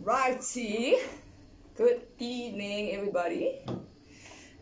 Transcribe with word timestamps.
Righty. 0.00 0.96
Good 1.76 2.02
evening, 2.18 2.92
everybody, 2.92 3.60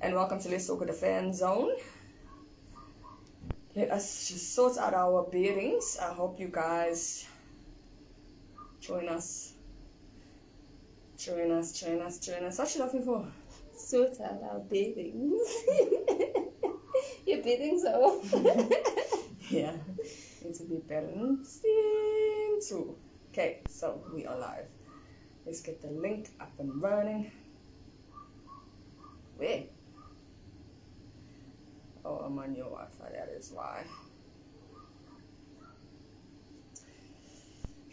and 0.01 0.15
welcome 0.15 0.41
to 0.41 0.49
Let's 0.49 0.67
Talk 0.67 0.81
with 0.81 0.89
the 0.89 0.95
Fan 0.95 1.33
Zone. 1.33 1.71
Let 3.75 3.91
us 3.91 4.29
just 4.29 4.55
sort 4.55 4.77
out 4.79 4.95
our 4.95 5.23
bearings. 5.31 5.99
I 6.03 6.13
hope 6.13 6.39
you 6.39 6.49
guys 6.49 7.27
join 8.81 9.09
us. 9.09 9.55
Join 11.17 11.51
us, 11.51 11.73
join 11.73 12.01
us, 12.03 12.19
join 12.19 12.45
us. 12.45 12.59
What 12.59 12.75
you 12.75 12.81
laughing 12.81 13.03
for? 13.03 13.27
Sort 13.77 14.21
out 14.21 14.43
our 14.43 14.59
bearings. 14.59 15.43
Your 17.27 17.43
bearings 17.43 17.85
are 17.85 17.93
so? 17.93 18.71
Yeah, 19.51 19.73
need 20.45 20.55
to 20.55 20.65
be 20.65 20.77
balanced 20.77 21.63
too. 22.69 22.97
Okay, 23.31 23.61
so 23.69 24.03
we 24.15 24.27
are 24.27 24.39
live. 24.39 24.67
Let's 25.47 25.61
get 25.61 25.81
the 25.81 25.89
link 25.89 26.29
up 26.41 26.53
and 26.59 26.83
running. 26.83 27.31
Where? 29.37 29.63
Oh, 32.05 32.17
I'm 32.17 32.39
on 32.39 32.55
your 32.55 32.67
Wi-Fi. 32.67 33.11
That 33.11 33.35
is 33.39 33.51
why. 33.53 33.85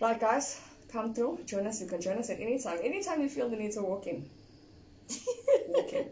Right, 0.01 0.19
guys, 0.19 0.59
come 0.91 1.13
through. 1.13 1.39
Join 1.45 1.67
us. 1.67 1.81
You 1.81 1.87
can 1.87 2.01
join 2.01 2.17
us 2.17 2.29
at 2.29 2.39
any 2.39 2.59
time. 2.59 2.79
Anytime 2.83 3.21
you 3.21 3.29
feel 3.29 3.49
the 3.49 3.55
need 3.55 3.71
to 3.73 3.81
walk 3.81 4.07
in. 4.07 4.29
walk 5.69 5.93
in. 5.93 6.09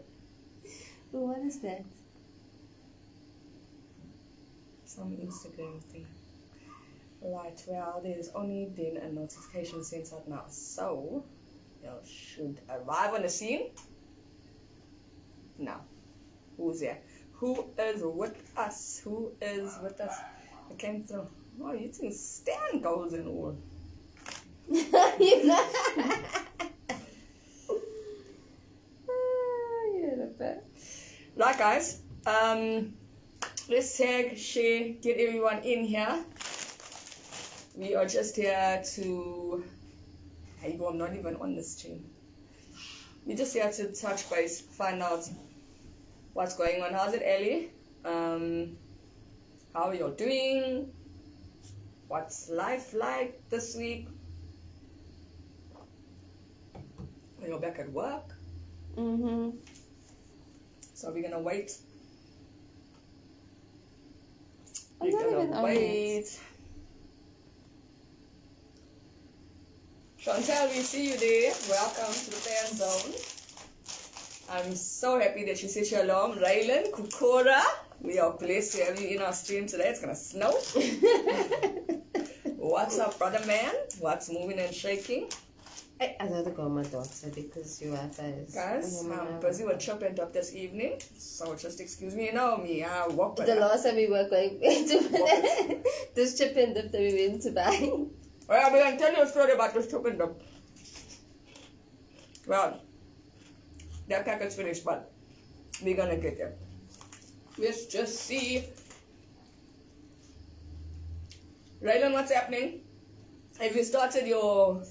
what 1.10 1.38
is 1.40 1.60
that? 1.60 1.84
Some 4.94 5.10
Instagram 5.16 5.82
thing. 5.82 6.06
Right, 7.20 7.60
well, 7.66 8.00
there's 8.00 8.28
only 8.32 8.66
been 8.66 8.98
a 8.98 9.10
notification 9.10 9.82
sent 9.82 10.12
out 10.12 10.28
now. 10.28 10.44
So, 10.48 11.24
you 11.82 11.90
should 12.04 12.60
arrive 12.70 13.12
on 13.12 13.22
the 13.22 13.28
scene. 13.28 13.70
Now, 15.58 15.80
who's 16.56 16.78
there? 16.78 16.98
Who 17.32 17.70
is 17.76 18.02
with 18.04 18.52
us? 18.56 19.00
Who 19.02 19.32
is 19.42 19.76
with 19.82 20.00
us? 20.00 20.16
I 20.70 20.74
came 20.74 21.02
through. 21.02 21.26
Oh, 21.60 21.72
you 21.72 21.88
think 21.88 22.12
Stan 22.12 22.80
goes 22.80 23.14
in 23.14 23.26
all. 23.26 23.56
you 24.70 25.44
know? 25.44 25.68
Ah, 29.10 29.84
You're 29.92 30.28
the. 30.38 30.60
Right, 31.36 31.58
guys. 31.58 32.02
Um, 32.26 32.94
let's 33.68 33.96
tag, 33.96 34.36
share, 34.36 34.90
get 35.00 35.18
everyone 35.18 35.58
in 35.62 35.84
here. 35.84 36.24
We 37.76 37.94
are 37.94 38.06
just 38.06 38.36
here 38.36 38.82
to. 38.94 39.64
Hey, 40.60 40.78
I'm 40.86 40.96
not 40.98 41.14
even 41.14 41.36
on 41.36 41.54
the 41.54 41.62
stream. 41.62 42.04
We're 43.26 43.36
just 43.36 43.54
here 43.54 43.70
to 43.70 43.92
touch 43.92 44.28
base, 44.30 44.60
find 44.60 45.02
out 45.02 45.28
what's 46.34 46.56
going 46.56 46.82
on. 46.82 46.92
How's 46.92 47.14
it, 47.14 47.22
Ellie? 47.24 47.70
Um, 48.04 48.76
how 49.74 49.84
are 49.88 49.94
you 49.94 50.14
doing? 50.16 50.92
What's 52.08 52.48
life 52.50 52.94
like 52.94 53.40
this 53.48 53.74
week? 53.76 54.08
You're 57.46 57.58
back 57.58 57.78
at 57.78 57.90
work, 57.92 58.30
Mm-hmm. 58.96 59.50
so 60.94 61.10
we're 61.12 61.22
gonna 61.22 61.42
wait. 61.42 61.76
I'm 65.04 65.12
We're 65.12 65.20
not 65.20 65.32
even 65.32 65.46
gonna 65.50 65.56
on 65.58 65.64
wait. 65.64 66.40
Chantel, 70.18 70.74
we 70.74 70.80
see 70.80 71.10
you 71.10 71.18
there. 71.18 71.52
Welcome 71.68 72.14
to 72.14 72.30
the 72.30 72.36
fan 72.36 72.74
zone. 72.74 73.12
I'm 74.50 74.74
so 74.74 75.20
happy 75.20 75.44
that 75.44 75.62
you 75.62 75.68
your 75.90 76.04
alarm. 76.04 76.38
Raylan, 76.38 76.90
Kukora, 76.90 77.60
we 78.00 78.18
are 78.18 78.32
blessed 78.32 78.76
to 78.76 78.84
have 78.84 78.98
you 78.98 79.08
in 79.08 79.20
our 79.20 79.34
stream 79.34 79.66
today. 79.66 79.90
It's 79.90 80.00
gonna 80.00 80.16
snow. 80.16 80.52
What's 82.56 82.98
up, 82.98 83.18
brother 83.18 83.44
man? 83.46 83.74
What's 83.98 84.30
moving 84.32 84.58
and 84.58 84.74
shaking? 84.74 85.28
I, 86.04 86.16
I 86.24 86.28
gotta 86.28 86.50
go 86.50 86.68
my 86.68 86.82
daughter 86.82 87.30
because 87.34 87.80
you 87.80 87.90
Wi-Fi 87.92 88.22
is. 88.24 88.54
Guys, 88.54 89.04
on 89.04 89.12
I'm 89.12 89.18
mouth. 89.32 89.40
busy 89.40 89.64
with 89.64 89.78
Chip 89.80 90.02
and 90.02 90.18
Up 90.20 90.32
this 90.32 90.54
evening, 90.54 91.00
so 91.16 91.54
just 91.56 91.80
excuse 91.80 92.14
me. 92.14 92.26
You 92.26 92.32
know 92.34 92.56
me, 92.58 92.84
I 92.84 93.06
walk 93.08 93.36
The 93.36 93.54
last 93.54 93.84
time 93.84 93.96
we 93.96 94.06
were 94.14 94.28
going 94.28 94.58
to 94.60 95.82
this 96.14 96.36
chip 96.36 96.56
and 96.56 96.74
dip 96.74 96.92
that 96.92 97.00
we 97.00 97.28
went 97.28 97.42
to 97.42 97.52
buy. 97.52 97.90
Well, 98.48 98.72
we're 98.72 98.84
gonna 98.84 98.98
tell 98.98 99.12
you 99.14 99.22
a 99.22 99.26
story 99.26 99.52
about 99.52 99.72
this 99.72 99.90
Chip 99.90 100.04
and 100.04 100.20
Up. 100.20 100.40
Well, 102.46 102.80
that 104.08 104.24
pack 104.26 104.42
is 104.42 104.54
finished, 104.54 104.84
but 104.84 105.10
we're 105.82 105.96
gonna 105.96 106.18
get 106.18 106.36
there. 106.36 106.54
Let's 107.56 107.86
just 107.86 108.20
see. 108.20 108.64
Raylan, 111.82 112.12
what's 112.12 112.32
happening? 112.32 112.80
Have 113.60 113.74
you 113.74 113.84
started 113.84 114.26
your 114.26 114.82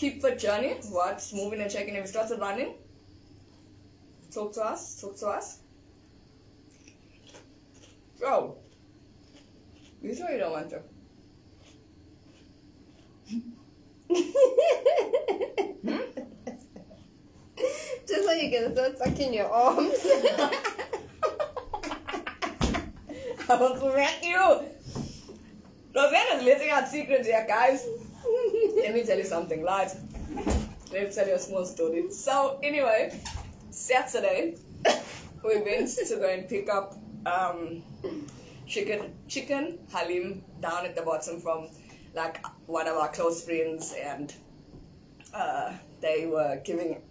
keep 0.00 0.22
the 0.22 0.34
journey? 0.34 0.76
What's 0.88 1.34
moving 1.34 1.60
and 1.60 1.70
checking? 1.70 1.94
if 1.94 2.06
it 2.06 2.08
starts 2.08 2.32
running? 2.40 2.72
Talk 4.32 4.54
to 4.54 4.62
us. 4.62 4.98
Talk 4.98 5.18
to 5.18 5.26
us. 5.26 5.58
Oh. 8.24 8.56
You 10.00 10.14
sure 10.14 10.30
you 10.30 10.38
don't 10.38 10.52
want 10.52 10.70
to? 10.70 10.80
Hmm? 13.28 13.40
Just 18.08 18.24
so 18.24 18.32
you 18.32 18.50
can 18.50 18.72
start 18.72 18.96
sucking 18.96 19.34
your 19.34 19.50
arms. 19.52 19.98
I 23.48 23.56
will 23.56 23.76
correct 23.78 24.24
you. 24.24 24.62
Rosanna 25.94 26.36
is 26.36 26.44
letting 26.44 26.70
out 26.70 26.88
secrets 26.88 27.26
here, 27.26 27.44
guys. 27.46 27.86
Let 28.24 28.94
me 28.94 29.04
tell 29.04 29.18
you 29.18 29.24
something, 29.24 29.62
right? 29.62 29.90
Let 30.92 31.08
me 31.08 31.12
tell 31.14 31.26
you 31.26 31.34
a 31.34 31.38
small 31.38 31.64
story. 31.64 32.10
So, 32.10 32.58
anyway, 32.62 33.20
Saturday, 33.70 34.56
we 35.44 35.60
went 35.62 35.88
to 35.88 36.16
go 36.16 36.28
and 36.28 36.48
pick 36.48 36.68
up 36.68 36.96
um, 37.26 37.82
chicken, 38.66 39.14
chicken 39.28 39.78
halim 39.92 40.42
down 40.60 40.86
at 40.86 40.96
the 40.96 41.02
bottom 41.02 41.40
from 41.40 41.68
like 42.14 42.44
one 42.66 42.88
of 42.88 42.96
our 42.96 43.08
close 43.08 43.44
friends, 43.44 43.94
and 44.02 44.34
uh, 45.32 45.72
they 46.00 46.26
were 46.26 46.60
giving 46.64 47.02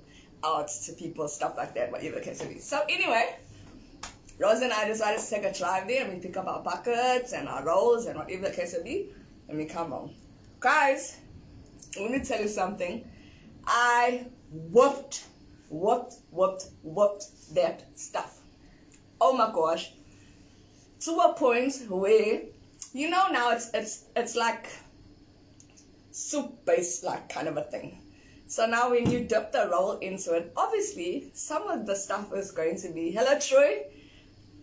out 0.44 0.70
to 0.86 0.94
people 0.94 1.28
stuff 1.28 1.56
like 1.58 1.74
that, 1.76 1.92
whatever 1.92 2.16
the 2.16 2.22
case 2.22 2.42
may 2.44 2.54
be. 2.54 2.60
So, 2.60 2.82
anyway, 2.90 3.38
Rose 4.40 4.62
and 4.62 4.74
I 4.74 4.88
decided 4.88 5.20
to 5.22 5.30
take 5.30 5.44
a 5.44 5.54
drive 5.54 5.88
there 5.88 6.06
and 6.06 6.14
we 6.14 6.20
pick 6.20 6.38
up 6.38 6.48
our 6.48 6.62
buckets 6.62 7.34
and 7.34 7.48
our 7.48 7.66
rolls 7.66 8.06
and 8.06 8.18
whatever 8.18 8.50
the 8.50 8.56
case 8.56 8.76
may 8.78 8.84
be, 8.84 9.10
and 9.48 9.58
we 9.58 9.66
come 9.66 9.92
home. 9.92 10.12
Guys, 10.60 11.18
let 11.98 12.12
me 12.12 12.20
tell 12.20 12.42
you 12.42 12.50
something. 12.50 13.10
I 13.66 14.26
whooped, 14.52 15.26
whooped, 15.70 16.16
whooped, 16.32 16.66
whooped 16.84 17.56
that 17.56 17.86
stuff. 17.98 18.42
Oh 19.22 19.38
my 19.38 19.52
gosh. 19.54 19.94
To 21.02 21.12
a 21.12 21.34
point 21.34 21.74
where, 21.88 22.42
you 22.92 23.10
know, 23.10 23.28
now 23.32 23.52
it's 23.52 23.70
it's 23.74 24.06
it's 24.18 24.36
like 24.36 24.68
soup 26.12 26.66
based 26.66 27.06
like 27.06 27.30
kind 27.30 27.48
of 27.48 27.56
a 27.56 27.64
thing. 27.64 28.02
So 28.46 28.66
now 28.66 28.90
when 28.92 29.10
you 29.10 29.22
dip 29.22 29.54
the 29.54 29.70
roll 29.72 30.00
into 30.00 30.34
it, 30.34 30.52
obviously 30.58 31.32
some 31.34 31.70
of 31.70 31.86
the 31.86 31.96
stuff 31.96 32.34
is 32.34 32.52
going 32.52 32.78
to 32.82 32.90
be 32.90 33.12
hello 33.12 33.40
Troy 33.40 33.84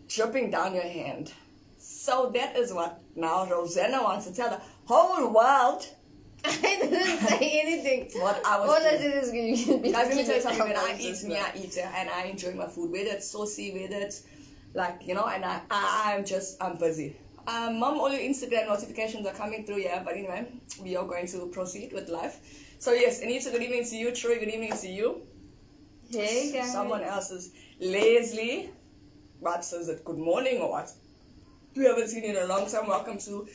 dripping 0.09 0.51
down 0.51 0.75
your 0.75 0.85
hand. 0.85 1.33
So 1.79 2.31
that 2.35 2.55
is 2.57 2.73
what 2.73 3.01
now 3.15 3.47
Rosanna 3.47 4.03
wants 4.03 4.27
to 4.27 4.35
tell 4.35 4.51
the 4.51 4.61
whole 4.87 5.33
world 5.33 5.87
I 6.47 6.57
didn't 6.61 7.19
say 7.21 7.61
anything. 7.65 8.21
what 8.23 8.41
I 8.47 8.61
was 8.61 8.69
All 8.69 8.87
I 8.87 8.97
did 8.97 9.23
is 9.23 9.33
you 9.33 9.79
Guys, 9.79 10.09
let 10.09 10.17
me 10.17 10.25
tell 10.25 10.37
you 10.37 10.41
something. 10.41 10.69
When 10.69 10.77
I 10.77 10.97
eat, 10.99 11.23
me, 11.25 11.37
I 11.37 11.53
eat, 11.57 11.75
yeah, 11.77 11.93
and 11.97 12.09
I 12.09 12.25
enjoy 12.25 12.53
my 12.53 12.69
food. 12.69 12.93
Whether 12.93 13.11
it's 13.11 13.29
saucy, 13.31 13.73
whether 13.73 13.97
it's 13.97 14.23
like 14.75 15.01
you 15.05 15.15
know, 15.15 15.27
and 15.27 15.45
I, 15.45 15.61
I 15.71 16.15
I'm 16.15 16.25
just 16.25 16.63
I'm 16.63 16.77
busy. 16.77 17.17
Um, 17.49 17.79
mom, 17.81 17.99
all 17.99 18.13
your 18.13 18.21
Instagram 18.21 18.69
notifications 18.69 19.27
are 19.27 19.33
coming 19.33 19.65
through, 19.65 19.79
yeah. 19.79 20.03
But 20.05 20.15
anyway, 20.15 20.47
we 20.83 20.97
are 20.97 21.07
going 21.07 21.27
to 21.29 21.47
proceed 21.47 21.93
with 21.93 22.09
life. 22.09 22.39
So 22.79 22.93
yes, 22.93 23.23
Anita, 23.23 23.51
good 23.51 23.63
evening 23.63 23.85
to 23.85 23.97
you. 23.97 24.15
Troy, 24.15 24.39
good 24.39 24.49
evening 24.49 24.73
to 24.77 24.89
you. 24.89 25.23
Hey 26.11 26.53
guys. 26.53 26.73
Someone 26.73 27.03
else's 27.03 27.53
Leslie. 27.81 28.71
What 29.41 29.65
says 29.65 29.89
it? 29.89 30.05
Good 30.05 30.19
morning 30.19 30.61
or 30.61 30.71
what? 30.71 30.93
We 31.75 31.85
haven't 31.85 32.09
seen 32.09 32.25
you 32.25 32.31
in 32.31 32.37
a 32.37 32.47
long 32.47 32.71
time. 32.71 32.87
Welcome 32.87 33.19
to 33.19 33.49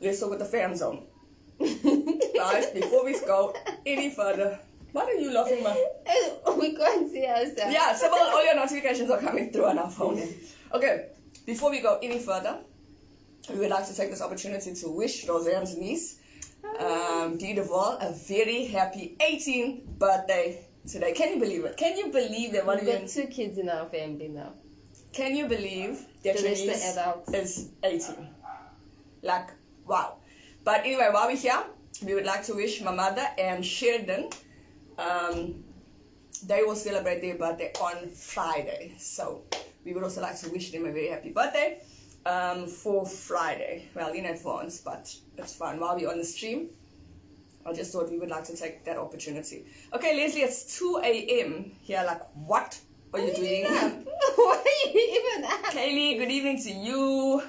Let's 0.00 0.20
Talk 0.20 0.30
with 0.30 0.40
the 0.40 0.44
Fan 0.44 0.76
Zone. 0.76 1.04
Guys, 1.58 2.66
before 2.70 3.04
we 3.04 3.18
go 3.20 3.54
any 3.86 4.10
further, 4.10 4.58
what 4.92 5.08
are 5.08 5.14
you 5.14 5.32
laughing 5.32 5.60
about? 5.60 5.76
we 6.58 6.76
can't 6.76 7.10
see 7.10 7.26
ourselves. 7.26 7.72
Yeah, 7.72 7.94
so 7.94 8.10
all, 8.10 8.44
your 8.44 8.54
notifications 8.56 9.10
are 9.10 9.18
coming 9.20 9.50
through 9.50 9.66
on 9.66 9.78
our 9.78 9.90
phone. 9.90 10.22
Okay, 10.74 11.06
before 11.46 11.70
we 11.70 11.80
go 11.80 11.98
any 12.02 12.18
further, 12.18 12.58
we 13.50 13.58
would 13.58 13.70
like 13.70 13.86
to 13.86 13.96
take 13.96 14.10
this 14.10 14.20
opportunity 14.20 14.74
to 14.74 14.88
wish 14.88 15.26
Roseanne's 15.26 15.78
niece, 15.78 16.18
um, 16.78 17.38
Dee 17.38 17.54
Duval, 17.54 17.96
a 18.00 18.12
very 18.12 18.66
happy 18.66 19.16
18th 19.20 19.82
birthday 19.98 20.66
today. 20.86 21.12
Can 21.12 21.34
you 21.34 21.40
believe 21.40 21.64
it? 21.64 21.78
Can 21.78 21.96
you 21.96 22.12
believe 22.12 22.52
that 22.52 22.66
one 22.66 22.78
of 22.80 22.84
We've 22.84 22.98
got 23.00 23.08
two 23.08 23.26
kids 23.28 23.56
in 23.56 23.70
our 23.70 23.86
family 23.86 24.28
now. 24.28 24.52
Can 25.12 25.34
you 25.34 25.46
believe 25.48 26.04
that 26.22 26.36
The 26.36 26.42
your 26.42 26.50
niece 26.50 26.98
is 27.32 27.70
18? 27.82 28.28
Like, 29.22 29.48
wow. 29.86 30.16
But 30.64 30.80
anyway, 30.80 31.08
while 31.12 31.28
we're 31.28 31.36
here, 31.36 31.62
we 32.04 32.14
would 32.14 32.26
like 32.26 32.44
to 32.46 32.54
wish 32.54 32.80
my 32.82 32.94
mother 32.94 33.26
and 33.38 33.64
Sheridan, 33.64 34.30
um, 34.98 35.64
they 36.44 36.62
will 36.62 36.76
celebrate 36.76 37.20
their 37.20 37.36
birthday 37.36 37.72
on 37.80 38.08
Friday. 38.10 38.94
So 38.98 39.42
we 39.84 39.92
would 39.94 40.02
also 40.02 40.20
like 40.20 40.38
to 40.40 40.50
wish 40.50 40.72
them 40.72 40.84
a 40.86 40.92
very 40.92 41.08
happy 41.08 41.30
birthday 41.30 41.80
um, 42.26 42.66
for 42.66 43.06
Friday. 43.06 43.88
Well, 43.94 44.12
in 44.12 44.26
advance, 44.26 44.80
but 44.80 45.14
it's 45.38 45.54
fine. 45.54 45.80
While 45.80 45.96
we're 45.96 46.10
on 46.10 46.18
the 46.18 46.24
stream, 46.24 46.70
I 47.64 47.72
just 47.72 47.92
thought 47.92 48.10
we 48.10 48.18
would 48.18 48.28
like 48.28 48.44
to 48.44 48.56
take 48.56 48.84
that 48.84 48.96
opportunity. 48.96 49.66
Okay, 49.92 50.16
Leslie, 50.16 50.42
it's 50.42 50.78
2 50.78 51.00
a.m. 51.02 51.72
here. 51.80 52.02
Like, 52.06 52.22
what 52.34 52.78
are 53.12 53.20
you 53.20 53.34
doing? 53.34 53.64
Why 54.36 54.62
are 54.64 54.88
you 54.88 55.34
even? 55.36 55.50
Kaylee, 55.70 56.18
good 56.18 56.30
evening 56.30 56.62
to 56.62 56.70
you. 56.70 57.42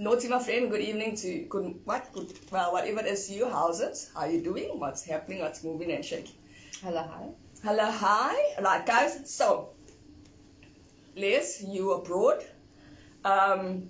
Naughty, 0.00 0.28
my 0.28 0.38
friend, 0.38 0.70
good 0.70 0.80
evening 0.80 1.16
to 1.16 1.40
good 1.48 1.74
what 1.84 2.12
good 2.12 2.32
well 2.52 2.72
whatever 2.72 3.00
it 3.00 3.06
is 3.06 3.26
to 3.26 3.34
you. 3.34 3.50
How's 3.50 3.80
it? 3.80 4.08
How 4.14 4.20
are 4.20 4.30
you 4.30 4.40
doing? 4.40 4.78
What's 4.78 5.02
happening? 5.02 5.40
What's 5.40 5.64
moving 5.64 5.90
and 5.90 6.04
shaking? 6.04 6.36
Hello, 6.80 7.02
hi. 7.02 7.30
Hello, 7.64 7.90
hi. 7.90 8.62
Right, 8.62 8.86
guys. 8.86 9.28
So, 9.28 9.70
Liz, 11.16 11.64
you 11.66 11.94
abroad, 11.94 12.44
um, 13.24 13.88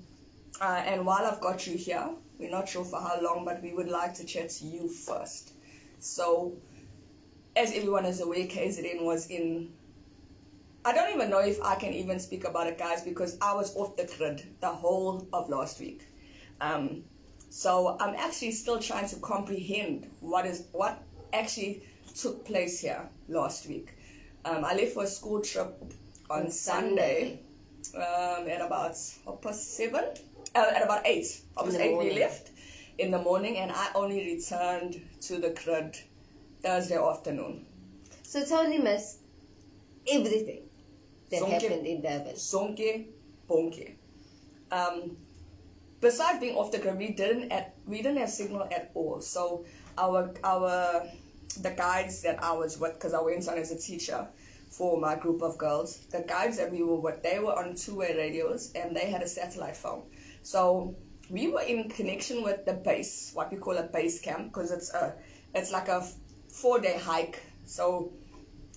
uh, 0.63 0.83
and 0.87 1.05
while 1.05 1.27
I've 1.27 1.43
got 1.43 1.67
you 1.67 1.77
here, 1.77 2.09
we're 2.39 2.49
not 2.49 2.71
sure 2.71 2.87
for 2.87 2.99
how 3.03 3.21
long, 3.21 3.45
but 3.45 3.63
we 3.63 3.75
would 3.75 3.89
like 3.91 4.15
to 4.15 4.25
chat 4.25 4.49
to 4.49 4.65
you 4.65 4.89
first. 4.89 5.53
So, 5.99 6.55
as 7.55 7.71
everyone 7.75 8.07
is 8.07 8.23
aware, 8.23 8.47
KZN 8.47 9.03
was 9.05 9.27
in. 9.27 9.75
I 10.89 10.93
don't 10.95 11.15
even 11.15 11.29
know 11.29 11.41
if 11.41 11.61
I 11.63 11.75
can 11.75 11.93
even 11.93 12.19
speak 12.19 12.45
about 12.45 12.67
it, 12.67 12.79
guys, 12.79 13.03
because 13.03 13.37
I 13.43 13.53
was 13.53 13.77
off 13.77 13.95
the 13.99 14.11
grid 14.17 14.43
the 14.61 14.71
whole 14.71 15.29
of 15.35 15.51
last 15.51 15.81
week. 15.81 16.07
Um, 16.63 17.05
so 17.51 17.99
I'm 18.01 18.15
actually 18.15 18.53
still 18.53 18.79
trying 18.79 19.07
to 19.09 19.17
comprehend 19.17 20.11
what 20.21 20.47
is 20.47 20.65
what 20.73 21.03
actually 21.35 21.83
took 22.17 22.43
place 22.47 22.81
here 22.81 23.07
last 23.29 23.69
week. 23.69 23.99
Um, 24.47 24.65
I 24.65 24.75
left 24.77 24.95
for 24.95 25.03
a 25.03 25.07
school 25.07 25.43
trip 25.43 25.77
on, 26.31 26.45
On 26.45 26.51
Sunday, 26.51 27.41
um, 27.95 28.49
at 28.49 28.63
about 28.63 28.97
half 29.27 29.43
past 29.43 29.77
seven, 29.77 30.05
uh, 30.55 30.71
at 30.75 30.83
about 30.83 31.07
eight. 31.07 31.43
The 31.55 31.83
eight 31.83 31.99
we 31.99 32.19
left 32.19 32.53
in 32.97 33.11
the 33.11 33.19
morning, 33.19 33.59
and 33.59 33.71
I 33.71 33.89
only 33.95 34.25
returned 34.25 35.03
to 35.21 35.37
the 35.37 35.51
grid 35.51 35.99
Thursday 36.63 36.97
afternoon. 36.97 37.67
So 38.23 38.43
Toni 38.47 38.79
missed 38.79 39.19
everything 40.11 40.68
that 41.31 41.43
Zonke. 41.43 41.51
happened 41.51 41.87
in 41.87 42.03
Durban. 42.03 42.35
Bonke. 43.49 43.95
Um, 44.71 45.17
besides 46.01 46.41
being 46.41 46.57
off 46.57 46.71
the 46.73 46.79
grid, 46.79 46.99
we 46.99 47.13
didn't 47.13 47.51
at 47.51 47.75
we 47.87 47.99
didn't 47.99 48.19
have 48.19 48.31
signal 48.31 48.69
at 48.71 48.91
all. 48.95 49.21
So 49.21 49.65
our 49.97 50.35
our 50.45 51.05
the 51.61 51.71
guides 51.71 52.23
that 52.23 52.43
I 52.43 52.53
was 52.53 52.79
with, 52.79 52.95
because 52.95 53.15
I 53.15 53.21
went 53.21 53.49
on 53.49 53.59
as 53.59 53.73
a 53.73 53.79
teacher 53.79 54.29
for 54.71 55.01
my 55.01 55.17
group 55.17 55.43
of 55.43 55.57
girls, 55.59 55.99
the 56.11 56.21
guides 56.21 56.59
that 56.59 56.71
we 56.71 56.83
were 56.83 57.01
with, 57.01 57.23
they 57.23 57.39
were 57.39 57.59
on 57.59 57.75
two-way 57.75 58.15
radios 58.17 58.71
and 58.75 58.95
they 58.95 59.11
had 59.11 59.23
a 59.23 59.29
satellite 59.29 59.77
phone. 59.77 60.03
So 60.43 60.95
we 61.31 61.49
were 61.49 61.63
in 61.63 61.89
connection 61.89 62.43
with 62.43 62.65
the 62.67 62.75
base, 62.75 63.33
what 63.35 63.51
we 63.51 63.57
call 63.57 63.77
a 63.79 63.83
base 63.83 64.21
camp, 64.21 64.53
because 64.53 64.71
it's 64.71 64.93
a 64.95 65.15
it's 65.55 65.73
like 65.73 65.89
a 65.89 66.07
four-day 66.49 66.99
hike. 66.99 67.43
So 67.65 68.13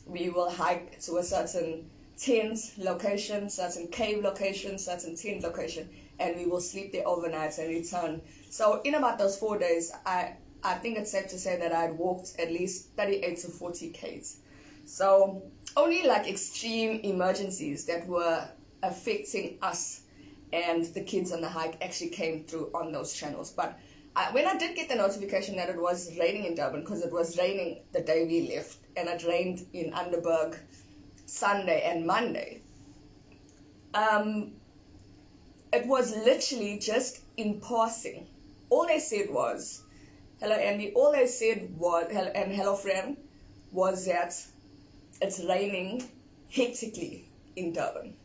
we 0.06 0.30
will 0.30 0.50
hike 0.50 1.00
to 1.02 1.18
a 1.18 1.24
certain 1.24 1.90
tent 2.22 2.74
location, 2.78 3.50
certain 3.50 3.88
cave 3.88 4.24
location, 4.24 4.78
certain 4.78 5.16
tent 5.16 5.42
location, 5.42 5.90
and 6.20 6.36
we 6.38 6.46
will 6.46 6.62
sleep 6.62 6.92
there 6.92 7.08
overnight 7.08 7.58
and 7.58 7.70
return. 7.70 8.22
So 8.50 8.82
in 8.84 8.96
about 8.96 9.18
those 9.18 9.38
four 9.38 9.58
days, 9.58 9.92
I 10.06 10.36
I 10.64 10.76
think 10.76 11.00
it's 11.00 11.12
safe 11.12 11.28
to 11.30 11.40
say 11.40 11.58
that 11.58 11.72
I 11.72 11.82
had 11.82 11.98
walked 11.98 12.36
at 12.38 12.52
least 12.52 12.90
38 12.96 13.38
to 13.40 13.48
40 13.48 13.90
k's. 13.90 14.38
So 14.86 15.42
only 15.76 16.04
like 16.04 16.28
extreme 16.28 17.00
emergencies 17.02 17.86
that 17.86 18.08
were 18.08 18.48
affecting 18.84 19.58
us 19.64 20.02
and 20.54 20.86
the 20.94 21.02
kids 21.02 21.32
on 21.32 21.42
the 21.42 21.50
hike 21.50 21.78
actually 21.82 22.10
came 22.10 22.44
through 22.44 22.70
on 22.76 22.92
those 22.92 23.14
channels. 23.14 23.52
But 23.52 23.80
I, 24.16 24.32
when 24.34 24.46
I 24.46 24.58
did 24.58 24.76
get 24.76 24.90
the 24.90 24.96
notification 24.96 25.56
that 25.56 25.70
it 25.70 25.82
was 25.82 26.16
raining 26.20 26.46
in 26.46 26.56
Durban, 26.56 26.82
because 26.82 27.02
it 27.02 27.12
was 27.12 27.38
raining 27.38 27.82
the 27.94 28.02
day 28.02 28.26
we 28.26 28.54
left, 28.56 28.78
and 28.98 29.08
it 29.08 29.24
rained 29.26 29.66
in 29.74 29.94
Underberg 29.94 30.58
Sunday 31.32 31.82
and 31.84 32.06
Monday, 32.06 32.62
um, 33.94 34.52
it 35.72 35.88
was 35.88 36.14
literally 36.14 36.78
just 36.78 37.22
in 37.38 37.62
passing. 37.62 38.28
All 38.70 38.86
they 38.86 39.00
said 39.00 39.30
was, 39.30 39.84
"Hello, 40.42 40.56
Andy." 40.56 40.92
All 40.94 41.14
they 41.14 41.28
said 41.28 41.78
was, 41.78 42.12
and 42.12 42.52
"Hello, 42.52 42.76
friend," 42.76 43.16
was 43.72 44.06
that 44.08 44.36
it's 45.22 45.40
raining 45.40 46.04
hectically 46.50 47.30
in 47.56 47.72
Durban. 47.72 48.18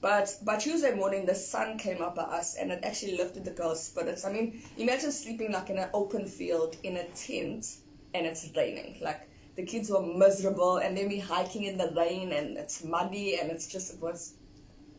But 0.00 0.38
by 0.42 0.56
Tuesday 0.56 0.94
morning, 0.94 1.26
the 1.26 1.34
sun 1.34 1.76
came 1.76 2.00
up 2.00 2.18
at 2.18 2.28
us 2.28 2.54
and 2.54 2.72
it 2.72 2.82
actually 2.82 3.18
lifted 3.18 3.44
the 3.44 3.50
girls' 3.50 3.82
spirits. 3.82 4.24
I 4.24 4.32
mean, 4.32 4.62
imagine 4.78 5.12
sleeping 5.12 5.52
like 5.52 5.68
in 5.68 5.76
an 5.78 5.90
open 5.92 6.24
field 6.24 6.76
in 6.82 6.96
a 6.96 7.04
tent 7.08 7.76
and 8.14 8.26
it's 8.26 8.48
raining. 8.56 9.00
Like 9.02 9.27
the 9.58 9.64
kids 9.64 9.90
were 9.90 10.00
miserable 10.00 10.76
and 10.76 10.96
then 10.96 11.08
we 11.08 11.18
hiking 11.18 11.64
in 11.64 11.76
the 11.76 11.92
rain 11.96 12.30
and 12.30 12.56
it's 12.56 12.84
muddy 12.84 13.40
and 13.40 13.50
it's 13.50 13.66
just, 13.66 13.94
it 13.94 14.00
was, 14.00 14.34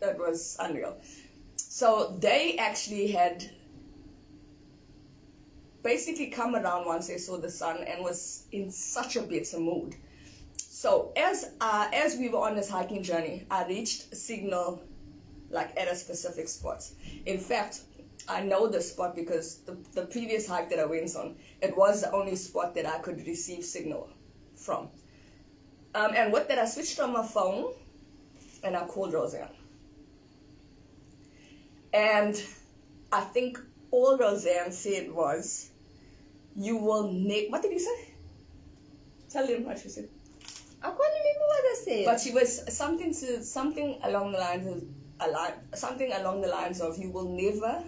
it 0.01 0.19
was 0.19 0.57
unreal. 0.59 0.97
So 1.55 2.17
they 2.19 2.57
actually 2.57 3.07
had 3.07 3.49
basically 5.81 6.27
come 6.27 6.57
around 6.57 6.85
once 6.85 7.07
they 7.07 7.17
saw 7.17 7.37
the 7.37 7.49
sun 7.49 7.85
and 7.87 8.03
was 8.03 8.47
in 8.51 8.69
such 8.69 9.15
a 9.15 9.21
better 9.21 9.59
mood. 9.59 9.95
So 10.57 11.13
as 11.15 11.51
uh, 11.61 11.89
as 11.93 12.17
we 12.17 12.27
were 12.27 12.39
on 12.39 12.57
this 12.57 12.69
hiking 12.69 13.01
journey, 13.01 13.45
I 13.49 13.65
reached 13.65 14.13
signal 14.13 14.81
like 15.49 15.71
at 15.79 15.87
a 15.87 15.95
specific 15.95 16.49
spot. 16.49 16.85
In 17.25 17.37
fact, 17.37 17.83
I 18.27 18.41
know 18.41 18.67
the 18.67 18.81
spot 18.81 19.15
because 19.15 19.59
the, 19.59 19.77
the 19.93 20.05
previous 20.07 20.49
hike 20.49 20.69
that 20.69 20.79
I 20.79 20.85
went 20.85 21.15
on, 21.15 21.37
it 21.61 21.77
was 21.77 22.01
the 22.01 22.11
only 22.11 22.35
spot 22.35 22.75
that 22.75 22.85
I 22.85 22.99
could 22.99 23.25
receive 23.25 23.63
signal 23.63 24.09
from. 24.69 24.87
Um, 25.95 26.11
and 26.15 26.31
with 26.31 26.47
that, 26.49 26.59
I 26.59 26.65
switched 26.65 26.99
on 26.99 27.11
my 27.11 27.25
phone 27.25 27.73
and 28.63 28.77
I 28.77 28.85
called 28.85 29.13
Roseanne. 29.13 29.49
And 31.91 32.35
I 33.11 33.21
think 33.21 33.57
all 33.89 34.15
Roseanne 34.15 34.71
said 34.71 35.11
was, 35.11 35.71
"You 36.55 36.77
will 36.77 37.11
ne." 37.11 37.47
What 37.49 37.63
did 37.63 37.71
you 37.71 37.79
say? 37.79 38.13
Tell 39.31 39.47
them 39.47 39.65
what 39.65 39.79
she 39.79 39.89
said. 39.89 40.07
I 40.83 40.89
can't 40.97 41.15
remember 41.19 41.45
what 41.53 41.65
I 41.71 41.75
said. 41.83 42.05
But 42.05 42.21
she 42.21 42.31
was 42.31 42.49
something 42.77 43.11
to 43.21 43.43
something 43.43 43.97
along 44.03 44.33
the 44.33 44.37
lines 44.37 44.67
of 44.67 44.83
a 45.19 45.31
line, 45.31 45.53
something 45.73 46.11
along 46.13 46.41
the 46.41 46.47
lines 46.49 46.79
of 46.79 46.99
you 46.99 47.09
will 47.09 47.29
never 47.29 47.83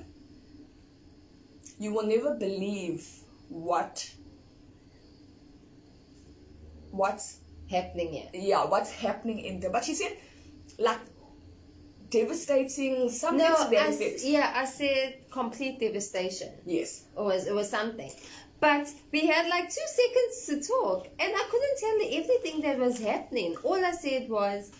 you 1.78 1.94
will 1.94 2.08
never 2.16 2.34
believe 2.36 3.08
what 3.50 4.12
what's 6.92 7.38
happening 7.70 8.10
here. 8.14 8.30
yeah 8.34 8.66
what's 8.66 8.92
happening 8.92 9.40
in 9.40 9.60
there. 9.60 9.72
But 9.72 9.84
she 9.86 9.94
said 9.96 10.18
like 10.78 11.00
devastating 12.10 13.10
something 13.10 13.38
No, 13.48 13.70
to 13.70 13.78
I, 13.78 13.86
effect. 13.86 14.22
yeah, 14.24 14.54
I 14.56 14.66
said 14.66 15.30
complete 15.32 15.80
devastation. 15.80 16.50
Yes. 16.66 17.06
It 17.18 17.22
was 17.22 17.48
it 17.48 17.54
was 17.54 17.70
something. 17.70 18.12
But 18.60 18.88
we 19.12 19.26
had 19.26 19.48
like 19.48 19.70
two 19.70 19.88
seconds 19.88 20.46
to 20.48 20.68
talk, 20.74 21.08
and 21.20 21.34
I 21.36 21.44
couldn't 21.50 21.78
tell 21.80 21.98
her 22.00 22.22
everything 22.22 22.62
that 22.62 22.78
was 22.78 23.00
happening. 23.00 23.56
All 23.64 23.84
I 23.84 23.92
said 23.92 24.30
was, 24.30 24.72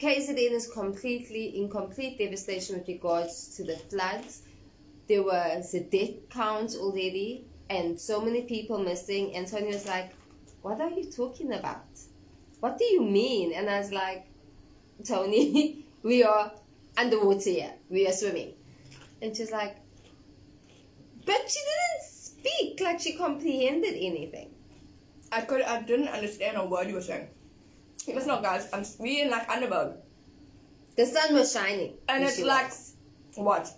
KZN 0.00 0.50
is 0.50 0.66
completely 0.72 1.56
in 1.58 1.68
complete 1.68 2.18
devastation 2.18 2.78
with 2.78 2.88
regards 2.88 3.54
to 3.56 3.62
the 3.64 3.76
floods. 3.76 4.42
There 5.06 5.22
was 5.22 5.72
a 5.74 5.84
death 5.84 6.28
count 6.30 6.74
already, 6.76 7.44
and 7.70 8.00
so 8.00 8.20
many 8.20 8.42
people 8.42 8.78
missing. 8.78 9.36
And 9.36 9.46
Toni 9.46 9.66
was 9.68 9.86
like, 9.86 10.10
"What 10.64 10.80
are 10.80 10.90
you 10.98 11.04
talking 11.20 11.52
about? 11.52 11.84
What 12.60 12.78
do 12.78 12.84
you 12.96 13.02
mean?" 13.02 13.52
And 13.52 13.68
I 13.68 13.78
was 13.78 13.92
like, 13.92 14.26
"Toni, 15.04 15.84
we 16.02 16.22
are 16.24 16.52
underwater 16.96 17.50
here. 17.50 17.74
We 17.90 18.06
are 18.08 18.12
swimming." 18.12 18.54
And 19.22 19.36
she's 19.36 19.52
like, 19.52 19.76
but 21.26 21.50
she 21.50 21.60
didn't 21.70 22.04
speak 22.04 22.80
like 22.80 23.00
she 23.00 23.14
comprehended 23.16 23.94
anything. 23.94 24.50
I 25.32 25.40
could 25.42 25.62
I 25.62 25.82
didn't 25.82 26.08
understand 26.08 26.56
a 26.56 26.64
word 26.64 26.88
you 26.88 26.94
were 26.94 27.00
saying. 27.00 27.28
You 28.06 28.14
must 28.14 28.26
know 28.26 28.40
guys, 28.42 28.68
I'm 28.72 28.84
we 28.98 29.22
in 29.22 29.30
like 29.30 29.48
Underberg. 29.48 29.96
The 30.96 31.06
sun 31.06 31.34
was 31.34 31.52
shining. 31.52 31.94
And 32.08 32.24
it's 32.24 32.40
like- 32.40 32.68
was. 32.68 32.94
what? 33.36 33.72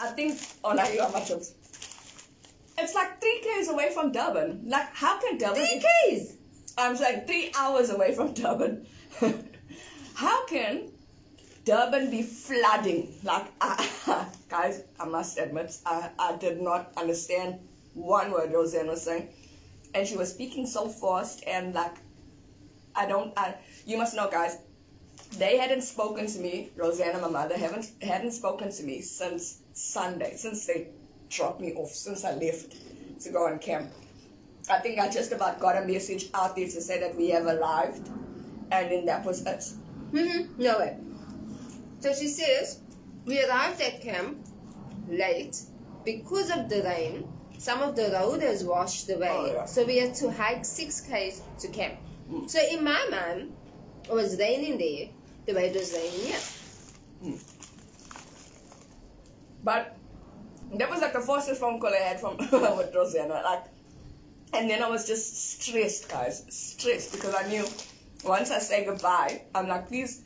I 0.00 0.08
think, 0.10 0.38
oh, 0.62 0.72
now 0.72 0.86
you 0.88 0.98
got 0.98 1.12
my 1.12 1.20
chips. 1.20 1.54
It's 2.80 2.94
like 2.94 3.20
three 3.20 3.40
k's 3.42 3.68
away 3.68 3.90
from 3.92 4.12
Durban. 4.12 4.62
Like, 4.66 4.94
how 4.94 5.20
can 5.20 5.36
Durban? 5.36 5.56
Three 5.66 5.80
Ks! 5.80 6.34
I'm 6.76 6.96
saying 6.96 7.26
three 7.26 7.52
hours 7.56 7.90
away 7.90 8.14
from 8.14 8.34
Durban. 8.34 8.86
how 10.14 10.46
can 10.46 10.92
Durban 11.64 12.10
be 12.10 12.22
flooding? 12.22 13.12
Like, 13.24 13.46
I, 13.60 14.26
guys, 14.48 14.84
I 15.00 15.06
must 15.06 15.38
admit, 15.38 15.76
I, 15.84 16.10
I 16.18 16.36
did 16.36 16.62
not 16.62 16.92
understand 16.96 17.58
one 17.94 18.30
word 18.30 18.52
Roseanne 18.52 18.86
was 18.86 19.02
saying. 19.02 19.28
And 19.94 20.06
she 20.06 20.16
was 20.16 20.32
speaking 20.32 20.66
so 20.66 20.88
fast 20.88 21.42
and 21.46 21.74
like, 21.74 21.96
I 22.94 23.06
don't, 23.06 23.36
I, 23.36 23.54
you 23.86 23.98
must 23.98 24.14
know, 24.14 24.30
guys, 24.30 24.58
they 25.36 25.58
hadn't 25.58 25.82
spoken 25.82 26.26
to 26.26 26.38
me, 26.38 26.70
Roseanne 26.76 27.10
and 27.10 27.22
my 27.22 27.28
mother 27.28 27.56
haven't 27.56 27.90
hadn't 28.02 28.32
spoken 28.32 28.70
to 28.70 28.82
me 28.82 29.00
since 29.00 29.62
Sunday, 29.72 30.34
since 30.36 30.66
they 30.66 30.88
dropped 31.28 31.60
me 31.60 31.72
off, 31.74 31.90
since 31.90 32.24
I 32.24 32.34
left 32.34 32.74
to 33.22 33.30
go 33.30 33.46
on 33.46 33.58
camp. 33.58 33.90
I 34.70 34.78
think 34.80 34.98
I 34.98 35.08
just 35.08 35.32
about 35.32 35.58
got 35.60 35.82
a 35.82 35.86
message 35.86 36.28
out 36.34 36.54
there 36.56 36.66
to 36.66 36.80
say 36.80 37.00
that 37.00 37.16
we 37.16 37.30
have 37.30 37.46
arrived, 37.46 38.08
and 38.70 38.90
then 38.90 39.06
that 39.06 39.24
was 39.24 39.40
it. 39.46 39.64
Mm-hmm. 40.12 40.62
No 40.62 40.78
way. 40.78 40.96
So 42.00 42.12
she 42.14 42.28
says, 42.28 42.80
we 43.24 43.42
arrived 43.44 43.80
at 43.80 44.00
camp 44.02 44.38
late 45.08 45.60
because 46.04 46.50
of 46.50 46.68
the 46.68 46.82
rain. 46.82 47.26
Some 47.58 47.82
of 47.82 47.96
the 47.96 48.10
road 48.12 48.40
has 48.42 48.62
washed 48.62 49.10
away, 49.10 49.28
Oh, 49.30 49.46
yeah. 49.52 49.64
so 49.64 49.84
we 49.84 49.98
had 49.98 50.14
to 50.16 50.30
hike 50.30 50.64
six 50.64 51.00
k's 51.00 51.42
to 51.60 51.68
camp. 51.68 51.94
So 52.46 52.60
in 52.70 52.84
my 52.84 53.04
mind, 53.10 53.52
it 54.04 54.12
was 54.12 54.38
raining 54.38 54.78
there 54.78 55.08
the 55.46 55.54
way 55.54 55.68
it 55.70 55.74
was 55.74 55.92
raining 55.92 56.36
here. 57.22 57.38
But 59.64 59.96
that 60.74 60.90
was 60.90 61.00
like 61.00 61.12
the 61.12 61.20
fastest 61.20 61.60
phone 61.60 61.80
call 61.80 61.92
I 61.92 61.96
had 61.96 62.20
from 62.20 62.36
with 62.76 62.94
Roseanne. 62.94 63.28
Like, 63.30 63.64
and 64.52 64.68
then 64.68 64.82
I 64.82 64.88
was 64.88 65.06
just 65.06 65.60
stressed, 65.62 66.08
guys, 66.08 66.44
stressed 66.48 67.12
because 67.12 67.34
I 67.34 67.48
knew 67.48 67.64
once 68.24 68.50
I 68.50 68.58
say 68.58 68.84
goodbye, 68.84 69.42
I'm 69.54 69.68
like, 69.68 69.88
please 69.88 70.22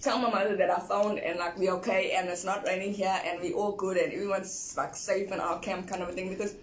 tell 0.00 0.18
my 0.18 0.30
mother 0.30 0.56
that 0.56 0.70
I 0.70 0.80
phoned 0.80 1.18
and 1.18 1.38
like 1.38 1.58
we 1.58 1.70
okay 1.70 2.12
and 2.12 2.28
it's 2.28 2.44
not 2.44 2.64
raining 2.64 2.92
here 2.92 3.20
and 3.24 3.40
we 3.40 3.52
all 3.52 3.72
good 3.72 3.96
and 3.96 4.12
everyone's 4.12 4.74
like 4.76 4.94
safe 4.94 5.32
in 5.32 5.40
our 5.40 5.58
camp 5.60 5.88
kind 5.88 6.02
of 6.02 6.10
a 6.10 6.12
thing 6.12 6.28
because 6.28 6.54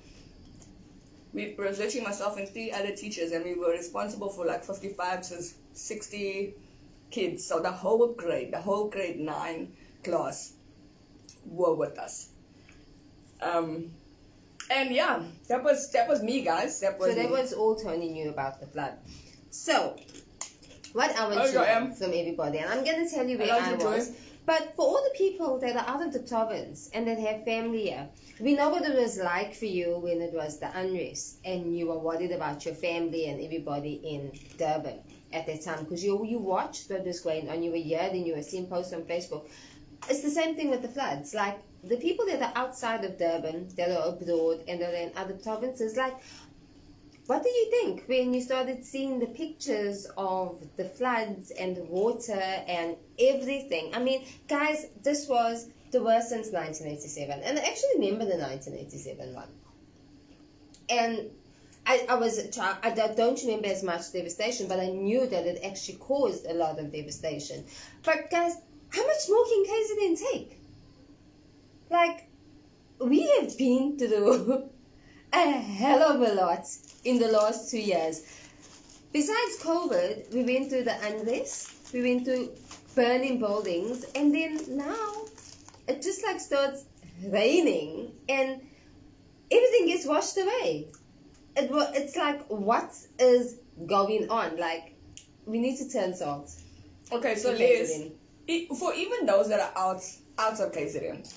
we 1.33 1.55
were 1.57 1.71
literally 1.71 2.01
myself 2.01 2.37
and 2.37 2.47
three 2.47 2.71
other 2.71 2.95
teachers 2.95 3.31
and 3.31 3.43
we 3.43 3.55
were 3.55 3.71
responsible 3.71 4.29
for 4.29 4.45
like 4.45 4.63
55 4.63 5.21
to 5.29 5.43
60 5.73 6.53
kids. 7.09 7.45
So 7.45 7.59
the 7.59 7.71
whole 7.71 8.13
grade, 8.13 8.53
the 8.53 8.61
whole 8.61 8.89
grade 8.89 9.19
nine 9.19 9.73
class 10.03 10.53
were 11.45 11.73
with 11.73 11.97
us. 11.97 12.29
Um, 13.41 13.91
and 14.69 14.91
yeah, 14.91 15.21
that 15.49 15.63
was 15.63 15.91
that 15.91 16.07
was 16.07 16.21
me, 16.23 16.41
guys. 16.41 16.79
That 16.79 16.97
was 16.99 17.09
So 17.09 17.15
that 17.15 17.25
me. 17.25 17.31
was 17.31 17.53
all 17.53 17.75
Toni 17.75 18.09
knew 18.09 18.29
about 18.29 18.59
the 18.59 18.67
flood. 18.67 18.93
So, 19.49 19.97
what 20.93 21.15
I 21.17 21.27
want 21.27 21.39
Oh, 21.39 21.51
to 21.51 21.95
from 21.95 22.11
everybody, 22.13 22.59
and 22.59 22.69
I'm 22.69 22.83
going 22.83 23.05
to 23.07 23.13
tell 23.13 23.27
you 23.27 23.37
where 23.37 23.53
I 23.53 23.75
Joy. 23.75 23.83
was. 23.83 24.11
But 24.43 24.75
for 24.75 24.81
all 24.85 25.03
the 25.03 25.15
people 25.15 25.59
that 25.59 25.75
are 25.75 25.87
out 25.87 26.01
of 26.05 26.13
the 26.13 26.19
province 26.19 26.89
and 26.95 27.07
that 27.07 27.19
have 27.19 27.45
family 27.45 27.83
here, 27.89 28.09
we 28.39 28.55
know 28.55 28.69
what 28.69 28.83
it 28.83 28.95
was 28.95 29.17
like 29.19 29.53
for 29.53 29.65
you 29.67 29.99
when 29.99 30.19
it 30.19 30.33
was 30.33 30.59
the 30.59 30.75
unrest 30.77 31.37
and 31.45 31.77
you 31.77 31.87
were 31.87 31.99
worried 31.99 32.31
about 32.31 32.65
your 32.65 32.73
family 32.73 33.27
and 33.27 33.39
everybody 33.39 33.93
in 34.03 34.31
Durban 34.57 34.97
at 35.31 35.45
that 35.45 35.61
time 35.63 35.83
because 35.83 36.03
you 36.03 36.25
you 36.25 36.39
watched 36.39 36.89
what 36.89 37.05
was 37.05 37.19
going 37.19 37.49
on. 37.49 37.61
You 37.61 37.69
were 37.71 37.77
here, 37.77 38.09
then 38.11 38.25
you 38.25 38.35
were 38.35 38.41
seeing 38.41 38.65
posts 38.65 38.93
on 38.93 39.03
Facebook. 39.03 39.47
It's 40.09 40.21
the 40.23 40.31
same 40.31 40.55
thing 40.55 40.71
with 40.71 40.81
the 40.81 40.87
floods. 40.89 41.35
Like 41.35 41.59
the 41.83 41.97
people 41.97 42.25
that 42.27 42.41
are 42.41 42.51
outside 42.55 43.03
of 43.03 43.17
Durban, 43.17 43.69
that 43.75 43.89
are 43.91 44.09
abroad 44.09 44.63
and 44.67 44.81
that 44.81 44.93
are 44.93 44.97
in 44.97 45.11
other 45.15 45.33
provinces, 45.33 45.95
like 45.97 46.15
what 47.27 47.43
do 47.43 47.49
you 47.49 47.71
think 47.71 48.03
when 48.07 48.33
you 48.33 48.41
started 48.41 48.83
seeing 48.83 49.19
the 49.19 49.27
pictures 49.27 50.05
of 50.17 50.61
the 50.75 50.83
floods 50.83 51.51
and 51.51 51.77
the 51.77 51.83
water 51.83 52.33
and 52.33 52.97
everything? 53.19 53.91
I 53.93 53.99
mean, 53.99 54.25
guys, 54.47 54.87
this 55.01 55.29
was 55.29 55.69
the 55.91 56.03
worst 56.03 56.29
since 56.29 56.51
1987. 56.51 57.41
And 57.43 57.57
I 57.57 57.61
actually 57.61 57.95
remember 57.99 58.25
the 58.25 58.37
1987 58.37 59.33
one. 59.33 59.47
And 60.89 61.29
I, 61.85 62.05
I 62.09 62.15
was 62.15 62.37
a 62.37 62.49
child, 62.51 62.77
I 62.83 62.89
don't- 62.91 63.41
remember 63.41 63.67
as 63.67 63.83
much 63.83 64.11
devastation, 64.11 64.67
but 64.67 64.79
I 64.79 64.87
knew 64.87 65.25
that 65.27 65.45
it 65.45 65.63
actually 65.63 65.97
caused 65.97 66.45
a 66.45 66.53
lot 66.53 66.79
of 66.79 66.91
devastation. 66.91 67.63
But 68.03 68.29
guys, 68.29 68.57
how 68.89 69.07
much 69.07 69.29
more 69.29 69.45
can 69.45 69.65
KZN 69.65 70.31
take? 70.31 70.60
Like, 71.91 72.29
we 72.99 73.29
have 73.39 73.57
been 73.57 73.97
through 73.97 74.69
a 75.33 75.51
hell 75.51 76.03
of 76.03 76.21
a 76.21 76.33
lot 76.33 76.65
in 77.03 77.19
the 77.19 77.27
last 77.27 77.69
two 77.69 77.81
years. 77.81 78.23
Besides 79.11 79.61
COVID, 79.61 80.33
we 80.33 80.43
went 80.43 80.69
through 80.69 80.85
the 80.85 80.95
unrest, 81.05 81.93
we 81.93 82.01
went 82.01 82.23
through 82.23 82.51
burning 82.95 83.39
buildings, 83.39 84.05
and 84.15 84.33
then 84.33 84.57
now 84.69 85.25
it 85.87 86.01
just 86.01 86.23
like 86.23 86.39
starts 86.39 86.85
raining 87.25 88.13
and 88.29 88.61
everything 89.51 89.87
gets 89.87 90.05
washed 90.05 90.37
away. 90.37 90.87
It 91.57 91.69
it's 91.93 92.15
like 92.15 92.45
what 92.47 92.95
is 93.19 93.59
going 93.85 94.29
on? 94.29 94.57
Like 94.57 94.95
we 95.45 95.59
need 95.59 95.77
to 95.79 95.89
turn 95.89 96.13
salt. 96.13 96.51
Okay, 97.11 97.35
so 97.35 97.51
Liz, 97.51 98.11
for 98.79 98.93
even 98.93 99.25
those 99.25 99.49
that 99.49 99.59
are 99.59 99.77
out 99.77 100.01
out 100.37 100.59
of 100.61 100.71
KZN, 100.71 101.27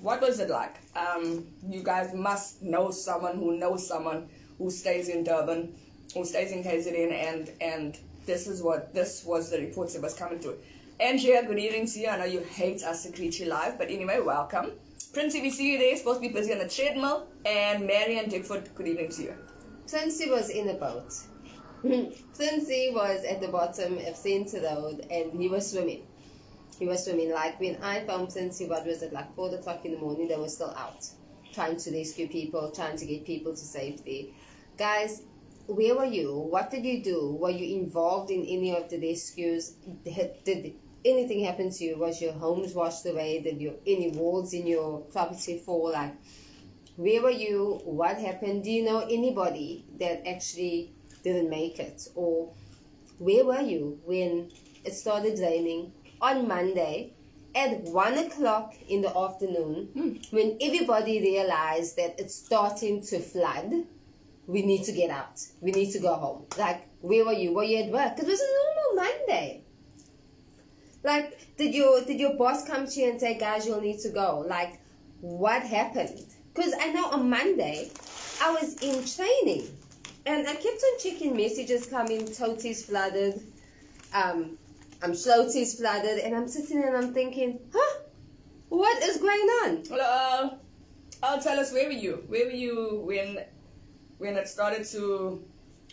what 0.00 0.20
was 0.20 0.40
it 0.40 0.50
like? 0.50 0.76
Um, 0.94 1.46
you 1.68 1.82
guys 1.82 2.14
must 2.14 2.62
know 2.62 2.90
someone 2.90 3.36
who 3.36 3.58
knows 3.58 3.86
someone 3.86 4.28
who 4.58 4.70
stays 4.70 5.08
in 5.08 5.24
Durban, 5.24 5.74
who 6.14 6.24
stays 6.24 6.52
in 6.52 6.62
KZN, 6.62 7.12
and 7.12 7.50
and 7.60 7.98
this 8.26 8.46
is 8.46 8.62
what 8.62 8.94
this 8.94 9.24
was 9.24 9.50
the 9.50 9.58
reports 9.58 9.94
that 9.94 10.02
was 10.02 10.14
coming 10.14 10.38
through. 10.38 10.58
Andrea, 10.98 11.44
good 11.46 11.58
evening 11.58 11.86
to 11.86 12.00
you. 12.00 12.08
I 12.08 12.16
know 12.16 12.24
you 12.24 12.40
hate 12.40 12.82
us 12.82 13.06
greet 13.10 13.38
you 13.38 13.46
live, 13.46 13.78
but 13.78 13.90
anyway, 13.90 14.20
welcome. 14.20 14.72
Prince, 15.12 15.34
we 15.34 15.50
see 15.50 15.72
you 15.72 15.78
there. 15.78 15.96
Supposed 15.96 16.22
to 16.22 16.28
be 16.28 16.32
busy 16.32 16.52
on 16.52 16.58
the 16.58 16.68
treadmill. 16.68 17.26
And 17.44 17.86
Mary 17.86 18.18
and 18.18 18.30
Dickford, 18.30 18.74
good 18.74 18.88
evening 18.88 19.10
to 19.10 19.22
you. 19.22 19.34
Princey 19.88 20.30
was 20.30 20.50
in 20.50 20.68
a 20.68 20.74
boat. 20.74 21.12
Princey 22.34 22.90
was 22.94 23.24
at 23.24 23.40
the 23.40 23.48
bottom 23.48 23.98
of 23.98 24.16
Center 24.16 24.60
Road 24.62 25.06
and 25.10 25.40
he 25.40 25.48
was 25.48 25.70
swimming. 25.70 26.06
He 26.78 26.86
was 26.86 27.04
swimming. 27.04 27.32
Like 27.32 27.58
when 27.58 27.76
I 27.82 28.00
found 28.00 28.30
Princey, 28.30 28.66
what 28.66 28.86
was 28.86 29.02
it, 29.02 29.12
like 29.12 29.34
4 29.34 29.54
o'clock 29.54 29.84
in 29.84 29.92
the 29.92 29.98
morning, 29.98 30.28
they 30.28 30.36
were 30.36 30.48
still 30.48 30.74
out 30.76 31.06
trying 31.56 31.76
to 31.78 31.90
rescue 31.90 32.28
people, 32.28 32.70
trying 32.70 32.98
to 32.98 33.06
get 33.06 33.24
people 33.24 33.52
to 33.52 33.64
safety. 33.64 34.34
Guys, 34.76 35.22
where 35.66 35.96
were 35.96 36.04
you? 36.04 36.36
What 36.36 36.70
did 36.70 36.84
you 36.84 37.02
do? 37.02 37.36
Were 37.40 37.50
you 37.50 37.80
involved 37.80 38.30
in 38.30 38.42
any 38.42 38.76
of 38.76 38.90
the 38.90 39.00
rescues? 39.00 39.70
Did, 40.04 40.44
did 40.44 40.74
anything 41.04 41.44
happen 41.44 41.70
to 41.70 41.84
you? 41.84 41.96
Was 41.96 42.20
your 42.20 42.34
homes 42.34 42.74
washed 42.74 43.06
away? 43.06 43.40
Did 43.40 43.60
your 43.60 43.74
any 43.86 44.10
walls 44.10 44.52
in 44.52 44.66
your 44.66 45.00
property 45.00 45.58
fall? 45.58 45.92
Like, 45.92 46.14
where 46.96 47.22
were 47.22 47.30
you? 47.30 47.80
What 47.84 48.18
happened? 48.18 48.64
Do 48.64 48.70
you 48.70 48.84
know 48.84 49.00
anybody 49.00 49.86
that 49.98 50.28
actually 50.28 50.92
didn't 51.24 51.48
make 51.48 51.78
it? 51.78 52.06
Or 52.14 52.52
where 53.18 53.46
were 53.46 53.62
you 53.62 53.98
when 54.04 54.50
it 54.84 54.94
started 54.94 55.38
raining 55.38 55.92
on 56.26 56.48
Monday 56.48 57.12
at 57.54 57.80
one 57.82 58.18
o'clock 58.18 58.74
in 58.88 59.00
the 59.00 59.16
afternoon 59.16 60.20
when 60.30 60.58
everybody 60.60 61.20
realized 61.20 61.96
that 61.96 62.18
it's 62.18 62.34
starting 62.34 63.00
to 63.02 63.20
flood? 63.20 63.72
We 64.46 64.62
need 64.62 64.84
to 64.84 64.92
get 64.92 65.10
out. 65.10 65.40
We 65.60 65.72
need 65.72 65.90
to 65.92 65.98
go 65.98 66.14
home. 66.14 66.46
Like, 66.56 66.86
where 67.00 67.24
were 67.24 67.32
you? 67.32 67.52
Were 67.52 67.64
you 67.64 67.78
at 67.84 67.90
work? 67.90 68.18
It 68.18 68.26
was 68.26 68.40
a 68.40 68.50
normal 68.58 69.10
Monday. 69.10 69.62
Like, 71.02 71.56
did 71.56 71.74
your 71.74 72.02
did 72.04 72.20
your 72.20 72.34
boss 72.34 72.66
come 72.66 72.86
to 72.86 73.00
you 73.00 73.10
and 73.10 73.20
say, 73.20 73.38
guys, 73.38 73.66
you'll 73.66 73.80
need 73.80 74.00
to 74.00 74.10
go? 74.10 74.44
Like, 74.46 74.80
what 75.20 75.62
happened? 75.62 76.20
Because 76.54 76.74
I 76.80 76.92
know 76.92 77.06
on 77.10 77.28
Monday, 77.28 77.90
I 78.40 78.50
was 78.52 78.74
in 78.82 79.04
training, 79.04 79.66
and 80.26 80.46
I 80.46 80.54
kept 80.54 80.82
on 80.88 80.98
checking 81.02 81.36
messages 81.36 81.86
coming. 81.86 82.26
Toti's 82.26 82.84
flooded, 82.86 83.40
um, 84.14 84.58
I'm 85.02 85.12
Shloti's 85.12 85.78
flooded, 85.78 86.18
and 86.20 86.34
I'm 86.34 86.48
sitting 86.48 86.82
and 86.82 86.96
I'm 86.96 87.12
thinking, 87.12 87.60
huh, 87.72 88.00
what 88.68 89.02
is 89.02 89.18
going 89.18 89.48
on? 89.64 89.82
Well, 89.90 90.00
uh, 90.00 90.56
I'll 91.22 91.40
tell 91.40 91.58
us 91.58 91.72
where 91.72 91.86
were 91.86 91.92
you? 91.92 92.24
Where 92.28 92.46
were 92.46 92.50
you 92.50 93.02
when 93.04 93.40
when 94.18 94.36
it 94.36 94.48
started 94.48 94.84
to 94.86 95.44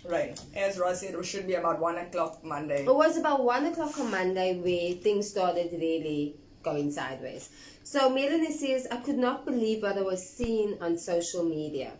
rain? 0.07 0.35
As 0.55 0.77
Ross 0.77 1.01
said, 1.01 1.13
it 1.15 1.25
should 1.25 1.47
be 1.47 1.55
about 1.55 1.79
one 1.79 1.97
o'clock 1.97 2.43
Monday. 2.43 2.83
It 2.85 2.95
was 2.95 3.17
about 3.17 3.43
one 3.43 3.65
o'clock 3.65 3.99
on 3.99 4.11
Monday 4.11 4.59
where 4.59 5.01
things 5.01 5.29
started 5.29 5.71
really 5.73 6.35
going 6.61 6.91
sideways. 6.91 7.49
So 7.83 8.09
Melanie 8.09 8.51
says, 8.51 8.87
I 8.89 8.97
could 8.97 9.17
not 9.17 9.45
believe 9.45 9.83
what 9.83 9.97
I 9.97 10.01
was 10.01 10.27
seeing 10.27 10.81
on 10.81 10.97
social 10.97 11.43
media. 11.43 11.91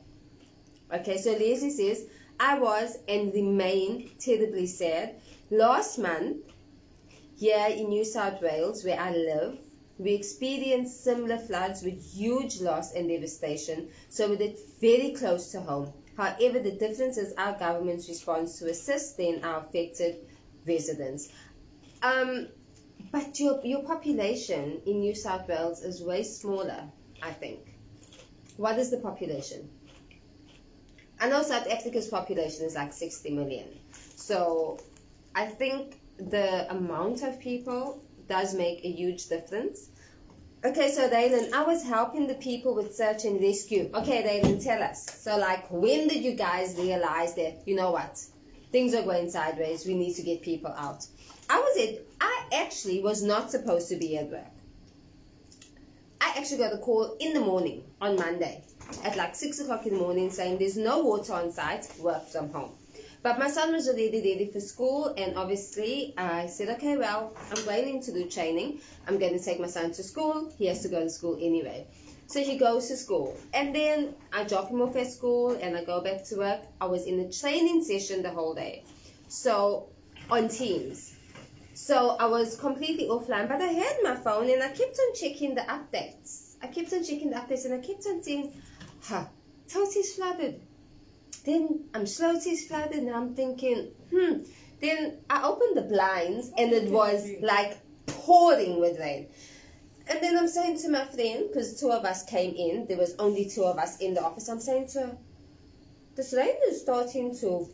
Okay, 0.91 1.17
so 1.17 1.31
Leslie 1.31 1.69
says, 1.69 2.05
I 2.39 2.57
was 2.57 2.97
and 3.07 3.33
remain 3.33 4.11
terribly 4.19 4.65
sad. 4.65 5.15
Last 5.51 5.97
month, 5.97 6.37
here 7.43 7.67
in 7.67 7.89
New 7.89 8.05
South 8.05 8.41
Wales, 8.41 8.85
where 8.85 8.97
I 8.97 9.11
live, 9.11 9.57
We 9.97 10.13
experienced 10.13 11.03
similar 11.03 11.37
floods 11.37 11.83
with 11.83 12.01
huge 12.15 12.61
loss 12.61 12.93
and 12.93 13.09
devastation, 13.09 13.89
so 14.09 14.29
we 14.29 14.37
did 14.37 14.57
very 14.81 15.11
close 15.11 15.51
to 15.51 15.61
home. 15.61 15.93
However, 16.17 16.59
the 16.59 16.71
difference 16.71 17.17
is 17.17 17.33
our 17.37 17.53
government's 17.59 18.07
response 18.09 18.57
to 18.59 18.69
assist 18.69 19.17
then 19.17 19.43
our 19.43 19.59
affected 19.59 20.15
residents. 20.65 21.29
Um, 22.01 22.47
but 23.11 23.39
your, 23.39 23.59
your 23.63 23.83
population 23.83 24.81
in 24.87 25.01
New 25.01 25.13
South 25.13 25.47
Wales 25.47 25.83
is 25.83 26.01
way 26.01 26.23
smaller, 26.23 26.83
I 27.21 27.31
think. 27.31 27.59
What 28.57 28.79
is 28.79 28.89
the 28.89 28.97
population? 28.97 29.69
I 31.19 31.29
know 31.29 31.43
South 31.43 31.67
Africa's 31.69 32.07
population 32.07 32.65
is 32.65 32.75
like 32.75 32.93
60 32.93 33.29
million. 33.29 33.67
So 34.15 34.79
I 35.35 35.45
think 35.45 35.99
the 36.29 36.69
amount 36.71 37.23
of 37.23 37.39
people 37.39 38.03
does 38.27 38.53
make 38.53 38.83
a 38.83 38.91
huge 38.91 39.27
difference. 39.27 39.89
Okay, 40.65 40.89
so 40.91 41.09
Dalen, 41.09 41.53
I 41.53 41.63
was 41.63 41.83
helping 41.83 42.25
the 42.25 42.35
people 42.35 42.73
with 42.73 42.95
search 42.95 43.25
and 43.25 43.41
rescue. 43.41 43.89
Okay, 43.93 44.23
Dalen, 44.23 44.59
tell 44.59 44.81
us. 44.81 45.05
So, 45.21 45.37
like, 45.37 45.69
when 45.69 46.07
did 46.07 46.23
you 46.23 46.35
guys 46.35 46.75
realize 46.77 47.33
that, 47.35 47.67
you 47.67 47.75
know 47.75 47.91
what, 47.91 48.17
things 48.71 48.93
are 48.93 49.03
going 49.03 49.29
sideways, 49.29 49.85
we 49.85 49.93
need 49.93 50.13
to 50.15 50.23
get 50.23 50.41
people 50.41 50.71
out? 50.71 51.05
I 51.49 51.59
was 51.59 51.85
at, 51.85 51.99
I 52.21 52.45
actually 52.53 53.01
was 53.01 53.21
not 53.21 53.51
supposed 53.51 53.89
to 53.89 53.97
be 53.97 54.17
at 54.17 54.29
work. 54.29 54.45
I 56.21 56.33
actually 56.37 56.59
got 56.59 56.73
a 56.73 56.77
call 56.77 57.17
in 57.19 57.33
the 57.33 57.41
morning 57.41 57.83
on 57.99 58.15
Monday 58.15 58.63
at 59.03 59.17
like 59.17 59.35
6 59.35 59.59
o'clock 59.59 59.85
in 59.85 59.95
the 59.95 59.99
morning 59.99 60.29
saying 60.29 60.59
there's 60.59 60.77
no 60.77 60.99
water 60.99 61.33
on 61.33 61.51
site, 61.51 61.91
work 61.99 62.25
from 62.29 62.49
home. 62.53 62.71
But 63.23 63.39
my 63.39 63.49
son 63.49 63.71
was 63.71 63.87
already 63.87 64.17
ready 64.17 64.51
for 64.51 64.59
school, 64.59 65.13
and 65.17 65.37
obviously 65.37 66.13
I 66.17 66.45
said, 66.45 66.67
okay, 66.75 66.97
well, 66.97 67.33
I'm 67.55 67.63
going 67.63 68.01
to 68.01 68.11
do 68.11 68.27
training. 68.27 68.81
I'm 69.07 69.17
going 69.17 69.31
to 69.39 69.43
take 69.43 69.61
my 69.61 69.67
son 69.67 69.93
to 69.93 70.03
school. 70.03 70.51
He 70.57 70.65
has 70.65 70.81
to 70.81 70.89
go 70.89 71.01
to 71.01 71.09
school 71.09 71.37
anyway. 71.39 71.87
So 72.27 72.41
he 72.41 72.57
goes 72.57 72.89
to 72.89 72.97
school, 72.97 73.37
and 73.53 73.73
then 73.73 74.15
I 74.33 74.43
drop 74.43 74.69
him 74.69 74.81
off 74.81 74.97
at 74.97 75.07
school, 75.07 75.51
and 75.61 75.77
I 75.77 75.85
go 75.85 76.01
back 76.01 76.25
to 76.25 76.37
work. 76.37 76.61
I 76.81 76.85
was 76.85 77.05
in 77.05 77.17
a 77.21 77.31
training 77.31 77.81
session 77.81 78.23
the 78.23 78.29
whole 78.31 78.53
day, 78.53 78.83
so 79.29 79.87
on 80.29 80.49
Teams. 80.49 81.15
So 81.73 82.17
I 82.19 82.25
was 82.25 82.57
completely 82.57 83.07
offline, 83.07 83.47
but 83.47 83.61
I 83.61 83.67
had 83.67 83.97
my 84.03 84.15
phone, 84.15 84.49
and 84.49 84.61
I 84.61 84.67
kept 84.67 84.99
on 84.99 85.15
checking 85.15 85.55
the 85.55 85.61
updates. 85.61 86.55
I 86.61 86.67
kept 86.67 86.91
on 86.91 87.03
checking 87.05 87.29
the 87.29 87.37
updates, 87.37 87.63
and 87.63 87.73
I 87.73 87.79
kept 87.79 88.05
on 88.05 88.21
seeing, 88.21 88.51
"Ha, 89.03 89.29
Toti's 89.69 90.13
flooded." 90.15 90.61
Then 91.45 91.85
I'm 91.93 92.05
Sloty's 92.05 92.67
flooded 92.67 92.99
and 92.99 93.15
I'm 93.15 93.35
thinking, 93.35 93.91
hmm. 94.09 94.43
Then 94.83 95.19
I 95.29 95.43
opened 95.43 95.77
the 95.77 95.83
blinds 95.83 96.51
and 96.57 96.73
it 96.73 96.89
was 96.91 97.29
like 97.41 97.77
pouring 98.05 98.81
with 98.81 98.99
rain. 98.99 99.27
And 100.09 100.21
then 100.21 100.37
I'm 100.37 100.49
saying 100.49 100.79
to 100.79 100.89
my 100.89 101.05
friend, 101.05 101.45
because 101.47 101.79
two 101.79 101.89
of 101.89 102.03
us 102.03 102.23
came 102.25 102.53
in, 102.55 102.87
there 102.87 102.97
was 102.97 103.15
only 103.17 103.49
two 103.49 103.63
of 103.63 103.77
us 103.77 103.97
in 103.99 104.13
the 104.13 104.21
office, 104.21 104.49
I'm 104.49 104.59
saying 104.59 104.87
to 104.89 104.99
her, 104.99 105.17
this 106.15 106.33
rain 106.33 106.55
is 106.67 106.81
starting 106.81 107.33
to 107.39 107.69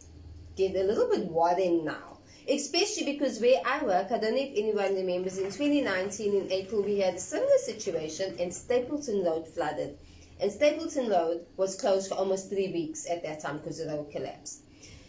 get 0.55 0.75
a 0.75 0.83
little 0.83 1.09
bit 1.09 1.25
worrying 1.25 1.83
now. 1.83 2.19
Especially 2.47 3.13
because 3.13 3.39
where 3.39 3.61
I 3.65 3.83
work, 3.83 4.11
I 4.11 4.19
don't 4.19 4.35
know 4.35 4.41
if 4.41 4.55
anyone 4.55 4.95
remembers, 4.95 5.39
in 5.39 5.45
2019 5.45 6.35
in 6.35 6.51
April 6.51 6.83
we 6.83 6.99
had 6.99 7.15
a 7.15 7.19
similar 7.19 7.57
situation 7.57 8.35
and 8.39 8.53
Stapleton 8.53 9.23
Road 9.23 9.47
flooded. 9.47 9.97
And 10.39 10.51
Stapleton 10.51 11.09
Road 11.09 11.45
was 11.57 11.75
closed 11.75 12.09
for 12.09 12.15
almost 12.15 12.49
three 12.49 12.71
weeks 12.71 13.09
at 13.09 13.23
that 13.23 13.41
time 13.41 13.57
because 13.57 13.79
the 13.79 13.87
road 13.87 14.09
collapsed. 14.11 14.63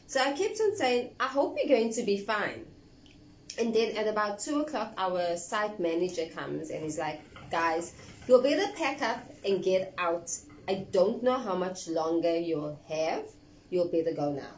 So 0.07 0.21
I 0.21 0.33
kept 0.33 0.61
on 0.61 0.77
saying, 0.77 1.15
I 1.21 1.29
hope 1.29 1.57
you're 1.57 1.77
going 1.77 1.93
to 1.93 2.03
be 2.03 2.19
fine. 2.19 2.67
And 3.59 3.75
then 3.75 3.97
at 3.97 4.09
about 4.09 4.41
2 4.41 4.63
o'clock, 4.63 4.93
our 4.97 5.37
site 5.37 5.79
manager 5.79 6.27
comes 6.35 6.71
and 6.71 6.83
he's 6.83 6.99
like, 6.99 7.21
guys, 7.51 7.95
you'll 8.27 8.43
better 8.43 8.73
pack 8.77 9.03
up 9.03 9.25
and 9.45 9.63
get 9.63 9.95
out. 9.99 10.37
I 10.69 10.87
don't 10.91 11.23
know 11.23 11.39
how 11.39 11.55
much 11.55 11.87
longer 11.87 12.37
you'll 12.37 12.81
have. 12.89 13.25
You'll 13.71 13.89
better 13.89 14.13
go 14.13 14.33
now. 14.33 14.57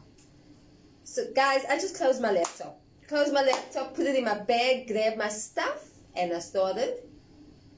So 1.05 1.25
guys, 1.35 1.65
I 1.69 1.79
just 1.79 1.97
closed 1.97 2.23
my 2.23 2.33
laptop. 2.33 2.81
Closed 3.09 3.35
my 3.35 3.43
laptop, 3.43 3.95
put 3.95 4.07
it 4.07 4.17
in 4.17 4.25
my 4.25 4.39
bag, 4.39 4.89
grabbed 4.89 5.19
my 5.19 5.29
stuff, 5.29 5.85
and 6.17 6.33
I 6.33 6.39
started 6.39 6.95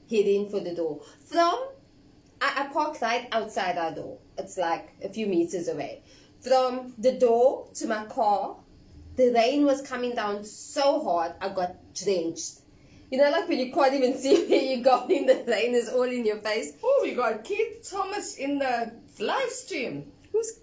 heading 0.09 0.49
for 0.49 0.61
the 0.61 0.73
door. 0.73 1.01
From 1.25 1.67
I, 2.41 2.63
I 2.63 2.73
park 2.73 3.01
right 3.01 3.27
outside 3.31 3.77
our 3.77 3.93
door. 3.93 4.17
It's 4.37 4.57
like 4.57 4.89
a 5.03 5.09
few 5.09 5.27
meters 5.27 5.67
away. 5.67 6.03
From 6.41 6.93
the 6.97 7.13
door 7.13 7.67
to 7.75 7.87
my 7.87 8.05
car, 8.05 8.57
the 9.15 9.31
rain 9.31 9.65
was 9.65 9.81
coming 9.81 10.13
down 10.13 10.43
so 10.43 11.03
hard, 11.03 11.33
I 11.41 11.49
got 11.49 11.75
drenched. 11.93 12.59
You 13.11 13.19
know, 13.19 13.29
like 13.29 13.47
when 13.47 13.59
you 13.59 13.71
can't 13.71 13.93
even 13.93 14.17
see 14.17 14.45
where 14.45 14.61
you're 14.61 14.83
going, 14.83 15.25
the 15.25 15.43
rain 15.47 15.73
is 15.73 15.89
all 15.89 16.03
in 16.03 16.25
your 16.25 16.37
face. 16.37 16.73
Oh, 16.83 16.99
we 17.03 17.13
got 17.13 17.43
Keith 17.43 17.87
Thomas 17.89 18.35
in 18.37 18.59
the 18.59 18.91
live 19.19 19.49
stream. 19.49 20.11
Who's 20.31 20.59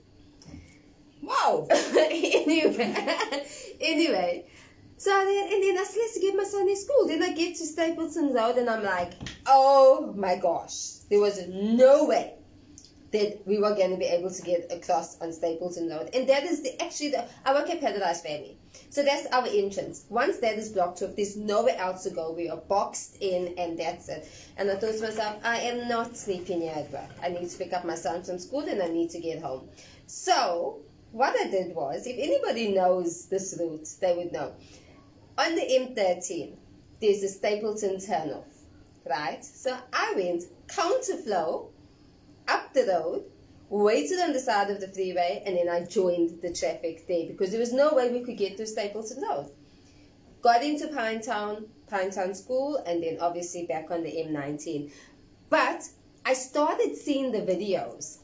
Wow. 1.23 1.69
anyway, 1.71 3.17
anyway, 3.81 4.45
so 5.03 5.11
then, 5.11 5.53
and 5.53 5.61
then 5.61 5.77
I 5.77 5.83
still 5.83 6.07
to 6.15 6.21
get 6.21 6.37
my 6.37 6.45
son 6.45 6.69
in 6.69 6.77
school. 6.77 7.09
Then 7.09 7.25
I 7.25 7.33
get 7.33 7.57
to 7.57 7.67
Stapleton 7.67 8.33
Road 8.33 8.57
and 8.57 8.71
I'm 8.71 8.85
like, 8.85 9.15
oh 9.47 10.15
my 10.17 10.37
gosh, 10.37 10.99
there 11.11 11.19
was 11.19 11.45
no 11.49 12.05
way 12.05 12.35
that 13.11 13.45
we 13.45 13.59
were 13.59 13.75
going 13.75 13.91
to 13.91 13.97
be 13.97 14.05
able 14.05 14.31
to 14.31 14.43
get 14.43 14.71
across 14.71 15.21
on 15.21 15.33
Stapleton 15.33 15.88
Road. 15.88 16.11
And 16.15 16.29
that 16.29 16.45
is 16.45 16.62
the 16.62 16.81
actually 16.81 17.11
the 17.11 17.25
I 17.45 17.53
work 17.53 17.69
at. 17.69 17.83
So 18.91 19.03
that's 19.03 19.27
our 19.33 19.49
entrance. 19.49 20.05
Once 20.09 20.37
that 20.37 20.57
is 20.57 20.69
blocked 20.69 21.03
off, 21.03 21.17
there's 21.17 21.37
nowhere 21.37 21.77
else 21.79 22.05
to 22.05 22.11
go. 22.11 22.33
We 22.33 22.49
are 22.49 22.59
boxed 22.59 23.17
in 23.21 23.57
and 23.59 23.77
that's 23.77 24.09
it. 24.09 24.31
And 24.57 24.71
I 24.71 24.77
thought 24.77 24.95
to 24.95 25.03
myself, 25.03 25.41
I 25.43 25.57
am 25.62 25.88
not 25.88 26.17
sleeping 26.17 26.61
here 26.61 26.75
at 26.77 26.93
work. 26.93 27.11
I 27.21 27.31
need 27.31 27.51
to 27.51 27.59
pick 27.59 27.73
up 27.73 27.85
my 27.85 27.97
son 27.97 28.23
from 28.23 28.38
school 28.38 28.61
and 28.61 28.81
I 28.81 28.87
need 28.87 29.11
to 29.11 29.19
get 29.19 29.43
home. 29.43 29.69
So 30.07 30.83
what 31.12 31.35
I 31.38 31.51
did 31.51 31.75
was, 31.75 32.07
if 32.07 32.17
anybody 32.19 32.73
knows 32.73 33.27
this 33.27 33.57
route, 33.61 33.87
they 34.01 34.17
would 34.17 34.33
know. 34.33 34.53
On 35.38 35.55
the 35.55 35.62
M13, 35.62 36.53
there's 37.01 37.23
a 37.23 37.29
Stapleton 37.29 37.97
turnoff, 37.97 38.45
right? 39.09 39.42
So 39.42 39.77
I 39.92 40.12
went 40.14 40.45
counterflow 40.66 41.68
up 42.49 42.75
the 42.75 42.85
road, 42.87 43.25
waited 43.71 44.21
on 44.21 44.35
the 44.35 44.38
side 44.38 44.71
of 44.71 44.81
the 44.81 44.88
freeway, 44.88 45.42
and 45.47 45.57
then 45.57 45.71
I 45.71 45.87
joined 45.87 46.42
the 46.42 46.53
traffic 46.53 47.07
there 47.07 47.27
because 47.27 47.51
there 47.51 47.61
was 47.61 47.73
no 47.73 47.95
way 47.95 48.12
we 48.12 48.21
could 48.21 48.37
get 48.37 48.59
to 48.59 48.66
Stapleton 48.66 49.23
Road. 49.23 49.51
Got 50.42 50.64
into 50.64 50.88
Pinetown, 50.88 51.64
Pinetown 51.90 52.37
School, 52.37 52.83
and 52.85 53.03
then 53.03 53.16
obviously 53.21 53.64
back 53.64 53.90
on 53.90 54.03
the 54.03 54.11
M19. 54.11 54.92
But 55.49 55.88
I 56.27 56.35
started 56.35 56.95
seeing 56.95 57.33
the 57.33 57.40
videos 57.40 58.18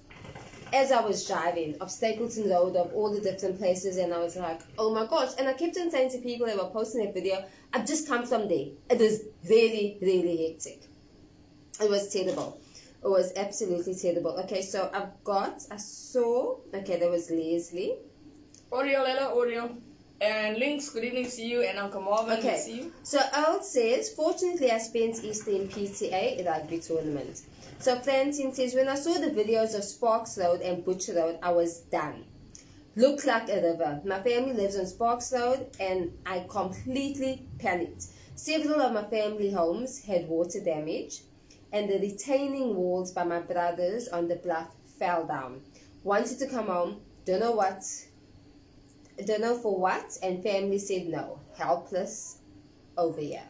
as 0.72 0.92
I 0.92 1.00
was 1.00 1.26
driving 1.26 1.76
of 1.80 1.90
Stapleton 1.90 2.48
Road, 2.50 2.76
of 2.76 2.92
all 2.94 3.12
the 3.12 3.20
different 3.20 3.58
places, 3.58 3.96
and 3.96 4.12
I 4.12 4.18
was 4.18 4.36
like, 4.36 4.60
oh 4.78 4.92
my 4.94 5.06
gosh. 5.06 5.30
And 5.38 5.48
I 5.48 5.52
kept 5.54 5.76
on 5.78 5.90
saying 5.90 6.10
to 6.12 6.18
people 6.18 6.46
that 6.46 6.56
were 6.56 6.70
posting 6.70 7.04
that 7.04 7.14
video, 7.14 7.44
I've 7.72 7.86
just 7.86 8.06
come 8.08 8.26
from 8.26 8.48
there. 8.48 8.66
It 8.90 8.98
was 8.98 9.22
really, 9.48 9.98
really 10.00 10.48
hectic. 10.48 10.82
It 11.80 11.88
was 11.88 12.12
terrible. 12.12 12.60
It 13.04 13.08
was 13.08 13.32
absolutely 13.36 13.94
terrible. 13.94 14.32
Okay, 14.44 14.62
so 14.62 14.90
I've 14.92 15.22
got, 15.24 15.62
I 15.70 15.76
saw, 15.76 16.56
okay, 16.74 16.98
there 16.98 17.10
was 17.10 17.30
Leslie. 17.30 17.94
Oriel, 18.70 19.04
hello, 19.06 19.34
Oriel. 19.34 19.70
And 20.20 20.58
Links, 20.58 20.90
good 20.90 21.04
evening 21.04 21.30
to 21.30 21.42
you, 21.42 21.62
and 21.62 21.78
Uncle 21.78 22.00
Marvin, 22.02 22.38
Okay. 22.38 22.58
see 22.58 22.76
you. 22.78 22.92
So 23.04 23.20
Earl 23.36 23.62
says, 23.62 24.10
fortunately 24.14 24.68
I 24.72 24.78
spent 24.78 25.22
Easter 25.22 25.52
in 25.52 25.68
PTA 25.68 26.44
rugby 26.44 26.80
tournament. 26.80 27.42
So 27.80 27.96
Francine 28.00 28.52
says, 28.52 28.74
when 28.74 28.88
I 28.88 28.96
saw 28.96 29.14
the 29.14 29.30
videos 29.30 29.76
of 29.76 29.84
Sparks 29.84 30.36
Road 30.36 30.62
and 30.62 30.84
Butcher 30.84 31.14
Road, 31.14 31.38
I 31.40 31.52
was 31.52 31.80
done. 31.80 32.24
Looked 32.96 33.24
like 33.24 33.48
a 33.48 33.62
river. 33.62 34.00
My 34.04 34.20
family 34.20 34.52
lives 34.52 34.76
on 34.76 34.86
Sparks 34.86 35.32
Road 35.32 35.68
and 35.78 36.12
I 36.26 36.44
completely 36.48 37.46
panicked. 37.60 38.06
Several 38.34 38.80
of 38.80 38.92
my 38.92 39.04
family 39.04 39.52
homes 39.52 40.04
had 40.04 40.26
water 40.26 40.58
damage 40.58 41.20
and 41.72 41.88
the 41.88 42.00
retaining 42.00 42.74
walls 42.74 43.12
by 43.12 43.22
my 43.22 43.38
brothers 43.38 44.08
on 44.08 44.26
the 44.26 44.36
bluff 44.36 44.74
fell 44.98 45.24
down. 45.24 45.60
Wanted 46.02 46.40
to 46.40 46.48
come 46.48 46.66
home, 46.66 47.00
don't 47.24 47.40
know 47.40 47.52
what, 47.52 47.84
don't 49.24 49.40
know 49.40 49.56
for 49.56 49.78
what, 49.78 50.18
and 50.22 50.42
family 50.42 50.78
said 50.78 51.06
no. 51.06 51.38
Helpless 51.56 52.38
over 52.96 53.20
here. 53.20 53.42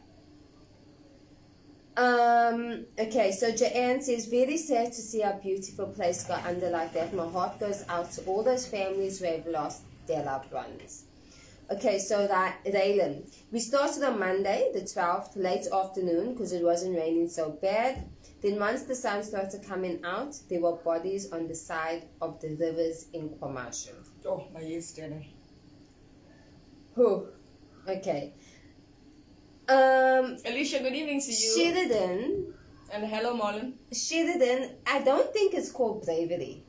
Um, 1.98 2.86
okay, 2.96 3.32
so 3.32 3.50
Joanne 3.50 4.00
says, 4.00 4.26
very 4.26 4.56
sad 4.56 4.92
to 4.92 5.02
see 5.02 5.24
our 5.24 5.32
beautiful 5.32 5.86
place 5.88 6.22
go 6.22 6.34
under 6.34 6.70
like 6.70 6.92
that. 6.92 7.12
My 7.12 7.28
heart 7.28 7.58
goes 7.58 7.84
out 7.88 8.12
to 8.12 8.22
all 8.26 8.44
those 8.44 8.68
families 8.68 9.18
who 9.18 9.26
have 9.26 9.44
lost 9.48 9.82
their 10.06 10.22
loved 10.22 10.52
ones. 10.52 11.06
Okay, 11.72 11.98
so 11.98 12.28
that 12.28 12.64
Raylan. 12.64 13.28
We 13.50 13.58
started 13.58 14.04
on 14.04 14.20
Monday, 14.20 14.70
the 14.72 14.82
12th, 14.82 15.34
late 15.34 15.66
afternoon, 15.72 16.34
because 16.34 16.52
it 16.52 16.62
wasn't 16.62 16.96
raining 16.96 17.28
so 17.28 17.50
bad. 17.50 18.08
Then 18.42 18.60
once 18.60 18.84
the 18.84 18.94
sun 18.94 19.24
started 19.24 19.66
coming 19.66 19.98
out, 20.04 20.36
there 20.48 20.60
were 20.60 20.76
bodies 20.76 21.32
on 21.32 21.48
the 21.48 21.54
side 21.56 22.04
of 22.22 22.40
the 22.40 22.54
rivers 22.54 23.06
in 23.12 23.30
Kwamashu. 23.30 23.90
Oh, 24.24 24.46
my 24.54 24.60
ears 24.60 24.86
standing. 24.86 25.26
Whew. 26.94 27.26
Okay. 27.88 28.34
Um, 29.68 30.38
Alicia, 30.46 30.78
good 30.78 30.94
evening 30.94 31.20
to 31.20 31.30
you. 31.30 31.54
Sheridan, 31.54 32.54
and 32.90 33.04
hello, 33.04 33.38
Marlon. 33.38 33.74
Sheridan, 33.92 34.76
I 34.86 35.02
don't 35.02 35.30
think 35.34 35.52
it's 35.52 35.70
called 35.70 36.06
bravery. 36.06 36.64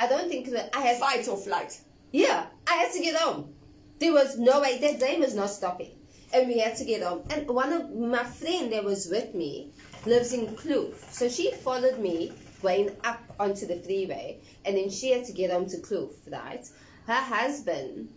I 0.00 0.06
don't 0.06 0.30
think 0.30 0.48
that 0.52 0.74
I 0.74 0.80
have. 0.86 0.98
Fight 1.00 1.28
or 1.28 1.36
flight? 1.36 1.78
Yeah, 2.12 2.46
I 2.66 2.76
had 2.76 2.92
to 2.92 3.00
get 3.00 3.16
home. 3.16 3.52
There 3.98 4.14
was 4.14 4.38
no 4.38 4.62
way. 4.62 4.78
That 4.78 5.00
train 5.00 5.20
was 5.20 5.34
not 5.34 5.50
stopping, 5.50 5.98
and 6.32 6.48
we 6.48 6.60
had 6.60 6.76
to 6.76 6.86
get 6.86 7.02
home. 7.02 7.24
And 7.28 7.46
one 7.46 7.74
of 7.74 7.94
my 7.94 8.24
friend 8.24 8.72
that 8.72 8.84
was 8.84 9.06
with 9.10 9.34
me 9.34 9.72
lives 10.06 10.32
in 10.32 10.46
Kloof, 10.56 10.94
so 11.12 11.28
she 11.28 11.52
followed 11.52 11.98
me 11.98 12.32
going 12.62 12.96
up 13.04 13.20
onto 13.38 13.66
the 13.66 13.76
freeway, 13.76 14.40
and 14.64 14.78
then 14.78 14.88
she 14.88 15.10
had 15.12 15.26
to 15.26 15.32
get 15.32 15.50
home 15.50 15.66
to 15.66 15.76
Kloof, 15.76 16.12
right? 16.32 16.66
Her 17.06 17.20
husband 17.20 18.08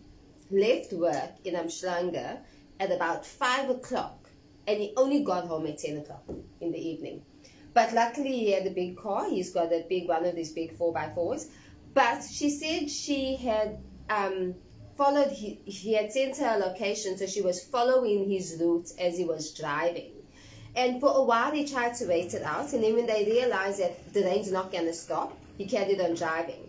left 0.50 0.94
work 0.94 1.32
in 1.44 1.56
Umhlanga 1.56 2.38
at 2.80 2.92
about 2.92 3.26
five 3.26 3.70
o'clock, 3.70 4.30
and 4.66 4.78
he 4.80 4.92
only 4.96 5.22
got 5.22 5.46
home 5.46 5.66
at 5.66 5.78
ten 5.78 5.98
o'clock 5.98 6.24
in 6.60 6.72
the 6.72 6.78
evening. 6.78 7.22
But 7.74 7.92
luckily, 7.92 8.32
he 8.32 8.52
had 8.52 8.66
a 8.66 8.70
big 8.70 8.96
car. 8.96 9.28
He's 9.28 9.50
got 9.50 9.72
a 9.72 9.84
big 9.88 10.08
one 10.08 10.24
of 10.24 10.34
these 10.34 10.52
big 10.52 10.76
four 10.76 10.92
by 10.92 11.10
fours. 11.14 11.48
But 11.94 12.22
she 12.22 12.50
said 12.50 12.90
she 12.90 13.36
had 13.36 13.78
um, 14.10 14.54
followed. 14.96 15.30
He, 15.30 15.60
he 15.64 15.94
had 15.94 16.12
sent 16.12 16.36
her 16.38 16.56
a 16.56 16.58
location, 16.58 17.16
so 17.16 17.26
she 17.26 17.40
was 17.40 17.62
following 17.64 18.28
his 18.28 18.56
route 18.60 18.90
as 18.98 19.18
he 19.18 19.24
was 19.24 19.54
driving. 19.54 20.12
And 20.76 21.00
for 21.00 21.12
a 21.16 21.22
while, 21.22 21.50
he 21.50 21.66
tried 21.66 21.94
to 21.96 22.06
wait 22.06 22.34
it 22.34 22.42
out, 22.42 22.72
and 22.72 22.84
then 22.84 22.94
when 22.94 23.06
they 23.06 23.24
realized 23.24 23.80
that 23.80 24.12
the 24.12 24.22
rain's 24.22 24.52
not 24.52 24.70
going 24.70 24.84
to 24.84 24.92
stop, 24.94 25.36
he 25.56 25.66
carried 25.66 26.00
on 26.00 26.14
driving. 26.14 26.67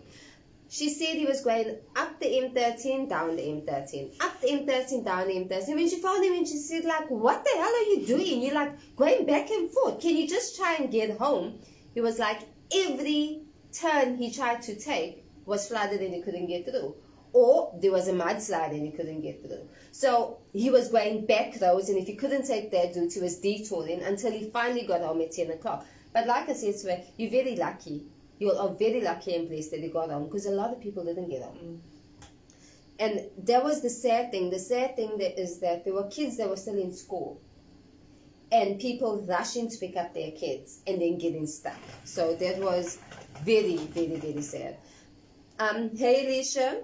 She 0.72 0.88
said 0.88 1.16
he 1.16 1.26
was 1.26 1.40
going 1.40 1.78
up 1.96 2.20
the 2.20 2.26
M13, 2.26 3.08
down 3.08 3.34
the 3.34 3.42
M13, 3.42 4.22
up 4.22 4.40
the 4.40 4.46
M13, 4.46 5.04
down 5.04 5.26
the 5.26 5.34
M13. 5.34 5.74
When 5.74 5.90
she 5.90 6.00
found 6.00 6.24
him 6.24 6.34
and 6.34 6.46
she 6.46 6.58
said, 6.58 6.84
like, 6.84 7.10
what 7.10 7.44
the 7.44 7.50
hell 7.58 7.74
are 7.74 7.90
you 7.90 8.06
doing? 8.06 8.40
You're 8.40 8.54
like 8.54 8.78
going 8.94 9.26
back 9.26 9.50
and 9.50 9.68
forth. 9.68 10.00
Can 10.00 10.16
you 10.16 10.28
just 10.28 10.56
try 10.56 10.76
and 10.76 10.88
get 10.88 11.18
home? 11.18 11.58
He 11.92 12.00
was 12.00 12.20
like, 12.20 12.42
every 12.72 13.42
turn 13.72 14.16
he 14.16 14.30
tried 14.30 14.62
to 14.62 14.78
take 14.78 15.24
was 15.44 15.66
flooded 15.66 16.02
and 16.02 16.14
he 16.14 16.22
couldn't 16.22 16.46
get 16.46 16.64
through. 16.64 16.94
Or 17.32 17.76
there 17.82 17.90
was 17.90 18.06
a 18.06 18.12
mudslide 18.12 18.70
and 18.70 18.86
he 18.86 18.92
couldn't 18.92 19.22
get 19.22 19.42
through. 19.44 19.68
So 19.90 20.38
he 20.52 20.70
was 20.70 20.88
going 20.88 21.26
back 21.26 21.60
roads 21.60 21.88
and 21.88 21.98
if 21.98 22.06
he 22.06 22.14
couldn't 22.14 22.46
take 22.46 22.70
that 22.70 22.94
route, 22.94 23.12
he 23.12 23.18
was 23.18 23.40
detouring 23.40 24.04
until 24.04 24.30
he 24.30 24.48
finally 24.50 24.86
got 24.86 25.00
home 25.00 25.20
at 25.20 25.32
10 25.32 25.50
o'clock. 25.50 25.84
But 26.14 26.28
like 26.28 26.48
I 26.48 26.52
said 26.52 26.76
to 26.82 26.94
her, 26.94 27.02
you're 27.16 27.30
very 27.30 27.56
lucky 27.56 28.06
you 28.40 28.50
are 28.50 28.70
very 28.70 29.02
lucky 29.02 29.36
and 29.36 29.48
blessed 29.48 29.70
that 29.70 29.80
you 29.80 29.90
got 29.90 30.10
home 30.10 30.24
because 30.24 30.46
a 30.46 30.50
lot 30.50 30.72
of 30.72 30.80
people 30.80 31.04
didn't 31.04 31.28
get 31.28 31.42
home. 31.42 31.58
Mm. 31.62 31.78
And 32.98 33.20
that 33.46 33.62
was 33.62 33.82
the 33.82 33.90
sad 33.90 34.30
thing. 34.30 34.50
The 34.50 34.58
sad 34.58 34.96
thing 34.96 35.18
that 35.18 35.40
is 35.40 35.60
that 35.60 35.84
there 35.84 35.94
were 35.94 36.08
kids 36.08 36.36
that 36.38 36.48
were 36.48 36.56
still 36.56 36.78
in 36.78 36.92
school 36.92 37.40
and 38.50 38.80
people 38.80 39.24
rushing 39.28 39.68
to 39.70 39.78
pick 39.78 39.96
up 39.96 40.12
their 40.14 40.32
kids 40.32 40.80
and 40.86 41.00
then 41.00 41.18
getting 41.18 41.46
stuck. 41.46 41.78
So 42.04 42.34
that 42.36 42.58
was 42.58 42.98
very, 43.44 43.76
very, 43.76 44.16
very 44.16 44.42
sad. 44.42 44.78
Um, 45.58 45.96
hey, 45.96 46.26
Alicia. 46.26 46.82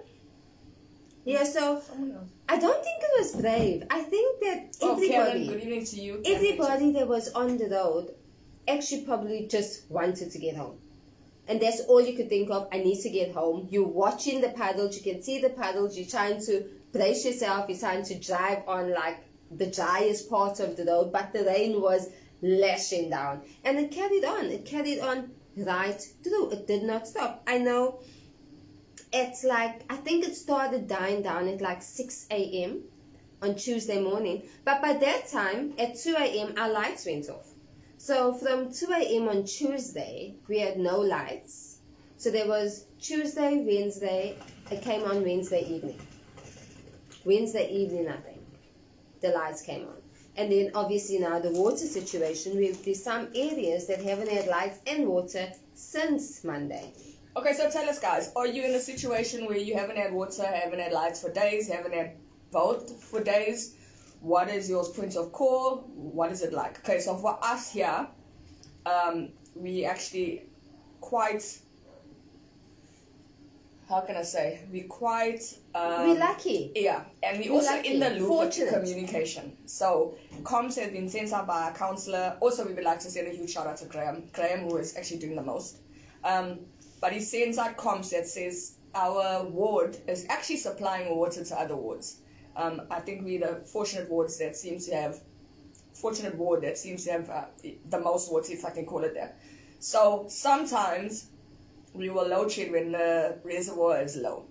Yeah, 1.25 1.43
so 1.43 1.81
I 2.47 2.57
don't 2.57 2.83
think 2.83 3.03
it 3.03 3.19
was 3.19 3.41
brave. 3.41 3.83
I 3.89 4.01
think 4.03 4.39
that 4.41 4.77
Oh, 4.81 4.93
everybody, 4.93 5.47
good 5.47 5.61
evening 5.61 5.85
to 5.85 5.99
you. 5.99 6.21
Karen. 6.23 6.37
everybody 6.37 6.91
that 6.93 7.07
was 7.07 7.33
on 7.33 7.57
the 7.57 7.67
road 7.67 8.13
actually 8.67 9.03
probably 9.05 9.47
just 9.47 9.89
wanted 9.91 10.31
to 10.31 10.39
get 10.39 10.55
home. 10.55 10.77
And 11.47 11.61
that's 11.61 11.81
all 11.81 12.01
you 12.01 12.15
could 12.15 12.29
think 12.29 12.49
of. 12.51 12.67
I 12.71 12.79
need 12.79 13.01
to 13.01 13.09
get 13.09 13.33
home. 13.33 13.67
You're 13.71 13.87
watching 13.87 14.41
the 14.41 14.49
paddles. 14.49 14.97
You 14.97 15.13
can 15.13 15.21
see 15.21 15.39
the 15.39 15.49
paddles. 15.49 15.97
You're 15.97 16.07
trying 16.07 16.41
to 16.45 16.65
brace 16.91 17.25
yourself. 17.25 17.69
You're 17.69 17.77
trying 17.77 18.03
to 18.03 18.19
drive 18.19 18.63
on 18.67 18.93
like 18.93 19.23
the 19.51 19.67
driest 19.67 20.29
part 20.29 20.59
of 20.59 20.75
the 20.75 20.85
road. 20.85 21.11
But 21.11 21.31
the 21.33 21.43
rain 21.45 21.81
was 21.81 22.09
lashing 22.41 23.09
down. 23.09 23.43
And 23.63 23.79
it 23.79 23.91
carried 23.91 24.25
on. 24.25 24.45
It 24.45 24.65
carried 24.65 24.99
on 24.99 25.31
right 25.55 26.01
through. 26.23 26.51
It 26.51 26.67
did 26.67 26.83
not 26.83 27.07
stop. 27.07 27.43
I 27.47 27.59
know 27.59 27.99
it's 29.13 29.43
like, 29.43 29.83
I 29.89 29.95
think 29.95 30.27
it 30.27 30.35
started 30.35 30.87
dying 30.87 31.21
down 31.21 31.47
at 31.47 31.61
like 31.61 31.81
6 31.81 32.27
a.m. 32.29 32.83
on 33.41 33.55
Tuesday 33.55 34.01
morning. 34.01 34.43
But 34.65 34.81
by 34.81 34.93
that 34.93 35.27
time, 35.27 35.73
at 35.79 35.97
2 35.97 36.15
a.m., 36.17 36.53
our 36.57 36.69
lights 36.69 37.05
went 37.05 37.29
off. 37.29 37.46
So 37.97 38.31
from 38.31 38.71
2 38.71 38.87
a.m. 38.91 39.27
on 39.27 39.43
Tuesday, 39.43 40.35
we 40.47 40.59
had 40.59 40.77
no 40.77 40.99
lights. 40.99 41.79
So 42.17 42.29
there 42.29 42.47
was 42.47 42.85
Tuesday, 43.01 43.63
Wednesday, 43.65 44.37
it 44.71 44.81
came 44.83 45.03
on 45.03 45.23
Wednesday 45.23 45.61
evening. 45.67 45.99
Wednesday 47.25 47.69
evening, 47.71 48.07
I 48.07 48.17
think, 48.17 48.41
the 49.21 49.29
lights 49.29 49.63
came 49.63 49.87
on. 49.87 49.97
And 50.35 50.51
then 50.51 50.71
obviously 50.75 51.17
now 51.17 51.39
the 51.39 51.51
water 51.51 51.77
situation, 51.77 52.55
we 52.55 52.71
there's 52.71 53.03
some 53.03 53.29
areas 53.33 53.87
that 53.87 53.99
haven't 54.03 54.29
had 54.29 54.47
lights 54.47 54.79
and 54.85 55.07
water 55.07 55.51
since 55.73 56.43
Monday. 56.43 56.93
Okay, 57.35 57.53
so 57.53 57.69
tell 57.69 57.89
us, 57.89 57.99
guys, 57.99 58.31
are 58.35 58.47
you 58.47 58.63
in 58.63 58.75
a 58.75 58.79
situation 58.79 59.47
where 59.47 59.57
you 59.57 59.75
haven't 59.75 59.97
had 59.97 60.13
water, 60.13 60.45
haven't 60.45 60.79
had 60.79 60.91
lights 60.91 61.21
for 61.21 61.31
days, 61.31 61.67
haven't 61.67 61.93
had 61.93 62.13
both 62.51 63.03
for 63.03 63.23
days? 63.23 63.75
What 64.21 64.49
is 64.49 64.69
your 64.69 64.85
point 64.85 65.15
of 65.15 65.31
call? 65.31 65.77
What 65.95 66.31
is 66.31 66.41
it 66.41 66.53
like? 66.53 66.79
Okay, 66.79 66.99
so 66.99 67.15
for 67.15 67.37
us 67.43 67.71
here, 67.71 68.07
um, 68.85 69.29
we 69.55 69.85
actually 69.85 70.43
quite. 71.01 71.59
How 73.87 74.01
can 74.01 74.17
I 74.17 74.23
say? 74.23 74.65
We 74.71 74.81
quite. 74.81 75.41
Um, 75.73 76.09
We're 76.09 76.19
lucky. 76.19 76.71
Yeah, 76.75 77.03
and 77.23 77.39
we 77.39 77.49
We're 77.49 77.57
also 77.57 77.71
lucky, 77.71 77.93
in 77.93 77.99
the 77.99 78.09
loop 78.09 78.55
with 78.57 78.73
communication. 78.73 79.55
So 79.65 80.17
comms 80.43 80.75
has 80.75 80.91
been 80.91 81.07
sent 81.07 81.31
out 81.31 81.47
by 81.47 81.69
a 81.69 81.73
counsellor. 81.73 82.35
Also, 82.41 82.65
we 82.65 82.73
would 82.73 82.83
like 82.83 82.99
to 82.99 83.09
send 83.09 83.27
a 83.27 83.31
huge 83.31 83.51
shout 83.51 83.67
out 83.67 83.77
to 83.77 83.85
Graham. 83.85 84.23
Graham, 84.33 84.67
who 84.67 84.77
is 84.77 84.97
actually 84.97 85.19
doing 85.19 85.35
the 85.35 85.43
most. 85.43 85.77
Um, 86.23 86.59
but 86.99 87.13
he 87.13 87.21
sends 87.21 87.57
out 87.57 87.77
comms 87.77 88.09
that 88.09 88.27
says 88.27 88.73
our 88.93 89.43
ward 89.43 89.97
is 90.07 90.25
actually 90.29 90.57
supplying 90.57 91.15
water 91.15 91.43
to 91.43 91.59
other 91.59 91.75
wards. 91.75 92.17
Um, 92.57 92.81
I 92.89 92.99
think 92.99 93.23
we're 93.23 93.39
the 93.39 93.65
fortunate 93.65 94.09
wards 94.09 94.37
that 94.39 94.55
seem 94.55 94.79
to 94.79 94.95
have 94.95 95.21
fortunate 95.93 96.35
ward 96.35 96.63
that 96.63 96.77
seems 96.77 97.05
to 97.05 97.11
have 97.11 97.29
uh, 97.29 97.45
the 97.89 97.99
most 97.99 98.31
water, 98.31 98.51
if 98.51 98.65
I 98.65 98.71
can 98.71 98.85
call 98.85 99.03
it 99.03 99.13
that. 99.13 99.39
So 99.79 100.25
sometimes 100.27 101.27
we 101.93 102.09
will 102.09 102.27
load 102.27 102.51
shed 102.51 102.71
when 102.71 102.91
the 102.91 103.37
reservoir 103.43 104.01
is 104.01 104.15
low. 104.15 104.45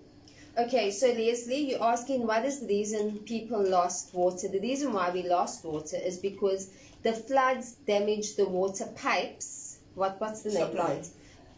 Okay, 0.57 0.89
so 0.89 1.07
Leslie, 1.07 1.71
you're 1.71 1.83
asking 1.83 2.25
what 2.25 2.43
is 2.43 2.61
the 2.61 2.67
reason 2.67 3.19
people 3.19 3.61
lost 3.63 4.13
water? 4.13 4.47
The 4.47 4.59
reason 4.59 4.91
why 4.91 5.11
we 5.11 5.23
lost 5.23 5.63
water 5.63 5.97
is 5.97 6.17
because 6.17 6.71
the 7.03 7.13
floods 7.13 7.73
damaged 7.85 8.37
the 8.37 8.47
water 8.47 8.87
pipes. 8.95 9.79
What 9.93 10.19
what's 10.19 10.41
the 10.41 10.49
name? 10.49 10.67
Supply. 10.67 10.91
it? 10.93 11.09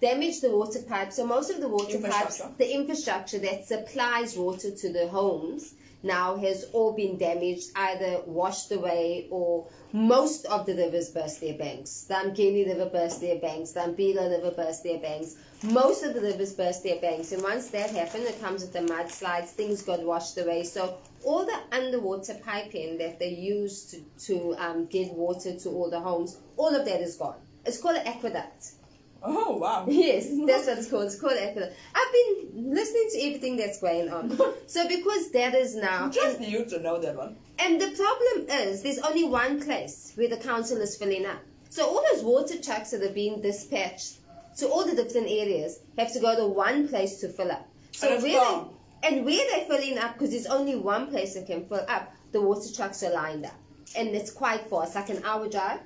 Damaged 0.01 0.41
the 0.41 0.51
water 0.51 0.81
pipes. 0.81 1.15
So 1.15 1.25
most 1.25 1.49
of 1.49 1.61
the 1.61 1.69
water 1.69 1.99
pipes, 1.99 2.41
the 2.57 2.73
infrastructure 2.73 3.39
that 3.39 3.65
supplies 3.65 4.35
water 4.35 4.71
to 4.71 4.91
the 4.91 5.07
homes 5.07 5.75
now 6.03 6.37
has 6.37 6.65
all 6.73 6.93
been 6.93 7.17
damaged, 7.17 7.69
either 7.75 8.21
washed 8.25 8.71
away 8.71 9.27
or 9.29 9.67
most 9.91 10.45
of 10.45 10.65
the 10.65 10.75
rivers 10.75 11.09
burst 11.09 11.41
their 11.41 11.57
banks. 11.57 12.03
The 12.03 12.13
Umgeni 12.15 12.65
River 12.67 12.89
burst 12.89 13.21
their 13.21 13.39
banks, 13.39 13.71
the 13.71 13.81
Umbilo 13.81 14.29
River 14.29 14.51
burst 14.55 14.83
their 14.83 14.99
banks. 14.99 15.35
Most 15.63 16.03
of 16.03 16.13
the 16.13 16.21
rivers 16.21 16.53
burst 16.53 16.83
their 16.83 17.01
banks, 17.01 17.31
and 17.31 17.43
once 17.43 17.67
that 17.69 17.89
happened, 17.89 18.23
it 18.23 18.39
comes 18.39 18.61
with 18.61 18.71
the 18.71 18.79
mudslides, 18.79 19.49
things 19.49 19.81
got 19.81 20.01
washed 20.03 20.37
away. 20.37 20.63
So 20.63 20.97
all 21.25 21.45
the 21.45 21.59
underwater 21.75 22.35
piping 22.35 22.97
that 22.99 23.19
they 23.19 23.29
used 23.29 23.91
to, 23.91 24.01
to 24.27 24.55
um, 24.57 24.85
get 24.85 25.11
water 25.11 25.57
to 25.59 25.69
all 25.69 25.89
the 25.89 25.99
homes, 25.99 26.37
all 26.55 26.73
of 26.73 26.85
that 26.85 27.01
is 27.01 27.15
gone. 27.15 27.35
It's 27.65 27.81
called 27.81 27.97
an 27.97 28.07
aqueduct. 28.07 28.71
Oh 29.21 29.57
wow! 29.57 29.85
Yes, 29.89 30.29
that's 30.47 30.67
what 30.67 30.77
it's 30.77 30.89
called. 30.89 31.05
It's 31.05 31.19
called 31.19 31.33
aqueduct. 31.37 31.75
I've 31.93 32.13
been 32.13 32.73
listening 32.73 33.09
to 33.13 33.21
everything 33.27 33.57
that's 33.57 33.79
going 33.81 34.09
on. 34.09 34.37
So 34.67 34.87
because 34.87 35.31
that 35.31 35.55
is 35.55 35.75
now, 35.75 36.09
Just 36.09 36.39
you 36.41 36.63
to 36.65 36.79
know 36.79 36.99
that 36.99 37.15
one. 37.15 37.35
and 37.57 37.81
the 37.81 37.89
problem 37.91 38.47
is, 38.61 38.83
there's 38.83 38.99
only 38.99 39.23
one 39.23 39.59
place 39.61 40.13
where 40.15 40.29
the 40.29 40.37
council 40.37 40.77
is 40.77 40.95
filling 40.95 41.25
up. 41.25 41.39
So 41.69 41.87
all 41.87 42.03
those 42.13 42.23
water 42.23 42.61
trucks 42.61 42.91
that 42.91 43.01
are 43.03 43.13
being 43.13 43.41
dispatched 43.41 44.19
to 44.57 44.67
all 44.67 44.85
the 44.85 44.95
different 44.95 45.27
areas 45.27 45.79
have 45.97 46.13
to 46.13 46.19
go 46.19 46.35
to 46.35 46.45
one 46.47 46.87
place 46.87 47.19
to 47.21 47.29
fill 47.29 47.51
up. 47.51 47.67
So 47.91 48.13
And 48.13 48.23
where 48.23 48.39
they, 48.39 49.07
and 49.07 49.25
where 49.25 49.45
they're 49.49 49.65
filling 49.65 49.97
up, 49.97 50.13
because 50.13 50.31
there's 50.31 50.45
only 50.45 50.75
one 50.75 51.07
place 51.07 51.33
that 51.33 51.47
can 51.47 51.65
fill 51.65 51.85
up, 51.87 52.13
the 52.31 52.41
water 52.41 52.71
trucks 52.73 53.01
are 53.03 53.11
lined 53.13 53.45
up. 53.45 53.55
And 53.97 54.09
it's 54.09 54.31
quite 54.31 54.61
far. 54.69 54.83
It's 54.83 54.95
like 54.95 55.09
an 55.09 55.23
hour 55.25 55.47
drive. 55.49 55.79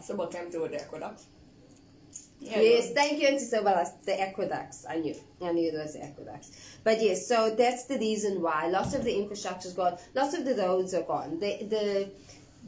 So 0.00 0.14
what 0.14 0.32
time 0.32 0.50
to 0.52 0.58
the 0.60 0.80
aqueduct? 0.80 1.22
Yeah, 2.44 2.60
yes, 2.60 2.92
thank 2.92 3.20
you, 3.20 3.28
Auntie 3.28 3.44
Sobala. 3.44 3.86
The 4.04 4.20
aqueducts. 4.20 4.84
I 4.88 4.96
knew. 4.96 5.14
I 5.40 5.52
knew 5.52 5.70
it 5.70 5.74
was 5.74 5.94
the 5.94 6.04
aqueducts. 6.04 6.50
But 6.82 7.00
yes, 7.00 7.26
so 7.26 7.54
that's 7.54 7.84
the 7.84 7.98
reason 7.98 8.42
why. 8.42 8.66
Lots 8.68 8.94
of 8.94 9.04
the 9.04 9.14
infrastructure's 9.16 9.74
gone. 9.74 9.96
Lots 10.14 10.34
of 10.34 10.44
the 10.44 10.56
roads 10.56 10.92
are 10.94 11.02
gone. 11.02 11.38
The 11.38 11.64
the 11.74 12.10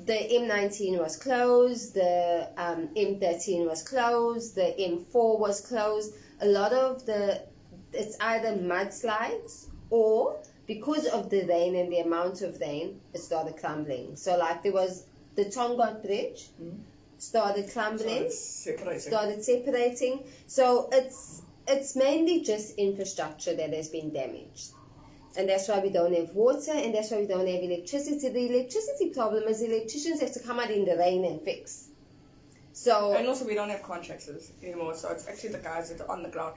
the 0.07 0.13
M19 0.13 0.99
was 0.99 1.17
closed. 1.17 1.95
The 1.95 2.49
um, 2.57 2.89
M13 2.97 3.67
was 3.67 3.83
closed. 3.83 4.55
The 4.55 4.75
M4 4.79 5.39
was 5.39 5.61
closed. 5.61 6.15
A 6.41 6.47
lot 6.47 6.73
of 6.73 7.05
the 7.07 7.43
it's 7.93 8.17
either 8.21 8.53
mudslides 8.57 9.69
or 9.91 10.37
because 10.67 11.07
of 11.07 11.31
the 11.31 11.45
rain 11.45 11.77
and 11.77 11.93
the 11.93 11.99
amount 11.99 12.43
of 12.43 12.59
rain, 12.61 13.01
it 13.13 13.21
started 13.21 13.57
crumbling. 13.57 14.17
So 14.17 14.37
like 14.37 14.63
there 14.63 14.73
was 14.73 15.07
the 15.37 15.45
Tongaat 15.45 16.03
Bridge 16.03 16.49
started 17.29 17.71
crumbling, 17.73 18.25
it's 18.25 18.39
separating. 18.39 19.01
started 19.01 19.45
separating. 19.45 20.25
So 20.47 20.89
it's 20.93 21.43
it's 21.67 21.97
mainly 21.97 22.43
just 22.43 22.77
infrastructure 22.79 23.55
that 23.57 23.73
has 23.73 23.89
been 23.89 24.13
damaged. 24.13 24.73
And 25.37 25.49
that's 25.49 25.69
why 25.69 25.81
we 25.81 25.91
don't 25.91 26.15
have 26.15 26.31
water 26.31 26.73
and 26.73 26.95
that's 26.95 27.11
why 27.11 27.19
we 27.19 27.27
don't 27.27 27.47
have 27.47 27.63
electricity. 27.63 28.29
The 28.29 28.55
electricity 28.55 29.11
problem 29.11 29.45
is 29.45 29.63
electricians 29.63 30.21
have 30.21 30.33
to 30.33 30.41
come 30.41 30.61
out 30.61 30.71
in 30.71 30.85
the 30.85 30.97
rain 30.97 31.25
and 31.25 31.41
fix. 31.41 31.89
So 32.73 33.15
And 33.15 33.27
also, 33.27 33.45
we 33.47 33.55
don't 33.55 33.71
have 33.71 33.83
contractors 33.83 34.53
anymore, 34.63 34.95
so 34.95 35.09
it's 35.11 35.29
actually 35.29 35.51
the 35.51 35.59
guys 35.59 35.91
that 35.91 36.01
are 36.05 36.11
on 36.11 36.23
the 36.23 36.29
ground. 36.29 36.55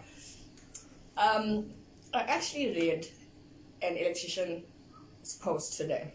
Um, 1.16 1.70
I 2.14 2.22
actually 2.22 2.70
read 2.70 3.08
an 3.82 3.98
electrician's 3.98 4.64
post 5.42 5.78
today. 5.78 6.14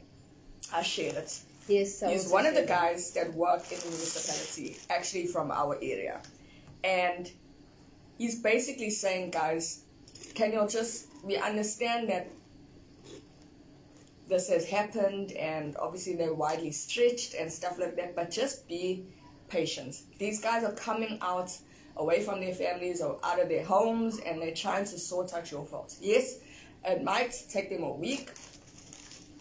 I 0.72 0.82
shared 0.82 1.16
it. 1.16 1.40
Yes, 1.68 1.98
so 1.98 2.08
He's 2.08 2.28
one 2.28 2.46
of 2.46 2.54
the 2.54 2.64
guys 2.64 3.12
that 3.12 3.32
work 3.34 3.70
in 3.70 3.78
the 3.78 3.86
municipality, 3.86 4.76
actually 4.90 5.26
from 5.26 5.50
our 5.50 5.76
area. 5.76 6.20
And 6.84 7.30
he's 8.18 8.40
basically 8.40 8.90
saying, 8.90 9.30
guys, 9.30 9.84
can 10.34 10.52
you 10.52 10.66
just, 10.68 11.06
we 11.24 11.36
understand 11.36 12.08
that 12.08 12.28
this 14.28 14.48
has 14.48 14.68
happened 14.68 15.32
and 15.32 15.76
obviously 15.76 16.14
they're 16.14 16.34
widely 16.34 16.70
stretched 16.70 17.34
and 17.34 17.52
stuff 17.52 17.78
like 17.78 17.96
that, 17.96 18.16
but 18.16 18.30
just 18.30 18.66
be 18.66 19.04
patient. 19.48 20.02
These 20.18 20.40
guys 20.40 20.64
are 20.64 20.72
coming 20.72 21.18
out 21.20 21.56
away 21.96 22.22
from 22.22 22.40
their 22.40 22.54
families 22.54 23.02
or 23.02 23.18
out 23.22 23.40
of 23.40 23.48
their 23.48 23.64
homes 23.64 24.18
and 24.20 24.40
they're 24.40 24.54
trying 24.54 24.84
to 24.86 24.98
sort 24.98 25.34
out 25.34 25.50
your 25.50 25.64
faults. 25.66 25.98
Yes, 26.00 26.38
it 26.84 27.04
might 27.04 27.34
take 27.50 27.68
them 27.68 27.82
a 27.82 27.92
week 27.92 28.30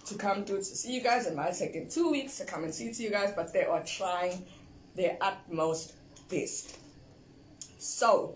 to 0.05 0.15
come 0.15 0.45
through 0.45 0.57
to 0.59 0.63
see 0.63 0.93
you 0.93 1.01
guys. 1.01 1.27
It 1.27 1.35
might 1.35 1.53
take 1.57 1.73
them 1.73 1.87
two 1.89 2.11
weeks 2.11 2.37
to 2.37 2.45
come 2.45 2.63
and 2.63 2.73
see 2.73 2.91
to 2.93 3.03
you 3.03 3.09
guys, 3.09 3.33
but 3.35 3.53
they 3.53 3.65
are 3.65 3.83
trying 3.83 4.45
their 4.95 5.17
utmost 5.21 5.93
best. 6.29 6.77
So, 7.77 8.35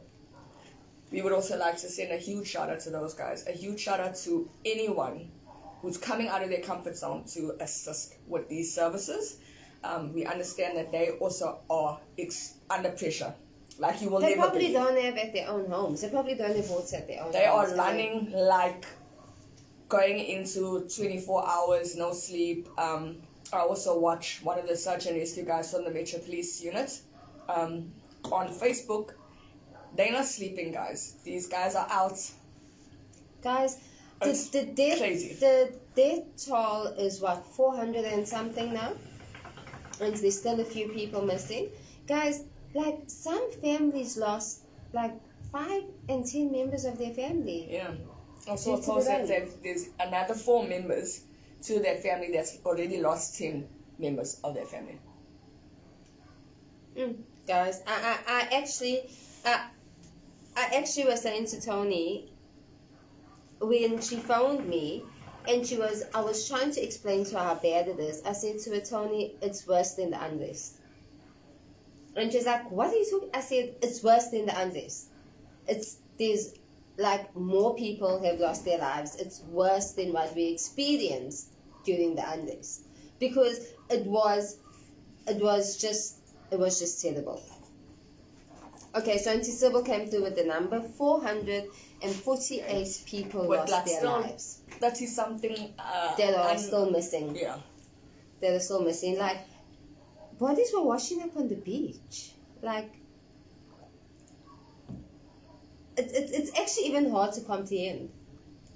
we 1.11 1.21
would 1.21 1.33
also 1.33 1.57
like 1.57 1.77
to 1.77 1.89
send 1.89 2.11
a 2.11 2.17
huge 2.17 2.47
shout 2.47 2.69
out 2.69 2.79
to 2.81 2.89
those 2.89 3.13
guys, 3.13 3.45
a 3.47 3.51
huge 3.51 3.79
shout 3.79 3.99
out 3.99 4.15
to 4.17 4.49
anyone 4.65 5.31
who's 5.81 5.97
coming 5.97 6.27
out 6.27 6.41
of 6.43 6.49
their 6.49 6.61
comfort 6.61 6.97
zone 6.97 7.23
to 7.33 7.55
assist 7.59 8.15
with 8.27 8.49
these 8.49 8.73
services. 8.73 9.37
Um, 9.83 10.13
we 10.13 10.25
understand 10.25 10.77
that 10.77 10.91
they 10.91 11.11
also 11.19 11.59
are 11.69 11.99
ex- 12.17 12.55
under 12.71 12.89
pressure, 12.89 13.33
like 13.77 14.01
you 14.01 14.09
will 14.09 14.19
They 14.19 14.29
never 14.29 14.41
probably 14.41 14.59
believe. 14.73 14.73
don't 14.73 14.99
have 14.99 15.17
at 15.17 15.33
their 15.33 15.47
own 15.47 15.69
homes. 15.69 16.01
They 16.01 16.09
probably 16.09 16.33
don't 16.33 16.55
have 16.55 16.69
water 16.69 16.95
at 16.95 17.07
their 17.07 17.23
own 17.23 17.31
They 17.31 17.45
are 17.45 17.67
running 17.75 18.31
like 18.31 18.85
going 19.87 20.19
into 20.19 20.87
24 20.95 21.47
hours, 21.47 21.95
no 21.95 22.13
sleep. 22.13 22.67
Um, 22.77 23.17
I 23.53 23.59
also 23.59 23.99
watch 23.99 24.39
one 24.43 24.57
of 24.59 24.67
the 24.67 24.75
search 24.75 25.05
and 25.05 25.17
rescue 25.17 25.45
guys 25.45 25.71
from 25.71 25.83
the 25.85 25.91
Metro 25.91 26.19
Police 26.19 26.63
Unit 26.63 26.99
um, 27.47 27.91
on 28.31 28.47
Facebook. 28.49 29.11
They're 29.95 30.11
not 30.11 30.25
sleeping, 30.25 30.71
guys. 30.71 31.15
These 31.23 31.47
guys 31.47 31.75
are 31.75 31.87
out. 31.89 32.19
Guys, 33.41 33.77
the, 34.19 34.31
the 34.51 34.65
death 34.65 34.97
crazy. 34.97 35.33
the 35.35 35.73
death 35.95 36.23
toll 36.45 36.87
is 36.97 37.21
what 37.21 37.45
four 37.45 37.75
hundred 37.75 38.05
and 38.05 38.27
something 38.27 38.73
now, 38.73 38.93
and 40.01 40.15
there's 40.15 40.39
still 40.39 40.59
a 40.59 40.65
few 40.65 40.89
people 40.89 41.21
missing. 41.21 41.69
Guys, 42.07 42.43
like 42.73 42.97
some 43.07 43.51
families 43.61 44.17
lost 44.17 44.63
like 44.93 45.13
five 45.51 45.83
and 46.09 46.25
ten 46.25 46.51
members 46.51 46.85
of 46.85 46.97
their 46.97 47.13
family. 47.13 47.67
Yeah. 47.69 47.91
Also, 48.47 48.77
to 48.77 48.85
the 48.85 49.01
that 49.05 49.27
there's- 49.27 49.53
there's 49.63 49.89
another 49.99 50.33
four 50.33 50.63
members 50.67 51.21
to 51.63 51.79
that 51.79 52.01
family 52.03 52.31
that's 52.31 52.59
already 52.65 52.99
lost 53.01 53.37
10 53.37 53.67
members 53.97 54.39
of 54.43 54.53
their 54.53 54.65
family. 54.65 54.99
Mm, 56.95 57.17
guys, 57.47 57.81
I, 57.87 58.17
I, 58.27 58.33
I 58.51 58.55
actually, 58.61 59.09
I, 59.43 59.67
I 60.55 60.75
actually 60.75 61.05
was 61.05 61.21
saying 61.21 61.47
to 61.47 61.61
Toni 61.61 62.31
when 63.59 63.99
she 64.01 64.17
phoned 64.17 64.67
me, 64.67 65.03
and 65.47 65.65
she 65.65 65.77
was, 65.77 66.03
I 66.13 66.21
was 66.21 66.47
trying 66.47 66.71
to 66.71 66.81
explain 66.83 67.23
to 67.25 67.37
her 67.37 67.43
how 67.43 67.55
bad 67.55 67.87
it 67.87 67.99
is. 67.99 68.23
I 68.23 68.33
said 68.33 68.59
to 68.59 68.71
her, 68.71 68.79
Toni, 68.79 69.35
it's 69.41 69.67
worse 69.67 69.93
than 69.93 70.11
the 70.11 70.23
unrest. 70.23 70.77
And 72.15 72.31
she's 72.31 72.45
like, 72.45 72.71
what 72.71 72.87
are 72.87 72.95
you 72.95 73.07
talking? 73.09 73.29
I 73.33 73.41
said, 73.41 73.75
it's 73.81 74.03
worse 74.03 74.27
than 74.29 74.45
the 74.45 74.59
unrest. 74.59 75.09
It's 75.67 75.97
there's 76.17 76.53
like 76.97 77.35
more 77.35 77.75
people 77.75 78.21
have 78.23 78.39
lost 78.39 78.63
their 78.65 78.77
lives. 78.79 79.15
It's 79.17 79.41
worse 79.49 79.91
than 79.93 80.13
what 80.13 80.33
we 80.35 80.51
experienced 80.53 81.53
during 81.85 82.15
the 82.15 82.27
unrest 82.29 82.87
because 83.19 83.59
it 83.89 84.05
was, 84.05 84.57
it 85.27 85.41
was 85.41 85.77
just, 85.77 86.17
it 86.51 86.59
was 86.59 86.79
just 86.79 87.01
terrible. 87.01 87.41
Okay, 88.95 89.17
so 89.17 89.31
Auntie 89.31 89.51
Sybil 89.51 89.83
came 89.83 90.07
through 90.07 90.23
with 90.23 90.35
the 90.37 90.45
number 90.45 90.79
448 90.81 93.03
people 93.05 93.45
But 93.47 93.69
lost 93.69 93.85
their 93.85 93.97
still, 93.97 94.11
lives. 94.21 94.61
that 94.79 95.01
is 95.01 95.13
something. 95.15 95.73
Uh, 95.77 96.15
That 96.15 96.33
are 96.33 96.49
un- 96.51 96.57
still 96.57 96.89
missing. 96.89 97.35
Yeah. 97.35 97.57
That 98.41 98.53
are 98.53 98.59
still 98.59 98.81
missing. 98.83 99.17
Like, 99.17 99.39
bodies 100.39 100.71
were 100.73 100.83
washing 100.83 101.21
up 101.23 101.35
on 101.35 101.49
the 101.49 101.55
beach. 101.55 102.31
Like, 102.61 102.89
it, 105.97 106.11
it, 106.11 106.29
it's 106.33 106.59
actually 106.59 106.87
even 106.87 107.09
hard 107.11 107.33
to 107.33 107.41
comprehend. 107.41 108.09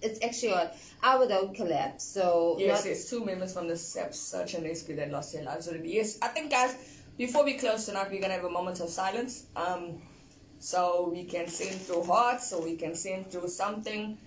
It's 0.01 0.23
actually 0.23 0.53
hard. 0.53 0.69
Our 1.03 1.27
road 1.27 1.55
collapsed, 1.55 2.13
so 2.13 2.55
Yes, 2.60 2.84
there's 2.84 3.10
two 3.10 3.23
members 3.23 3.53
from 3.53 3.67
the 3.67 3.77
SEP 3.77 4.13
search 4.13 4.53
and 4.53 4.63
rescue 4.63 4.95
that 4.95 5.12
lost 5.12 5.34
their 5.34 5.43
lives 5.43 5.67
already. 5.67 5.89
Yes, 5.89 6.17
I 6.21 6.29
think, 6.29 6.51
guys, 6.51 6.75
before 7.17 7.43
we 7.43 7.53
close 7.53 7.86
tonight, 7.86 8.10
we're 8.10 8.21
gonna 8.21 8.34
have 8.34 8.45
a 8.45 8.49
moment 8.49 8.79
of 8.79 8.89
silence. 8.89 9.47
Um, 9.55 10.01
so 10.60 11.10
we 11.13 11.23
can 11.23 11.47
send 11.47 11.82
through 11.82 12.03
hearts, 12.03 12.49
so 12.49 12.62
we 12.62 12.75
can 12.75 12.95
send 12.95 13.32
through 13.32 13.47
something 13.47 14.17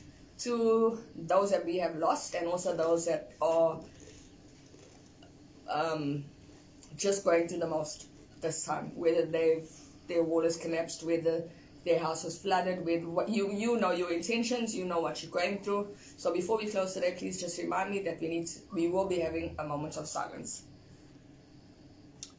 to 0.40 0.98
those 1.14 1.50
that 1.50 1.64
we 1.64 1.76
have 1.78 1.96
lost, 1.96 2.34
and 2.34 2.46
also 2.46 2.74
those 2.76 3.06
that 3.06 3.32
are 3.40 3.80
um, 5.68 6.24
just 6.96 7.24
going 7.24 7.48
through 7.48 7.60
the 7.60 7.66
most 7.66 8.06
this 8.40 8.64
time. 8.64 8.92
Whether 8.94 9.26
they've 9.26 9.68
their 10.08 10.22
wall 10.22 10.42
has 10.42 10.56
collapsed, 10.56 11.04
whether 11.04 11.44
their 11.84 11.98
house 11.98 12.24
was 12.24 12.38
flooded, 12.38 12.84
with 12.84 13.04
what 13.04 13.28
you 13.28 13.50
you 13.52 13.78
know 13.78 13.92
your 13.92 14.12
intentions, 14.12 14.74
you 14.74 14.84
know 14.84 15.00
what 15.00 15.22
you're 15.22 15.32
going 15.32 15.58
through. 15.62 15.88
So 16.16 16.32
before 16.32 16.58
we 16.58 16.66
close 16.66 16.94
today, 16.94 17.14
please 17.18 17.40
just 17.40 17.58
remind 17.58 17.90
me 17.90 18.00
that 18.02 18.20
we 18.20 18.28
need 18.28 18.48
we 18.72 18.88
will 18.88 19.08
be 19.08 19.20
having 19.20 19.54
a 19.58 19.64
moment 19.64 19.96
of 19.96 20.06
silence. 20.06 20.64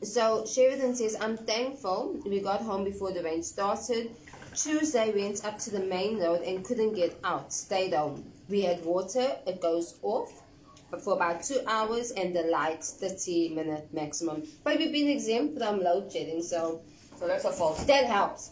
So 0.02 0.46
Sheridan 0.46 0.96
says, 0.96 1.16
I'm 1.20 1.38
thankful 1.38 2.20
we 2.26 2.42
got 2.42 2.62
home 2.62 2.84
before 2.84 3.12
the 3.14 3.24
rain 3.24 3.42
started. 3.42 4.12
Tuesday 4.54 5.12
went 5.16 5.44
up 5.46 5.58
to 5.60 5.72
the 5.72 5.80
main 5.80 6.20
road 6.20 6.42
and 6.42 6.64
couldn't 6.64 6.94
get 6.94 7.18
out. 7.24 7.54
Stayed 7.54 7.94
home. 7.94 8.26
We 8.50 8.62
had 8.62 8.84
water, 8.84 9.38
it 9.48 9.62
goes 9.62 9.98
off 10.04 10.44
for 11.02 11.14
about 11.16 11.42
two 11.42 11.60
hours 11.68 12.12
and 12.12 12.36
the 12.36 12.44
lights 12.44 12.94
30 12.94 13.50
minute 13.56 13.88
maximum. 13.94 14.44
But 14.64 14.78
we've 14.78 14.92
been 14.92 15.08
exempt 15.08 15.58
from 15.58 15.80
load 15.82 16.12
shedding, 16.12 16.44
so 16.44 16.82
So 17.18 17.28
that's 17.28 17.46
a 17.46 17.52
fault. 17.52 17.78
that 17.88 18.06
helps. 18.06 18.52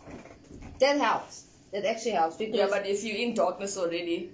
That 0.81 0.99
helps. 0.99 1.45
That 1.71 1.85
actually 1.85 2.13
helps 2.13 2.37
because 2.37 2.55
Yeah, 2.55 2.67
but 2.67 2.87
if 2.87 3.03
you're 3.03 3.15
in 3.15 3.35
darkness 3.35 3.77
already, 3.77 4.31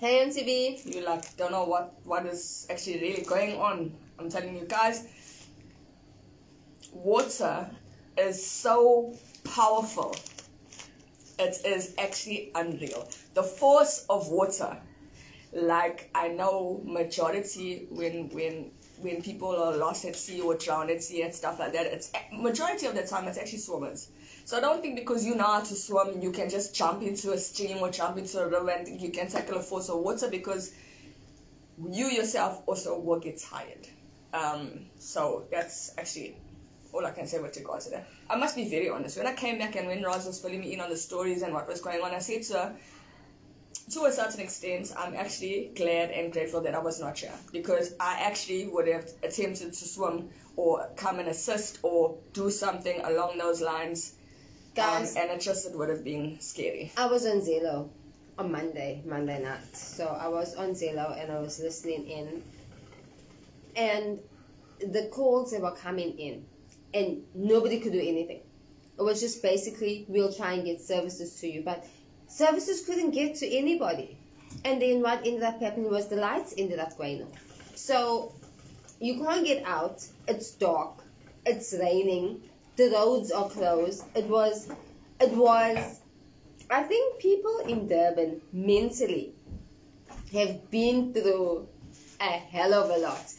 hey 0.00 0.24
MTV, 0.24 0.94
you 0.94 1.04
like 1.04 1.36
don't 1.36 1.52
know 1.52 1.64
what 1.64 1.92
what 2.04 2.24
is 2.24 2.66
actually 2.70 3.00
really 3.00 3.22
going 3.22 3.60
on. 3.60 3.92
I'm 4.18 4.30
telling 4.30 4.56
you 4.56 4.64
guys, 4.64 5.06
water 6.90 7.70
is 8.16 8.44
so 8.44 9.14
powerful. 9.44 10.16
It 11.38 11.58
is 11.66 11.94
actually 11.98 12.50
unreal. 12.54 13.06
The 13.34 13.42
force 13.42 14.06
of 14.08 14.28
water, 14.28 14.74
like 15.52 16.08
I 16.14 16.28
know 16.28 16.80
majority 16.82 17.88
when 17.90 18.30
when 18.30 18.70
when 19.02 19.20
people 19.20 19.54
are 19.54 19.76
lost 19.76 20.06
at 20.06 20.16
sea 20.16 20.40
or 20.40 20.54
drowned 20.56 20.88
at 20.88 21.02
sea 21.02 21.20
and 21.22 21.34
stuff 21.34 21.58
like 21.58 21.74
that, 21.74 21.84
it's 21.84 22.10
majority 22.32 22.86
of 22.86 22.94
the 22.94 23.06
time 23.06 23.28
it's 23.28 23.36
actually 23.36 23.58
swimmers. 23.58 24.08
So 24.44 24.58
I 24.58 24.60
don't 24.60 24.82
think 24.82 24.96
because 24.96 25.24
you 25.24 25.34
know 25.34 25.44
how 25.44 25.60
to 25.60 25.74
swim, 25.74 26.20
you 26.20 26.30
can 26.30 26.50
just 26.50 26.74
jump 26.74 27.02
into 27.02 27.32
a 27.32 27.38
stream 27.38 27.78
or 27.78 27.90
jump 27.90 28.18
into 28.18 28.38
a 28.40 28.46
river 28.46 28.70
and 28.70 29.00
you 29.00 29.10
can 29.10 29.26
tackle 29.28 29.56
a 29.56 29.62
force 29.62 29.88
of 29.88 30.00
water 30.00 30.28
because 30.28 30.74
you 31.90 32.06
yourself 32.06 32.62
also 32.66 32.98
will 32.98 33.18
get 33.18 33.40
tired. 33.40 33.88
Um, 34.34 34.86
so 34.98 35.44
that's 35.50 35.94
actually 35.96 36.36
all 36.92 37.06
I 37.06 37.10
can 37.10 37.26
say 37.26 37.40
with 37.40 37.56
regards 37.56 37.86
to 37.86 37.92
that. 37.92 38.08
I 38.28 38.36
must 38.36 38.54
be 38.54 38.68
very 38.68 38.90
honest. 38.90 39.16
When 39.16 39.26
I 39.26 39.34
came 39.34 39.58
back 39.58 39.76
and 39.76 39.86
when 39.86 40.02
Roz 40.02 40.26
was 40.26 40.40
filling 40.40 40.60
me 40.60 40.74
in 40.74 40.80
on 40.80 40.90
the 40.90 40.96
stories 40.96 41.42
and 41.42 41.54
what 41.54 41.66
was 41.66 41.80
going 41.80 42.02
on, 42.02 42.12
I 42.12 42.18
said 42.18 42.42
to 42.44 42.52
her, 42.54 42.76
to 43.90 44.04
a 44.04 44.12
certain 44.12 44.40
extent, 44.40 44.92
I'm 44.96 45.14
actually 45.14 45.72
glad 45.74 46.10
and 46.10 46.32
grateful 46.32 46.60
that 46.62 46.74
I 46.74 46.78
was 46.78 47.00
not 47.00 47.18
here 47.18 47.32
because 47.52 47.94
I 48.00 48.18
actually 48.20 48.66
would 48.68 48.88
have 48.88 49.08
attempted 49.22 49.72
to 49.72 49.84
swim 49.84 50.30
or 50.56 50.88
come 50.96 51.18
and 51.18 51.28
assist 51.28 51.80
or 51.82 52.18
do 52.32 52.50
something 52.50 53.00
along 53.04 53.38
those 53.38 53.60
lines. 53.60 54.14
Guys. 54.74 55.16
Um, 55.16 55.22
and 55.22 55.30
it 55.30 55.40
just 55.40 55.66
it 55.66 55.76
would 55.76 55.88
have 55.88 56.04
been 56.04 56.40
scary. 56.40 56.92
I 56.96 57.06
was 57.06 57.26
on 57.26 57.40
Zello 57.40 57.88
on 58.38 58.50
Monday, 58.50 59.02
Monday 59.06 59.40
night. 59.42 59.76
So 59.76 60.06
I 60.06 60.28
was 60.28 60.54
on 60.56 60.70
Zello 60.70 61.20
and 61.20 61.30
I 61.30 61.38
was 61.40 61.60
listening 61.60 62.08
in, 62.08 62.42
and 63.76 64.18
the 64.80 65.08
calls 65.12 65.52
that 65.52 65.60
were 65.60 65.76
coming 65.76 66.18
in, 66.18 66.44
and 66.92 67.22
nobody 67.34 67.78
could 67.78 67.92
do 67.92 68.00
anything. 68.00 68.40
It 68.98 69.02
was 69.02 69.20
just 69.20 69.42
basically 69.42 70.04
we'll 70.08 70.32
try 70.32 70.54
and 70.54 70.64
get 70.64 70.80
services 70.80 71.38
to 71.40 71.48
you, 71.48 71.62
but 71.62 71.86
services 72.26 72.84
couldn't 72.84 73.12
get 73.12 73.36
to 73.36 73.56
anybody. 73.56 74.18
And 74.64 74.80
then 74.80 75.02
what 75.02 75.26
ended 75.26 75.42
up 75.42 75.60
happening 75.60 75.90
was 75.90 76.08
the 76.08 76.16
lights 76.16 76.54
ended 76.56 76.78
up 76.78 76.96
going 76.96 77.22
off. 77.22 77.76
So 77.76 78.32
you 79.00 79.22
can't 79.22 79.44
get 79.44 79.64
out. 79.64 80.06
It's 80.28 80.52
dark. 80.52 81.04
It's 81.44 81.74
raining. 81.78 82.42
The 82.76 82.90
roads 82.90 83.30
are 83.30 83.48
closed. 83.48 84.04
It 84.16 84.26
was, 84.26 84.68
it 85.20 85.32
was. 85.32 86.00
I 86.70 86.82
think 86.82 87.20
people 87.20 87.58
in 87.68 87.86
Durban 87.86 88.40
mentally 88.52 89.34
have 90.32 90.70
been 90.70 91.12
through 91.12 91.68
a 92.20 92.24
hell 92.24 92.74
of 92.74 92.90
a 92.90 92.98
lot. 92.98 93.32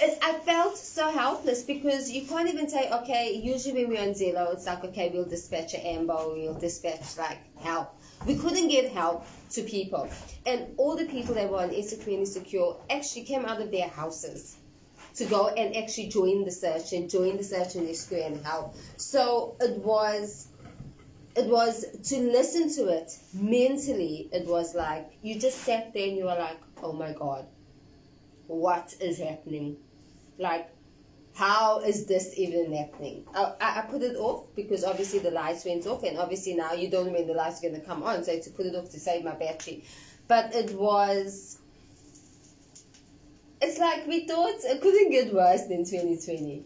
It, 0.00 0.16
I 0.22 0.34
felt 0.38 0.78
so 0.78 1.10
helpless 1.10 1.64
because 1.64 2.10
you 2.10 2.26
can't 2.26 2.48
even 2.48 2.68
say, 2.68 2.88
okay, 2.90 3.34
usually 3.34 3.84
when 3.84 3.90
we're 3.90 4.02
on 4.02 4.14
Zello, 4.14 4.52
it's 4.52 4.64
like, 4.64 4.84
okay, 4.84 5.10
we'll 5.12 5.24
dispatch 5.24 5.74
an 5.74 5.80
amber, 5.80 6.16
we'll 6.16 6.54
dispatch 6.54 7.18
like 7.18 7.38
help. 7.58 7.94
We 8.24 8.36
couldn't 8.36 8.68
get 8.68 8.90
help 8.92 9.26
to 9.50 9.62
people. 9.62 10.08
And 10.46 10.68
all 10.76 10.96
the 10.96 11.06
people 11.06 11.34
that 11.34 11.50
were 11.50 11.58
on 11.58 11.70
Insecure 11.70 12.12
and 12.12 12.20
Insecure 12.20 12.74
actually 12.88 13.24
came 13.24 13.44
out 13.44 13.60
of 13.60 13.70
their 13.70 13.88
houses 13.88 14.56
to 15.18 15.24
go 15.26 15.48
and 15.48 15.76
actually 15.76 16.08
join 16.08 16.44
the 16.44 16.50
search 16.50 16.92
and 16.92 17.10
join 17.10 17.36
the 17.36 17.44
search 17.44 17.74
and 17.74 17.86
rescue 17.86 18.18
and 18.18 18.44
help. 18.44 18.74
So 18.96 19.56
it 19.60 19.76
was 19.78 20.48
it 21.36 21.46
was 21.46 21.84
to 22.02 22.18
listen 22.18 22.72
to 22.74 22.88
it 22.88 23.12
mentally 23.32 24.28
it 24.32 24.44
was 24.46 24.74
like 24.74 25.12
you 25.22 25.38
just 25.38 25.58
sat 25.58 25.92
there 25.92 26.08
and 26.08 26.16
you 26.16 26.24
were 26.24 26.34
like 26.34 26.58
oh 26.82 26.92
my 26.92 27.12
god 27.12 27.46
what 28.48 28.94
is 29.00 29.18
happening? 29.18 29.76
Like 30.38 30.70
how 31.34 31.80
is 31.80 32.06
this 32.06 32.34
even 32.36 32.72
happening? 32.72 33.24
I, 33.34 33.52
I 33.60 33.82
put 33.82 34.02
it 34.02 34.16
off 34.16 34.46
because 34.56 34.84
obviously 34.84 35.20
the 35.20 35.30
lights 35.30 35.64
went 35.64 35.86
off 35.86 36.02
and 36.02 36.18
obviously 36.18 36.54
now 36.54 36.72
you 36.72 36.90
don't 36.90 37.06
know 37.06 37.12
when 37.12 37.26
the 37.26 37.34
lights 37.34 37.58
are 37.58 37.68
going 37.68 37.80
to 37.80 37.86
come 37.86 38.02
on 38.02 38.24
so 38.24 38.38
to 38.38 38.50
put 38.50 38.66
it 38.66 38.74
off 38.74 38.90
to 38.90 38.98
save 38.98 39.24
my 39.24 39.34
battery. 39.34 39.84
But 40.26 40.54
it 40.54 40.74
was 40.74 41.57
it's 43.60 43.78
like 43.78 44.06
we 44.06 44.26
thought 44.26 44.54
it 44.64 44.80
couldn't 44.80 45.10
get 45.10 45.32
worse 45.32 45.62
than 45.66 45.84
2020 45.84 46.64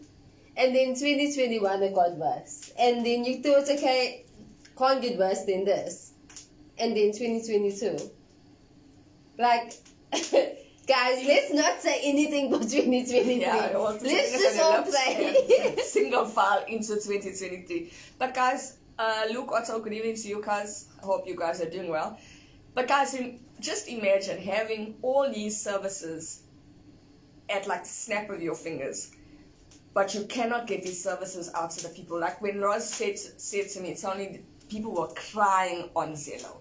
and 0.57 0.75
then 0.75 0.89
2021 0.93 1.83
it 1.83 1.93
got 1.95 2.15
worse 2.17 2.71
and 2.79 3.05
then 3.05 3.23
you 3.23 3.41
thought 3.41 3.69
okay 3.69 4.25
can't 4.77 5.01
get 5.01 5.17
worse 5.17 5.43
than 5.45 5.65
this 5.65 6.13
and 6.77 6.95
then 6.95 7.11
2022 7.11 7.97
like 9.37 9.73
guys 10.87 11.25
let's 11.25 11.53
not 11.53 11.81
say 11.81 11.99
anything 12.03 12.51
but 12.51 12.61
2023 12.63 13.41
Yeah, 13.41 13.71
I 13.73 13.77
want 13.77 13.99
to 14.01 14.05
let's 14.05 14.31
just 14.31 14.59
all 14.59 14.83
play 14.83 15.75
single 15.83 16.25
file 16.25 16.63
into 16.67 16.95
2023. 16.95 17.91
But 18.19 18.33
guys, 18.33 18.77
uh, 18.99 19.23
Luke, 19.31 19.51
also 19.51 19.79
good 19.79 19.93
evening 19.93 20.15
to 20.15 20.27
you 20.27 20.41
guys. 20.43 20.89
I 21.01 21.05
hope 21.05 21.25
you 21.25 21.35
guys 21.35 21.61
are 21.61 21.69
doing 21.69 21.89
well. 21.89 22.19
But 22.75 22.87
guys, 22.87 23.17
just 23.59 23.87
imagine 23.87 24.41
having 24.41 24.95
all 25.01 25.31
these 25.31 25.59
services 25.59 26.42
at 27.49 27.67
like 27.67 27.85
snap 27.85 28.29
of 28.29 28.41
your 28.41 28.55
fingers. 28.55 29.11
But 29.93 30.15
you 30.15 30.23
cannot 30.25 30.65
get 30.65 30.83
these 30.83 31.03
services 31.03 31.51
out 31.53 31.71
to 31.71 31.83
the 31.83 31.93
people. 31.93 32.19
Like 32.19 32.41
when 32.41 32.59
Roz 32.59 32.89
said, 32.89 33.17
said 33.17 33.69
to 33.69 33.79
me, 33.79 33.89
it's 33.89 34.03
only 34.03 34.43
people 34.67 34.91
were 34.91 35.09
crying 35.09 35.89
on 35.95 36.13
Zello. 36.13 36.57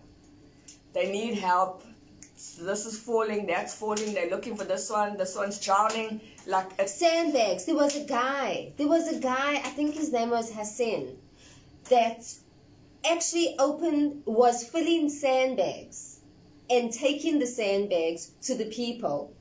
They 0.93 1.11
need 1.11 1.39
help. 1.39 1.83
This 2.61 2.85
is 2.85 2.99
falling, 2.99 3.47
that's 3.47 3.75
falling. 3.75 4.13
They're 4.13 4.29
looking 4.29 4.57
for 4.57 4.65
this 4.65 4.91
one. 4.91 5.17
This 5.17 5.37
one's 5.37 5.59
drowning. 5.59 6.21
Like 6.47 6.71
it's 6.79 6.95
sandbags. 6.95 7.65
There 7.65 7.75
was 7.75 7.97
a 7.97 8.05
guy. 8.05 8.73
There 8.77 8.89
was 8.89 9.09
a 9.09 9.19
guy. 9.19 9.55
I 9.65 9.71
think 9.71 9.95
his 9.95 10.13
name 10.13 10.31
was 10.31 10.53
Hassan. 10.53 11.17
That 11.89 12.25
actually 13.11 13.55
opened 13.59 14.23
was 14.27 14.69
filling 14.69 15.09
sandbags 15.09 16.21
and 16.69 16.93
taking 16.93 17.39
the 17.39 17.47
sandbags 17.47 18.33
to 18.43 18.55
the 18.55 18.67
people 18.67 19.33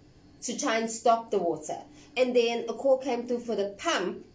to 0.41 0.58
try 0.58 0.77
and 0.77 0.89
stop 0.89 1.32
the 1.32 1.38
water. 1.38 1.77
And 2.17 2.36
then 2.36 2.65
a 2.67 2.73
call 2.73 2.97
came 2.97 3.27
through 3.27 3.41
for 3.41 3.56
the 3.56 3.75
pump 3.77 4.25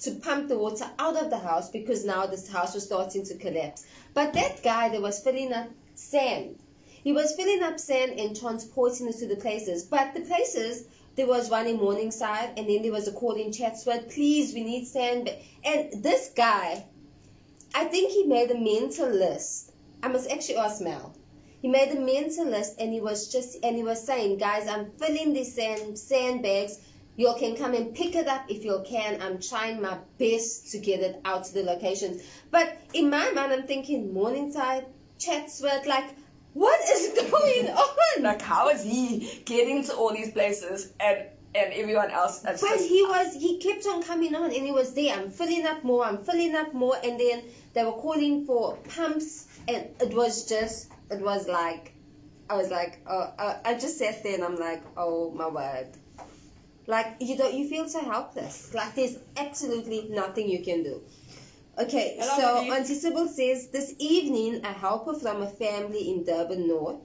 to 0.00 0.10
pump 0.12 0.48
the 0.48 0.58
water 0.58 0.90
out 0.98 1.16
of 1.16 1.30
the 1.30 1.38
house 1.38 1.70
because 1.70 2.04
now 2.04 2.26
this 2.26 2.50
house 2.50 2.74
was 2.74 2.84
starting 2.84 3.24
to 3.24 3.36
collapse. 3.36 3.86
But 4.14 4.32
that 4.34 4.62
guy 4.62 4.90
that 4.90 5.00
was 5.00 5.20
filling 5.20 5.52
up 5.52 5.68
sand, 5.94 6.58
he 7.02 7.12
was 7.12 7.34
filling 7.34 7.62
up 7.62 7.80
sand 7.80 8.18
and 8.18 8.38
transporting 8.38 9.08
it 9.08 9.16
to 9.18 9.26
the 9.26 9.36
places. 9.36 9.84
But 9.84 10.14
the 10.14 10.20
places, 10.20 10.88
there 11.14 11.26
was 11.26 11.50
one 11.50 11.66
in 11.66 11.78
Morningside 11.78 12.50
and 12.58 12.68
then 12.68 12.82
there 12.82 12.92
was 12.92 13.08
a 13.08 13.12
call 13.12 13.34
in 13.34 13.52
Chatsworth, 13.52 14.12
please, 14.12 14.54
we 14.54 14.64
need 14.64 14.86
sand. 14.86 15.30
And 15.64 16.02
this 16.02 16.30
guy, 16.36 16.84
I 17.74 17.84
think 17.84 18.12
he 18.12 18.24
made 18.24 18.50
a 18.50 18.58
mental 18.58 19.08
list. 19.08 19.72
I 20.02 20.08
must 20.08 20.30
actually 20.30 20.56
ask 20.56 20.82
Mel. 20.82 21.14
He 21.62 21.68
made 21.68 21.90
a 21.96 22.00
mental 22.00 22.46
list 22.46 22.76
and 22.78 22.92
he 22.92 23.00
was 23.00 23.30
just 23.32 23.58
and 23.62 23.76
he 23.76 23.82
was 23.82 24.04
saying, 24.04 24.38
guys, 24.38 24.68
I'm 24.68 24.90
filling 24.92 25.32
these 25.32 25.54
sand 25.54 25.98
sandbags. 25.98 26.80
You 27.16 27.34
can 27.38 27.56
come 27.56 27.72
and 27.72 27.94
pick 27.94 28.14
it 28.14 28.28
up 28.28 28.44
if 28.48 28.62
you 28.62 28.82
can. 28.86 29.22
I'm 29.22 29.40
trying 29.40 29.80
my 29.80 29.98
best 30.18 30.70
to 30.72 30.78
get 30.78 31.00
it 31.00 31.20
out 31.24 31.44
to 31.44 31.54
the 31.54 31.62
locations. 31.62 32.22
But 32.50 32.76
in 32.92 33.08
my 33.08 33.30
mind, 33.30 33.52
I'm 33.52 33.66
thinking 33.66 34.12
Morningside, 34.12 34.84
Chatsworth, 35.18 35.86
like, 35.86 36.14
what 36.52 36.78
is 36.90 37.18
going 37.30 37.68
on? 37.70 38.22
like 38.22 38.40
how 38.42 38.68
is 38.68 38.82
he 38.82 39.42
getting 39.44 39.84
to 39.84 39.94
all 39.94 40.12
these 40.12 40.30
places 40.32 40.92
and 41.00 41.26
and 41.54 41.72
everyone 41.72 42.10
else 42.10 42.40
But 42.40 42.58
just 42.58 42.88
he 42.88 43.02
was, 43.02 43.34
he 43.34 43.58
kept 43.58 43.86
on 43.86 44.02
coming 44.02 44.34
on 44.34 44.44
and 44.44 44.64
he 44.64 44.72
was 44.72 44.92
there. 44.92 45.16
I'm 45.16 45.30
filling 45.30 45.66
up 45.66 45.82
more, 45.84 46.04
I'm 46.04 46.18
filling 46.18 46.54
up 46.54 46.74
more. 46.74 46.96
And 47.02 47.18
then 47.18 47.44
they 47.72 47.82
were 47.84 47.92
calling 47.92 48.44
for 48.44 48.76
pumps 48.94 49.48
and 49.66 49.88
it 50.00 50.14
was 50.14 50.46
just, 50.46 50.90
it 51.10 51.20
was 51.20 51.48
like, 51.48 51.92
I 52.48 52.56
was 52.56 52.70
like, 52.70 53.00
oh, 53.06 53.32
I, 53.38 53.56
I 53.64 53.74
just 53.74 53.98
sat 53.98 54.22
there 54.22 54.34
and 54.34 54.44
I'm 54.44 54.56
like, 54.56 54.82
oh 54.96 55.30
my 55.32 55.48
word. 55.48 55.88
Like, 56.86 57.16
you 57.18 57.36
don't, 57.36 57.52
you 57.52 57.68
feel 57.68 57.88
so 57.88 58.00
helpless. 58.00 58.72
Like, 58.72 58.94
there's 58.94 59.18
absolutely 59.36 60.08
nothing 60.10 60.48
you 60.48 60.62
can 60.62 60.84
do. 60.84 61.02
Okay, 61.78 62.16
Hello, 62.18 62.38
so 62.38 62.60
Vicky. 62.60 62.76
Auntie 62.76 62.94
Sybil 62.94 63.26
says, 63.26 63.68
this 63.68 63.94
evening 63.98 64.64
a 64.64 64.72
helper 64.72 65.14
from 65.14 65.42
a 65.42 65.48
family 65.48 66.10
in 66.10 66.24
Durban 66.24 66.68
North 66.68 67.04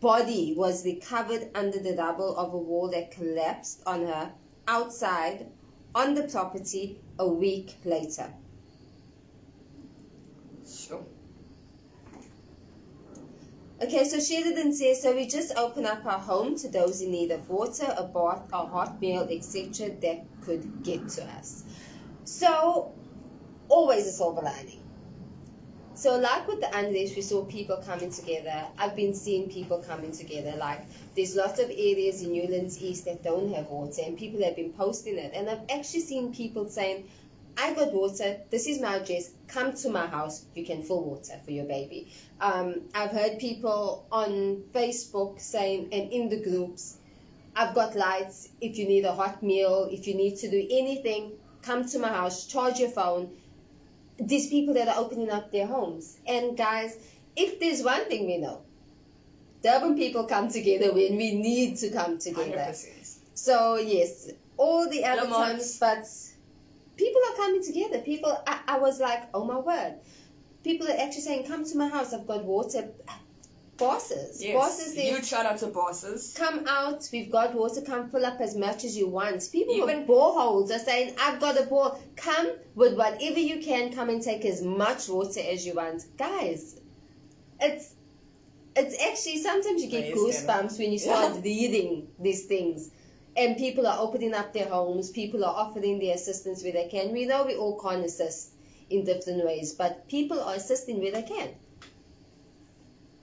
body 0.00 0.54
was 0.56 0.84
recovered 0.84 1.50
under 1.54 1.78
the 1.78 1.94
rubble 1.96 2.36
of 2.36 2.54
a 2.54 2.58
wall 2.58 2.90
that 2.90 3.10
collapsed 3.10 3.82
on 3.86 4.06
her 4.06 4.32
outside 4.68 5.46
on 5.94 6.14
the 6.14 6.24
property 6.24 7.00
a 7.18 7.28
week 7.28 7.76
later. 7.84 8.32
sure. 10.66 11.04
Okay, 13.82 14.04
so 14.04 14.20
Sheridan 14.20 14.72
says, 14.72 15.02
so 15.02 15.16
we 15.16 15.26
just 15.26 15.52
open 15.56 15.84
up 15.84 16.06
our 16.06 16.18
home 16.18 16.56
to 16.58 16.68
those 16.68 17.00
in 17.00 17.10
need 17.10 17.32
of 17.32 17.50
water, 17.50 17.92
a 17.98 18.04
bath, 18.04 18.44
a 18.52 18.64
hot 18.64 19.00
meal, 19.00 19.26
etc. 19.28 19.90
that 20.00 20.24
could 20.42 20.84
get 20.84 21.08
to 21.08 21.24
us. 21.24 21.64
So, 22.22 22.92
always 23.68 24.06
a 24.06 24.12
silver 24.12 24.42
lining. 24.42 24.80
So, 25.94 26.16
like 26.18 26.46
with 26.46 26.60
the 26.60 26.76
unrest, 26.76 27.16
we 27.16 27.22
saw 27.22 27.44
people 27.44 27.76
coming 27.78 28.10
together. 28.10 28.64
I've 28.78 28.94
been 28.94 29.12
seeing 29.12 29.50
people 29.50 29.78
coming 29.78 30.12
together. 30.12 30.54
Like, 30.56 30.86
there's 31.16 31.34
lots 31.34 31.58
of 31.58 31.68
areas 31.68 32.22
in 32.22 32.32
Newlands 32.32 32.80
East 32.80 33.04
that 33.06 33.24
don't 33.24 33.52
have 33.54 33.66
water, 33.66 34.02
and 34.06 34.16
people 34.16 34.42
have 34.44 34.54
been 34.54 34.72
posting 34.72 35.18
it. 35.18 35.32
And 35.34 35.50
I've 35.50 35.62
actually 35.68 36.00
seen 36.00 36.32
people 36.32 36.68
saying, 36.68 37.08
I 37.56 37.74
got 37.74 37.92
water. 37.92 38.38
This 38.50 38.66
is 38.66 38.80
my 38.80 38.96
address. 38.96 39.30
Come 39.48 39.74
to 39.74 39.90
my 39.90 40.06
house. 40.06 40.46
You 40.54 40.64
can 40.64 40.82
fill 40.82 41.04
water 41.04 41.34
for 41.44 41.50
your 41.50 41.64
baby. 41.64 42.08
Um, 42.40 42.82
I've 42.94 43.10
heard 43.10 43.38
people 43.38 44.06
on 44.10 44.62
Facebook 44.72 45.40
saying, 45.40 45.88
and 45.92 46.10
in 46.12 46.28
the 46.28 46.42
groups, 46.42 46.98
I've 47.56 47.74
got 47.74 47.94
lights. 47.94 48.48
If 48.60 48.76
you 48.76 48.86
need 48.88 49.04
a 49.04 49.12
hot 49.12 49.42
meal, 49.42 49.88
if 49.90 50.06
you 50.06 50.14
need 50.14 50.36
to 50.38 50.50
do 50.50 50.66
anything, 50.70 51.32
come 51.62 51.86
to 51.88 51.98
my 51.98 52.08
house. 52.08 52.46
Charge 52.46 52.80
your 52.80 52.90
phone. 52.90 53.30
These 54.18 54.48
people 54.48 54.74
that 54.74 54.88
are 54.88 54.98
opening 54.98 55.30
up 55.30 55.52
their 55.52 55.66
homes. 55.66 56.18
And 56.26 56.56
guys, 56.56 56.98
if 57.36 57.60
there's 57.60 57.82
one 57.82 58.06
thing 58.06 58.26
we 58.26 58.38
know, 58.38 58.62
Durban 59.62 59.96
people 59.96 60.24
come 60.24 60.48
together 60.48 60.92
when 60.92 61.16
we 61.16 61.34
need 61.34 61.78
to 61.78 61.90
come 61.90 62.18
together. 62.18 62.56
100%. 62.70 63.18
So 63.34 63.76
yes, 63.76 64.30
all 64.56 64.88
the 64.88 65.04
other 65.04 65.22
Lamont. 65.22 65.52
times, 65.52 65.78
but 65.78 66.06
people 66.96 67.20
are 67.30 67.36
coming 67.36 67.62
together. 67.62 67.98
People, 68.00 68.36
I, 68.46 68.60
I 68.68 68.78
was 68.78 69.00
like, 69.00 69.24
oh 69.34 69.44
my 69.44 69.58
word. 69.58 69.96
People 70.62 70.86
are 70.88 70.96
actually 70.98 71.20
saying, 71.22 71.46
come 71.46 71.64
to 71.64 71.76
my 71.76 71.88
house. 71.88 72.12
I've 72.14 72.26
got 72.26 72.44
water. 72.44 72.88
Bosses, 73.76 74.40
Yes. 74.42 74.54
bosses. 74.54 74.94
Huge 74.94 75.24
shout 75.26 75.46
out 75.46 75.58
to 75.58 75.66
bosses. 75.66 76.32
come 76.38 76.64
out. 76.68 77.08
We've 77.12 77.30
got 77.30 77.54
water. 77.54 77.80
Come 77.80 78.08
fill 78.08 78.24
up 78.24 78.40
as 78.40 78.56
much 78.56 78.84
as 78.84 78.96
you 78.96 79.08
want. 79.08 79.48
People 79.50 79.74
Even- 79.74 79.98
with 80.00 80.06
boreholes 80.08 80.70
are 80.70 80.78
saying, 80.78 81.16
I've 81.20 81.40
got 81.40 81.58
a 81.60 81.64
bore. 81.64 81.98
Come 82.14 82.52
with 82.76 82.96
whatever 82.96 83.40
you 83.40 83.60
can. 83.60 83.92
Come 83.92 84.10
and 84.10 84.22
take 84.22 84.44
as 84.44 84.62
much 84.62 85.08
water 85.08 85.40
as 85.44 85.66
you 85.66 85.74
want, 85.74 86.04
guys. 86.16 86.80
It's 87.60 87.94
it's 88.76 89.00
actually 89.02 89.38
sometimes 89.38 89.82
you 89.82 89.88
get 89.90 90.14
goosebumps 90.14 90.78
when 90.78 90.92
you 90.92 90.98
start 90.98 91.40
reading 91.44 92.06
these 92.20 92.44
things. 92.46 92.90
And 93.36 93.56
people 93.56 93.86
are 93.86 93.98
opening 93.98 94.32
up 94.34 94.52
their 94.52 94.68
homes, 94.68 95.10
people 95.10 95.44
are 95.44 95.54
offering 95.54 95.98
their 95.98 96.14
assistance 96.14 96.62
where 96.62 96.72
they 96.72 96.88
can. 96.88 97.12
We 97.12 97.26
know 97.26 97.44
we 97.44 97.56
all 97.56 97.78
can't 97.80 98.04
assist 98.04 98.52
in 98.90 99.04
different 99.04 99.44
ways, 99.44 99.72
but 99.74 100.06
people 100.08 100.40
are 100.40 100.54
assisting 100.54 101.00
where 101.00 101.10
they 101.12 101.22
can. 101.22 101.50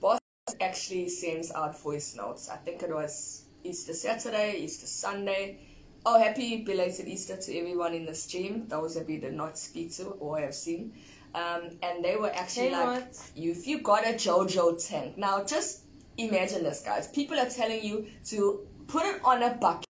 Boss 0.00 0.18
actually 0.60 1.08
sends 1.08 1.50
out 1.52 1.80
voice 1.80 2.14
notes. 2.14 2.50
I 2.50 2.56
think 2.56 2.82
it 2.82 2.94
was 2.94 3.44
Easter 3.64 3.94
Saturday, 3.94 4.56
Easter 4.58 4.86
Sunday. 4.86 5.60
Oh, 6.04 6.18
happy 6.18 6.62
belated 6.62 7.06
Easter 7.06 7.36
to 7.36 7.56
everyone 7.56 7.94
in 7.94 8.04
the 8.04 8.14
stream, 8.14 8.66
those 8.68 8.96
that 8.96 9.06
we 9.06 9.18
did 9.18 9.34
not 9.34 9.56
speak 9.56 9.92
to 9.94 10.06
or 10.20 10.40
have 10.40 10.54
seen. 10.54 10.92
Um, 11.34 11.70
and 11.82 12.04
they 12.04 12.16
were 12.16 12.30
actually 12.34 12.68
Hey, 12.68 12.72
like, 12.72 13.00
what? 13.06 13.30
you, 13.34 13.52
if 13.52 13.66
you 13.66 13.80
got 13.80 14.04
a 14.04 14.12
JoJo 14.12 14.86
tank. 14.86 15.16
Now, 15.16 15.42
just 15.44 15.84
imagine 16.18 16.64
this, 16.64 16.82
guys. 16.82 17.08
People 17.08 17.38
are 17.38 17.48
telling 17.48 17.82
you 17.82 18.06
to 18.26 18.66
put 18.88 19.04
it 19.06 19.20
on 19.24 19.42
a 19.42 19.54
bucket. 19.54 19.86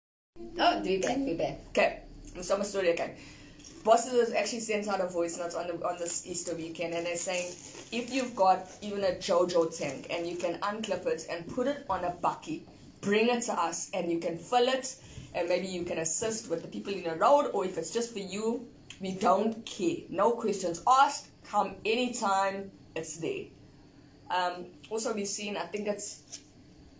Oh, 0.62 0.82
do 0.82 0.90
we 0.90 0.98
back, 0.98 1.16
we 1.16 1.34
back. 1.34 1.58
Okay, 1.68 2.00
so 2.42 2.58
my 2.58 2.64
story 2.64 2.90
again. 2.90 3.14
Bosses 3.82 4.34
actually 4.34 4.60
sent 4.60 4.88
out 4.88 5.00
a 5.00 5.06
voice 5.06 5.38
note 5.38 5.54
on 5.54 5.66
the 5.66 5.74
on 5.86 5.98
this 5.98 6.26
Easter 6.26 6.54
weekend, 6.54 6.92
and 6.92 7.06
they're 7.06 7.16
saying 7.16 7.54
if 7.92 8.12
you've 8.12 8.36
got 8.36 8.68
even 8.82 9.02
a 9.04 9.12
JoJo 9.12 9.76
tank 9.76 10.08
and 10.10 10.26
you 10.26 10.36
can 10.36 10.58
unclip 10.60 11.06
it 11.06 11.26
and 11.30 11.46
put 11.48 11.66
it 11.66 11.86
on 11.88 12.04
a 12.04 12.10
bucky, 12.10 12.66
bring 13.00 13.28
it 13.28 13.42
to 13.44 13.54
us, 13.54 13.90
and 13.94 14.10
you 14.12 14.18
can 14.18 14.36
fill 14.36 14.68
it, 14.68 14.96
and 15.34 15.48
maybe 15.48 15.66
you 15.66 15.82
can 15.82 15.98
assist 15.98 16.50
with 16.50 16.60
the 16.60 16.68
people 16.68 16.92
in 16.92 17.04
the 17.04 17.14
road, 17.16 17.50
or 17.54 17.64
if 17.64 17.78
it's 17.78 17.90
just 17.90 18.12
for 18.12 18.18
you, 18.18 18.68
we 19.00 19.12
don't 19.12 19.64
care. 19.64 19.96
No 20.10 20.32
questions 20.32 20.82
asked. 20.86 21.28
Come 21.44 21.76
anytime. 21.86 22.70
It's 22.94 23.16
there. 23.16 23.44
Um, 24.30 24.66
also, 24.90 25.14
we've 25.14 25.26
seen. 25.26 25.56
I 25.56 25.64
think 25.66 25.88
it's 25.88 26.40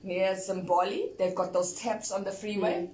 near 0.02 0.32
Zimbali. 0.32 1.18
They've 1.18 1.34
got 1.34 1.52
those 1.52 1.74
taps 1.74 2.10
on 2.10 2.24
the 2.24 2.32
freeway 2.32 2.88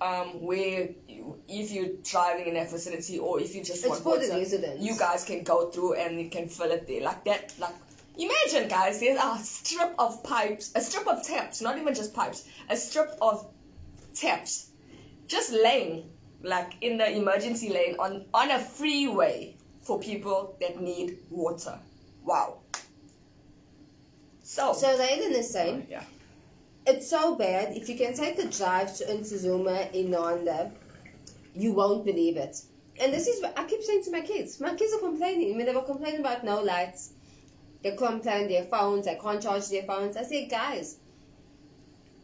um, 0.00 0.40
where 0.42 0.88
you, 1.08 1.40
if 1.48 1.70
you're 1.72 1.94
driving 2.02 2.46
in 2.46 2.54
that 2.54 2.70
vicinity 2.70 3.18
or 3.18 3.40
if 3.40 3.54
you 3.54 3.62
just 3.62 3.84
It's 3.84 3.88
want 3.88 4.02
for 4.02 4.18
the 4.18 4.26
water, 4.28 4.38
residents. 4.38 4.82
you 4.82 4.96
guys 4.98 5.24
can 5.24 5.42
go 5.42 5.70
through 5.70 5.94
and 5.94 6.20
you 6.20 6.28
can 6.30 6.48
fill 6.48 6.70
it 6.70 6.86
there 6.86 7.02
like 7.02 7.24
that. 7.24 7.54
Like 7.58 7.74
imagine, 8.16 8.68
guys, 8.68 9.00
there's 9.00 9.18
a 9.20 9.38
strip 9.42 9.94
of 9.98 10.22
pipes, 10.22 10.72
a 10.74 10.80
strip 10.80 11.06
of 11.06 11.22
taps, 11.26 11.60
not 11.60 11.78
even 11.78 11.94
just 11.94 12.14
pipes, 12.14 12.48
a 12.70 12.76
strip 12.76 13.10
of 13.20 13.46
taps, 14.14 14.70
just 15.26 15.52
laying 15.52 16.10
like 16.42 16.74
in 16.80 16.98
the 16.98 17.10
emergency 17.16 17.68
lane 17.70 17.96
on 17.98 18.24
on 18.32 18.50
a 18.50 18.58
freeway 18.60 19.56
for 19.82 19.98
people 19.98 20.56
that 20.60 20.80
need 20.80 21.18
water. 21.30 21.78
Wow. 22.24 22.58
So, 24.42 24.72
So 24.72 24.98
Raiden 24.98 25.30
is 25.32 25.50
saying, 25.50 25.86
yeah. 25.90 26.04
It's 26.90 27.10
so 27.10 27.34
bad. 27.34 27.76
If 27.76 27.86
you 27.90 27.96
can 27.96 28.14
take 28.14 28.38
a 28.38 28.46
drive 28.46 28.96
to 28.96 29.04
Ntuzuma 29.04 29.92
in 29.92 30.10
Nanda, 30.10 30.72
you 31.54 31.72
won't 31.72 32.06
believe 32.06 32.38
it. 32.38 32.62
And 32.98 33.12
this 33.12 33.26
is 33.28 33.42
what 33.42 33.58
I 33.58 33.64
keep 33.64 33.82
saying 33.82 34.04
to 34.04 34.10
my 34.10 34.22
kids. 34.22 34.58
My 34.58 34.74
kids 34.74 34.94
are 34.94 35.00
complaining. 35.00 35.52
I 35.52 35.56
mean, 35.56 35.66
they 35.66 35.74
were 35.74 35.82
complaining 35.82 36.20
about 36.20 36.44
no 36.44 36.62
lights. 36.62 37.12
They 37.82 37.94
complain 37.94 38.48
their 38.48 38.64
phones. 38.64 39.04
They 39.04 39.16
can't 39.16 39.42
charge 39.42 39.68
their 39.68 39.82
phones. 39.82 40.16
I 40.16 40.22
say, 40.22 40.48
guys, 40.48 40.96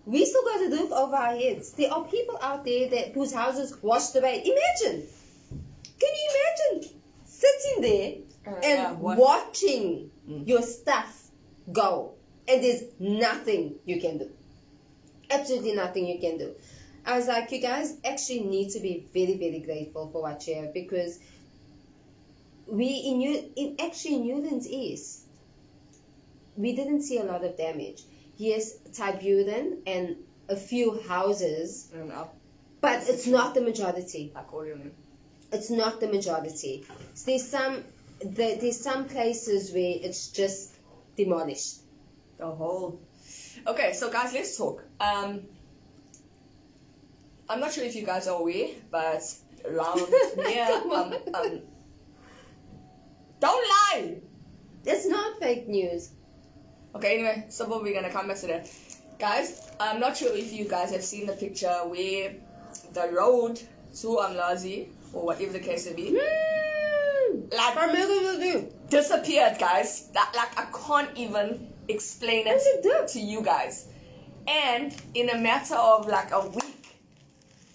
we 0.06 0.24
still 0.24 0.42
got 0.44 0.64
a 0.66 0.70
roof 0.70 0.90
over 0.92 1.14
our 1.14 1.36
heads. 1.36 1.72
There 1.72 1.92
are 1.92 2.04
people 2.04 2.38
out 2.40 2.64
there 2.64 2.88
that 2.88 3.12
whose 3.12 3.34
houses 3.34 3.76
washed 3.82 4.16
away. 4.16 4.42
Imagine. 4.44 5.06
Can 6.00 6.10
you 6.20 6.28
imagine 6.34 6.90
sitting 7.26 7.82
there 7.82 8.14
Uh, 8.46 8.56
and 8.56 8.78
yeah, 8.78 8.92
watching 8.92 10.10
your 10.26 10.62
stuff 10.62 11.28
go, 11.70 12.14
and 12.48 12.62
there's 12.62 12.82
nothing 12.98 13.76
you 13.84 14.00
can 14.00 14.18
do. 14.18 14.30
Absolutely 15.34 15.74
nothing 15.74 16.06
you 16.06 16.18
can 16.18 16.38
do. 16.38 16.54
I 17.06 17.16
was 17.16 17.26
like, 17.28 17.50
you 17.52 17.60
guys 17.60 17.98
actually 18.04 18.44
need 18.44 18.70
to 18.70 18.80
be 18.80 19.06
very, 19.12 19.36
very 19.36 19.60
grateful 19.60 20.08
for 20.10 20.22
what 20.22 20.46
you 20.46 20.54
have 20.56 20.72
because 20.72 21.18
we 22.66 22.86
in 22.86 23.18
New, 23.18 23.50
in 23.56 23.76
actually 23.78 24.18
Newlands 24.20 24.66
East, 24.66 25.26
we 26.56 26.74
didn't 26.74 27.02
see 27.02 27.18
a 27.18 27.24
lot 27.24 27.44
of 27.44 27.56
damage. 27.56 28.02
Yes, 28.36 28.78
Tiburon 28.92 29.78
and 29.86 30.16
a 30.48 30.56
few 30.56 31.00
houses, 31.02 31.90
And 31.94 32.12
up, 32.12 32.36
but 32.80 33.08
it's 33.08 33.26
not 33.26 33.54
the 33.54 33.60
majority 33.60 34.32
like 34.34 34.52
Orion. 34.52 34.92
it's 35.52 35.70
not 35.70 36.00
the 36.00 36.08
majority. 36.08 36.84
So 37.14 37.26
there's 37.26 37.46
some 37.46 37.84
the, 38.20 38.56
there's 38.60 38.80
some 38.80 39.06
places 39.06 39.72
where 39.72 39.96
it's 40.02 40.28
just 40.28 40.76
demolished. 41.16 41.80
The 42.38 42.46
whole. 42.46 43.00
Okay, 43.66 43.92
so 43.92 44.10
guys, 44.10 44.32
let's 44.32 44.56
talk. 44.56 44.83
Um, 45.00 45.42
I'm 47.48 47.60
not 47.60 47.72
sure 47.72 47.84
if 47.84 47.94
you 47.94 48.04
guys 48.06 48.26
are 48.28 48.38
aware, 48.40 48.68
but 48.90 49.22
around 49.64 49.98
here, 50.46 50.66
Come 50.66 50.92
um, 50.92 51.14
um, 51.34 51.60
don't 53.40 53.68
lie. 53.68 54.16
It's 54.84 55.06
not 55.06 55.38
fake 55.40 55.68
news. 55.68 56.10
Okay, 56.94 57.14
anyway, 57.14 57.46
so 57.48 57.66
but 57.68 57.82
we're 57.82 57.94
gonna 57.94 58.12
come 58.12 58.28
back 58.28 58.38
to 58.38 58.46
that. 58.46 58.70
Guys, 59.18 59.70
I'm 59.80 60.00
not 60.00 60.16
sure 60.16 60.34
if 60.34 60.52
you 60.52 60.66
guys 60.66 60.90
have 60.92 61.02
seen 61.04 61.26
the 61.26 61.32
picture 61.34 61.74
where 61.86 62.34
the 62.92 63.10
road 63.12 63.56
to 64.00 64.06
Umlazi, 64.06 64.88
or 65.12 65.24
whatever 65.26 65.52
the 65.52 65.60
case 65.60 65.86
may 65.86 65.92
be, 65.94 66.10
like 66.12 67.74
What 67.76 67.90
am 67.90 67.96
I 67.96 68.00
gonna 68.06 68.52
do? 68.52 68.72
disappeared, 68.88 69.58
guys. 69.58 70.08
That 70.12 70.32
like 70.36 70.58
I 70.58 70.66
can't 70.86 71.16
even 71.16 71.68
explain 71.88 72.46
it 72.46 72.62
it 72.64 73.08
to 73.08 73.20
you 73.20 73.42
guys. 73.42 73.88
And 74.46 74.94
in 75.14 75.30
a 75.30 75.38
matter 75.38 75.74
of 75.74 76.06
like 76.06 76.30
a 76.32 76.48
week, 76.48 76.98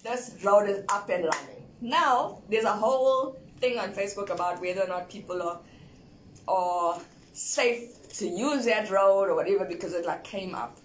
this 0.02 0.36
road 0.42 0.68
is 0.68 0.84
up 0.88 1.08
and 1.08 1.24
running. 1.24 1.66
Now 1.80 2.42
there's 2.48 2.64
a 2.64 2.72
whole 2.72 3.38
thing 3.58 3.78
on 3.78 3.92
Facebook 3.92 4.30
about 4.30 4.60
whether 4.60 4.82
or 4.82 4.88
not 4.88 5.10
people 5.10 5.42
are 5.42 5.60
are 6.48 7.00
safe 7.32 8.08
to 8.18 8.26
use 8.26 8.64
that 8.64 8.90
road 8.90 9.28
or 9.28 9.34
whatever 9.34 9.64
because 9.64 9.92
it 9.94 10.04
like 10.04 10.24
came 10.24 10.54
up 10.54 10.78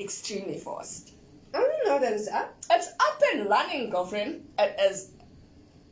extremely 0.00 0.58
fast. 0.58 1.12
I 1.54 1.60
don't 1.60 1.86
know 1.86 1.98
that 1.98 2.12
it's 2.12 2.28
up. 2.28 2.54
It's 2.70 2.88
up 2.88 3.22
and 3.32 3.48
running, 3.48 3.90
girlfriend. 3.90 4.46
It 4.58 4.76
is. 4.80 5.12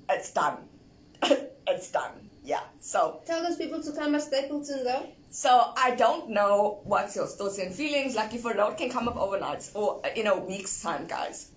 It's 0.09 0.33
done. 0.33 0.59
it's 1.23 1.91
done. 1.91 2.13
Yeah. 2.43 2.61
So 2.81 3.21
Tell 3.27 3.43
those 3.43 3.57
people 3.57 3.83
to 3.83 3.93
come 3.93 4.15
at 4.15 4.23
Stapleton 4.23 4.85
though. 4.85 5.07
So 5.35 5.73
I 5.77 5.97
don't 5.97 6.31
know 6.31 6.79
what's 6.85 7.17
your 7.17 7.27
thoughts 7.27 7.59
and 7.59 7.75
feelings. 7.75 8.15
Like 8.15 8.33
if 8.35 8.45
a 8.45 8.55
road 8.55 8.79
can 8.79 8.89
come 8.89 9.09
up 9.09 9.17
overnight 9.17 9.69
or 9.75 10.01
in 10.15 10.29
a 10.29 10.39
week's 10.39 10.81
time, 10.81 11.09
guys. 11.09 11.51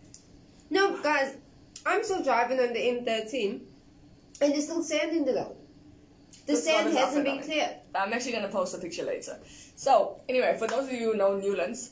No, 0.72 1.00
guys, 1.04 1.36
I'm 1.86 2.04
still 2.04 2.24
driving 2.24 2.60
on 2.60 2.74
the 2.74 2.80
M13 2.80 3.62
and 4.42 4.52
there's 4.52 4.64
still 4.64 4.82
sand 4.82 5.12
in 5.12 5.26
the 5.26 5.34
road. 5.36 5.56
The 6.48 6.54
This 6.54 6.66
sand 6.66 6.92
hasn't 6.98 7.24
been 7.24 7.40
cleared. 7.40 7.76
I'm 7.94 8.12
actually 8.14 8.32
gonna 8.32 8.48
post 8.48 8.74
a 8.74 8.80
picture 8.80 9.04
later. 9.04 9.38
So 9.76 10.22
anyway, 10.28 10.56
for 10.58 10.68
those 10.68 10.88
of 10.88 10.94
you 10.94 11.12
who 11.12 11.16
know 11.16 11.38
Newlands, 11.38 11.92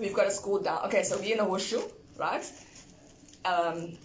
we've 0.00 0.14
got 0.14 0.26
a 0.26 0.30
school 0.30 0.62
down. 0.62 0.86
Okay, 0.86 1.02
so 1.02 1.18
we're 1.18 1.34
in 1.34 1.40
a 1.40 1.44
horseshoe, 1.44 1.82
right? 2.18 2.50
Um, 3.44 3.98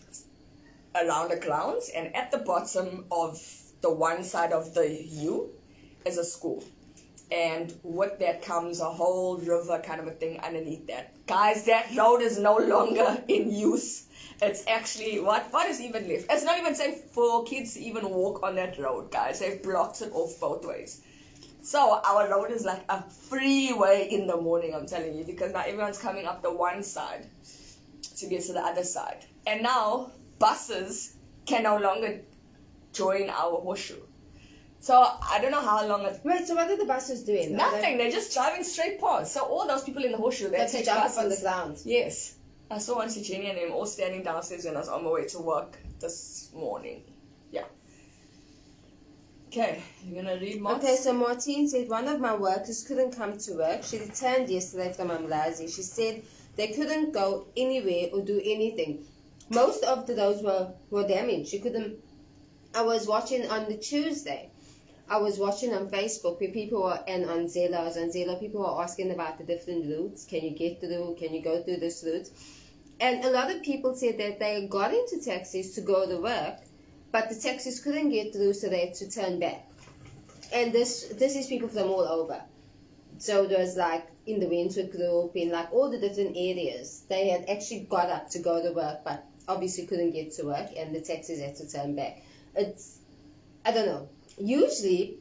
around 1.02 1.30
the 1.30 1.38
grounds, 1.38 1.92
and 1.96 2.14
at 2.14 2.30
the 2.30 2.40
bottom 2.40 3.06
of 3.10 3.42
the 3.80 3.94
one 3.94 4.26
side 4.26 4.52
of 4.52 4.74
the 4.74 5.02
U 5.02 5.54
is 6.08 6.18
a 6.18 6.26
school. 6.26 6.64
And 7.32 7.74
with 7.84 8.20
that 8.20 8.42
comes 8.42 8.80
a 8.80 8.86
whole 8.86 9.38
river 9.38 9.82
kind 9.86 10.00
of 10.00 10.08
a 10.08 10.12
thing 10.12 10.40
underneath 10.40 10.88
that. 10.88 11.14
Guys, 11.28 11.66
that 11.66 11.94
road 11.96 12.22
is 12.22 12.40
no 12.40 12.58
longer 12.58 13.22
in 13.28 13.52
use. 13.52 14.06
It's 14.42 14.66
actually 14.68 15.20
what 15.20 15.52
what 15.52 15.68
is 15.68 15.82
even 15.82 16.08
left? 16.08 16.28
It's 16.30 16.44
not 16.44 16.58
even 16.58 16.76
safe 16.76 17.02
for 17.12 17.44
kids 17.44 17.74
to 17.74 17.82
even 17.82 18.10
walk 18.10 18.44
on 18.44 18.56
that 18.56 18.78
road, 18.80 19.12
guys. 19.12 19.40
They've 19.40 19.62
blocked 19.62 20.02
it 20.02 20.12
off 20.14 20.40
both 20.40 20.66
ways. 20.66 21.02
So 21.62 22.00
our 22.06 22.30
road 22.30 22.52
is 22.52 22.64
like 22.64 22.86
a 22.88 23.02
freeway 23.02 24.08
in 24.10 24.26
the 24.26 24.38
morning, 24.38 24.74
I'm 24.74 24.86
telling 24.86 25.18
you, 25.18 25.26
because 25.26 25.52
now 25.52 25.64
everyone's 25.66 25.98
coming 25.98 26.26
up 26.26 26.42
the 26.42 26.54
one 26.54 26.82
side 26.82 27.28
to 28.18 28.28
get 28.28 28.44
to 28.44 28.54
the 28.54 28.62
other 28.62 28.86
side. 28.86 29.26
And 29.46 29.64
now 29.64 30.12
buses 30.40 31.18
can 31.46 31.64
no 31.64 31.78
longer 31.78 32.22
join 32.94 33.30
our 33.30 33.60
horseshoe. 33.60 34.02
So 34.80 34.94
I 35.02 35.40
don't 35.42 35.52
know 35.52 35.62
how 35.62 35.86
long 35.88 36.04
it 36.06 36.20
Wait, 36.24 36.48
so 36.48 36.56
what 36.56 36.70
are 36.70 36.78
the 36.78 36.86
buses 36.86 37.24
doing? 37.24 37.56
Nothing. 37.56 37.98
They're 37.98 38.12
just 38.12 38.34
driving 38.34 38.64
straight 38.64 39.00
past. 39.02 39.34
So 39.34 39.42
all 39.42 39.68
those 39.68 39.84
people 39.84 40.04
in 40.04 40.12
the 40.12 40.18
horseshoe, 40.18 40.50
they 40.50 40.58
They, 40.58 40.66
they 40.66 40.72
take 40.72 40.86
jump 40.86 41.02
up 41.02 41.18
on 41.18 41.24
the 41.24 41.30
buses. 41.30 41.42
ground. 41.42 41.78
Yes. 41.84 42.36
I 42.70 42.78
saw 42.78 43.02
Auntie 43.02 43.22
Jenny 43.24 43.50
and 43.50 43.58
them 43.58 43.72
all 43.72 43.86
standing 43.86 44.24
downstairs 44.24 44.66
when 44.66 44.76
I 44.76 44.80
was 44.80 44.90
on 44.90 45.04
my 45.04 45.10
way 45.10 45.26
to 45.28 45.40
work 45.40 45.78
this 46.00 46.50
morning. 46.54 47.02
Yeah. 47.52 47.64
Okay, 49.48 49.82
you're 50.06 50.22
gonna 50.22 50.38
read 50.40 50.62
more? 50.62 50.74
Okay, 50.74 50.98
so 50.98 51.14
Martine 51.14 51.68
said 51.70 51.88
one 51.90 52.08
of 52.08 52.20
my 52.20 52.36
workers 52.36 52.84
couldn't 52.86 53.12
come 53.12 53.38
to 53.38 53.54
work. 53.54 53.84
She 53.84 53.98
returned 54.00 54.50
yesterday 54.50 54.92
from 54.92 55.10
Umlazi. 55.10 55.74
She 55.74 55.82
said 55.82 56.24
they 56.58 56.68
couldn't 56.68 57.14
go 57.14 57.48
anywhere 57.56 58.10
or 58.14 58.22
do 58.22 58.40
anything. 58.44 59.06
Most 59.50 59.84
of 59.86 60.06
the 60.06 60.16
roads 60.16 60.44
were, 60.44 60.74
were 60.90 61.08
damaged. 61.08 61.50
She 61.50 61.60
couldn't. 61.60 61.96
I 62.76 62.82
was 62.82 63.08
watching 63.08 63.50
on 63.50 63.70
the 63.70 63.78
Tuesday. 63.78 64.52
I 65.10 65.18
was 65.18 65.38
watching 65.38 65.74
on 65.74 65.90
Facebook 65.90 66.40
where 66.42 66.52
people 66.52 66.84
were, 66.84 67.00
and 67.08 67.30
on 67.30 67.46
Zello, 67.46 67.76
I 67.76 67.84
was 67.84 67.98
on 67.98 68.10
Zello, 68.10 68.40
people 68.40 68.62
were 68.62 68.82
asking 68.82 69.12
about 69.12 69.38
the 69.38 69.46
different 69.46 69.86
routes. 69.86 70.26
Can 70.26 70.44
you 70.44 70.52
get 70.52 70.82
through? 70.82 71.16
Can 71.18 71.34
you 71.34 71.42
go 71.42 71.64
through 71.64 71.78
this 71.78 72.04
route? 72.06 72.30
And 73.00 73.24
a 73.24 73.30
lot 73.30 73.50
of 73.50 73.62
people 73.64 73.96
said 73.96 74.18
that 74.18 74.40
they 74.40 74.68
got 74.68 74.94
into 74.94 75.22
taxis 75.24 75.74
to 75.76 75.82
go 75.82 76.08
to 76.10 76.18
work, 76.22 76.58
but 77.12 77.30
the 77.30 77.36
taxis 77.36 77.80
couldn't 77.80 78.10
get 78.10 78.34
through, 78.34 78.54
so 78.54 78.68
they 78.68 78.88
had 78.88 78.96
to 78.96 79.10
turn 79.10 79.40
back. 79.40 79.70
And 80.54 80.74
this 80.74 81.08
this 81.18 81.36
is 81.36 81.48
people 81.48 81.70
from 81.70 81.90
all 81.90 82.08
over. 82.08 82.42
So 83.18 83.46
there 83.48 83.60
was 83.60 83.78
like 83.78 84.08
in 84.26 84.40
the 84.40 84.48
Wentworth 84.48 84.92
group, 84.92 85.36
in 85.36 85.52
like 85.52 85.72
all 85.72 85.90
the 85.90 86.00
different 86.00 86.36
areas, 86.36 87.06
they 87.08 87.30
had 87.30 87.50
actually 87.50 87.88
got 87.90 88.10
up 88.10 88.30
to 88.32 88.40
go 88.40 88.62
to 88.62 88.74
work, 88.74 89.06
but 89.06 89.24
obviously 89.48 89.86
couldn't 89.86 90.12
get 90.12 90.34
to 90.34 90.44
work, 90.44 90.70
and 90.78 90.94
the 90.94 91.00
taxis 91.00 91.40
had 91.40 91.56
to 91.56 91.72
turn 91.72 91.96
back. 91.96 92.24
It's 92.56 93.00
I 93.64 93.72
don't 93.72 93.86
know. 93.86 94.10
Usually, 94.38 95.18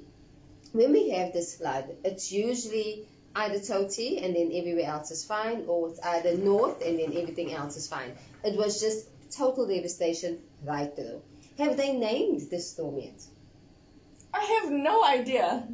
when 0.73 0.93
we 0.93 1.11
have 1.11 1.33
this 1.33 1.57
flood, 1.57 1.97
it's 2.05 2.31
usually 2.31 3.07
either 3.35 3.59
Toti 3.59 4.25
and 4.25 4.35
then 4.35 4.51
everywhere 4.53 4.87
else 4.87 5.11
is 5.11 5.25
fine, 5.25 5.65
or 5.67 5.89
it's 5.89 6.01
either 6.01 6.37
north 6.37 6.83
and 6.85 6.99
then 6.99 7.17
everything 7.17 7.53
else 7.53 7.77
is 7.77 7.89
fine. 7.89 8.13
It 8.45 8.57
was 8.57 8.81
just 8.81 9.09
total 9.31 9.67
devastation 9.67 10.39
right 10.65 10.95
through. 10.95 11.23
Have 11.59 11.77
they 11.77 11.93
named 11.93 12.43
this 12.51 12.71
storm 12.71 12.99
yet? 12.99 13.23
I 14.33 14.43
have 14.61 14.71
no 14.71 15.05
idea. 15.05 15.67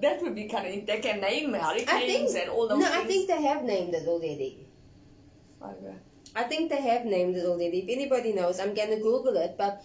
That 0.00 0.20
would 0.22 0.34
be 0.34 0.48
kind 0.48 0.66
of. 0.66 0.86
They 0.86 1.00
can 1.00 1.20
name 1.20 1.52
hurricanes 1.54 2.34
and 2.34 2.50
all 2.50 2.68
those 2.68 2.78
no, 2.78 2.86
things. 2.86 2.96
I 2.96 3.04
think 3.04 3.28
they 3.28 3.42
have 3.42 3.62
named 3.62 3.94
it 3.94 4.06
already. 4.06 4.66
Okay. 5.62 5.94
I 6.34 6.44
think 6.44 6.70
they 6.70 6.80
have 6.80 7.04
named 7.04 7.36
it 7.36 7.44
already. 7.44 7.78
If 7.80 7.88
anybody 7.88 8.32
knows, 8.32 8.58
I'm 8.58 8.74
gonna 8.74 8.96
Google 8.96 9.36
it. 9.36 9.54
But 9.56 9.82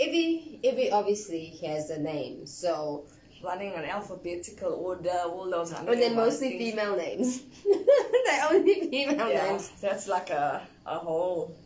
every 0.00 0.60
every 0.64 0.90
obviously 0.90 1.58
has 1.64 1.90
a 1.90 2.00
name. 2.00 2.46
So 2.46 3.04
Running 3.42 3.72
an 3.72 3.86
alphabetical 3.86 4.74
order, 4.74 5.16
all 5.24 5.50
those. 5.50 5.72
and 5.72 5.88
they're 5.88 6.10
mostly 6.14 6.58
things. 6.58 6.72
female 6.72 6.94
names. 6.94 7.40
they're 7.64 8.46
only 8.50 8.74
female 8.90 9.30
Yeah, 9.30 9.52
names. 9.52 9.70
that's 9.80 10.06
like 10.08 10.28
a 10.28 10.60
a 10.84 10.98
whole, 10.98 11.56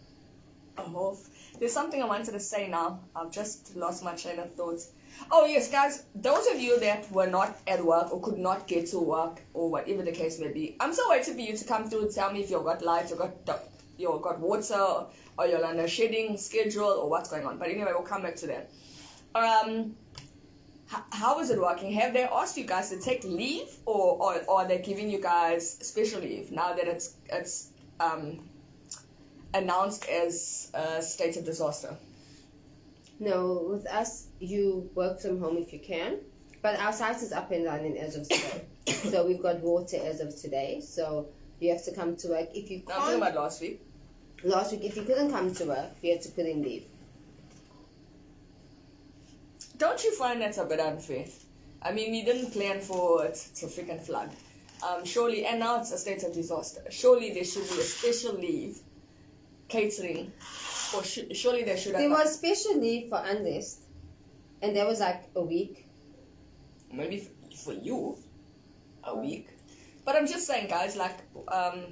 a 0.79 0.83
whole. 0.83 1.19
There's 1.59 1.73
something 1.73 2.01
I 2.01 2.07
wanted 2.07 2.31
to 2.31 2.39
say 2.39 2.69
now. 2.69 3.01
I've 3.17 3.33
just 3.33 3.75
lost 3.75 4.05
my 4.05 4.15
train 4.15 4.39
of 4.39 4.55
thoughts. 4.55 4.93
Oh 5.33 5.47
yes, 5.47 5.69
guys, 5.69 6.05
those 6.15 6.47
of 6.47 6.61
you 6.61 6.79
that 6.79 7.11
were 7.11 7.27
not 7.27 7.57
at 7.67 7.85
work 7.85 8.13
or 8.13 8.21
could 8.21 8.39
not 8.39 8.69
get 8.69 8.87
to 8.91 9.01
work 9.01 9.43
or 9.53 9.69
whatever 9.69 10.03
the 10.05 10.13
case 10.13 10.39
may 10.39 10.53
be, 10.53 10.77
I'm 10.79 10.93
so 10.93 11.03
waiting 11.11 11.35
for 11.35 11.41
you 11.41 11.57
to 11.57 11.65
come 11.65 11.91
through 11.91 12.03
and 12.03 12.13
tell 12.15 12.33
me 12.33 12.41
if 12.43 12.51
you've 12.51 12.65
got 12.65 12.83
lights, 12.83 13.11
you've 13.11 13.19
got 13.19 13.45
you've 13.97 14.23
got 14.23 14.41
water, 14.41 15.07
or 15.39 15.47
you're 15.47 15.65
on 15.65 15.79
a 15.79 15.89
shedding 15.89 16.37
schedule 16.37 16.85
or 16.85 17.09
what's 17.09 17.31
going 17.31 17.47
on. 17.47 17.59
But 17.59 17.69
anyway, 17.69 17.91
we'll 17.93 18.03
come 18.03 18.23
back 18.23 18.37
to 18.37 18.47
that. 18.49 18.71
Um, 19.35 19.97
h- 20.91 21.03
how 21.13 21.41
is 21.41 21.51
it 21.51 21.61
working? 21.61 21.93
Have 21.93 22.13
they 22.13 22.25
asked 22.25 22.57
you 22.57 22.65
guys 22.65 22.91
to 22.91 23.01
take 23.01 23.25
leave, 23.25 23.69
or 23.87 24.17
or, 24.23 24.45
or 24.49 24.63
are 24.63 24.69
they 24.69 24.79
giving 24.79 25.11
you 25.11 25.21
guys 25.21 25.71
special 25.71 26.21
leave 26.21 26.51
now 26.51 26.73
that 26.73 26.87
it's 26.87 27.17
it's 27.31 27.71
um, 28.01 28.49
announced 29.53 30.09
as 30.09 30.71
a 30.75 31.03
state 31.03 31.37
of 31.37 31.45
disaster? 31.45 31.97
No, 33.21 33.69
with 33.71 33.87
us, 33.87 34.27
you 34.41 34.91
work 34.95 35.21
from 35.21 35.39
home 35.41 35.57
if 35.57 35.73
you 35.73 35.79
can. 35.79 36.19
But 36.63 36.81
our 36.81 36.93
site 36.93 37.23
is 37.23 37.33
up 37.33 37.51
and 37.51 37.67
running 37.67 37.99
as 37.99 38.17
of 38.17 38.29
today. 38.29 38.65
so 38.87 39.27
we've 39.27 39.43
got 39.43 39.61
water 39.61 39.99
as 40.03 40.21
of 40.21 40.35
today. 40.35 40.81
So 40.81 41.29
you 41.61 41.71
have 41.73 41.85
to 41.85 41.93
come 41.95 42.17
to 42.17 42.29
work. 42.29 42.49
If 42.55 42.71
you 42.71 42.83
No, 42.89 42.95
I'm 42.95 43.01
talking 43.01 43.19
can't, 43.21 43.23
about 43.23 43.43
last 43.43 43.61
week. 43.61 43.81
last 44.45 44.73
week, 44.73 44.85
if 44.85 44.97
you 44.97 45.03
couldn't 45.05 45.31
come 45.31 45.55
to 45.55 45.65
work, 45.65 45.91
you 46.03 46.13
had 46.13 46.23
to 46.23 46.31
put 46.31 46.47
in 46.47 46.63
leave. 46.63 46.85
Don't 49.77 50.03
you 50.05 50.15
find 50.17 50.41
that's 50.41 50.59
a 50.59 50.65
bit 50.65 50.81
unfair? 50.81 51.27
I 51.83 51.93
mean, 51.93 52.11
we 52.13 52.25
didn't 52.25 52.53
plan 52.53 52.81
for 52.81 53.25
it 53.27 53.35
to 53.57 53.67
freaking 53.67 54.01
flood. 54.01 54.31
Um, 54.87 55.05
surely, 55.05 55.47
and 55.47 55.61
now 55.61 55.81
it's 55.81 55.93
a 55.93 55.99
state 55.99 56.23
of 56.23 56.33
disaster. 56.35 56.83
Surely 56.91 57.33
there 57.33 57.45
should 57.45 57.65
be 57.69 57.79
a 57.81 57.83
special 57.83 58.35
leave 58.35 58.79
catering, 59.69 60.33
or 60.95 61.03
sh- 61.03 61.21
surely 61.33 61.65
there 61.65 61.77
should 61.77 61.93
have. 61.93 62.01
There 62.03 62.11
was 62.11 62.35
special 62.35 62.79
leave 62.79 63.09
for 63.09 63.19
unrest, 63.25 63.81
and 64.63 64.77
that 64.77 64.87
was 64.87 65.01
like 65.01 65.25
a 65.35 65.43
week. 65.43 65.87
maybe 66.93 67.23
f- 67.23 67.59
for 67.59 67.73
you 67.73 68.17
a 69.03 69.17
week 69.19 69.49
but 70.05 70.17
i'm 70.17 70.27
just 70.27 70.47
saying 70.47 70.69
guys 70.69 70.97
like 70.97 71.19
um 71.49 71.85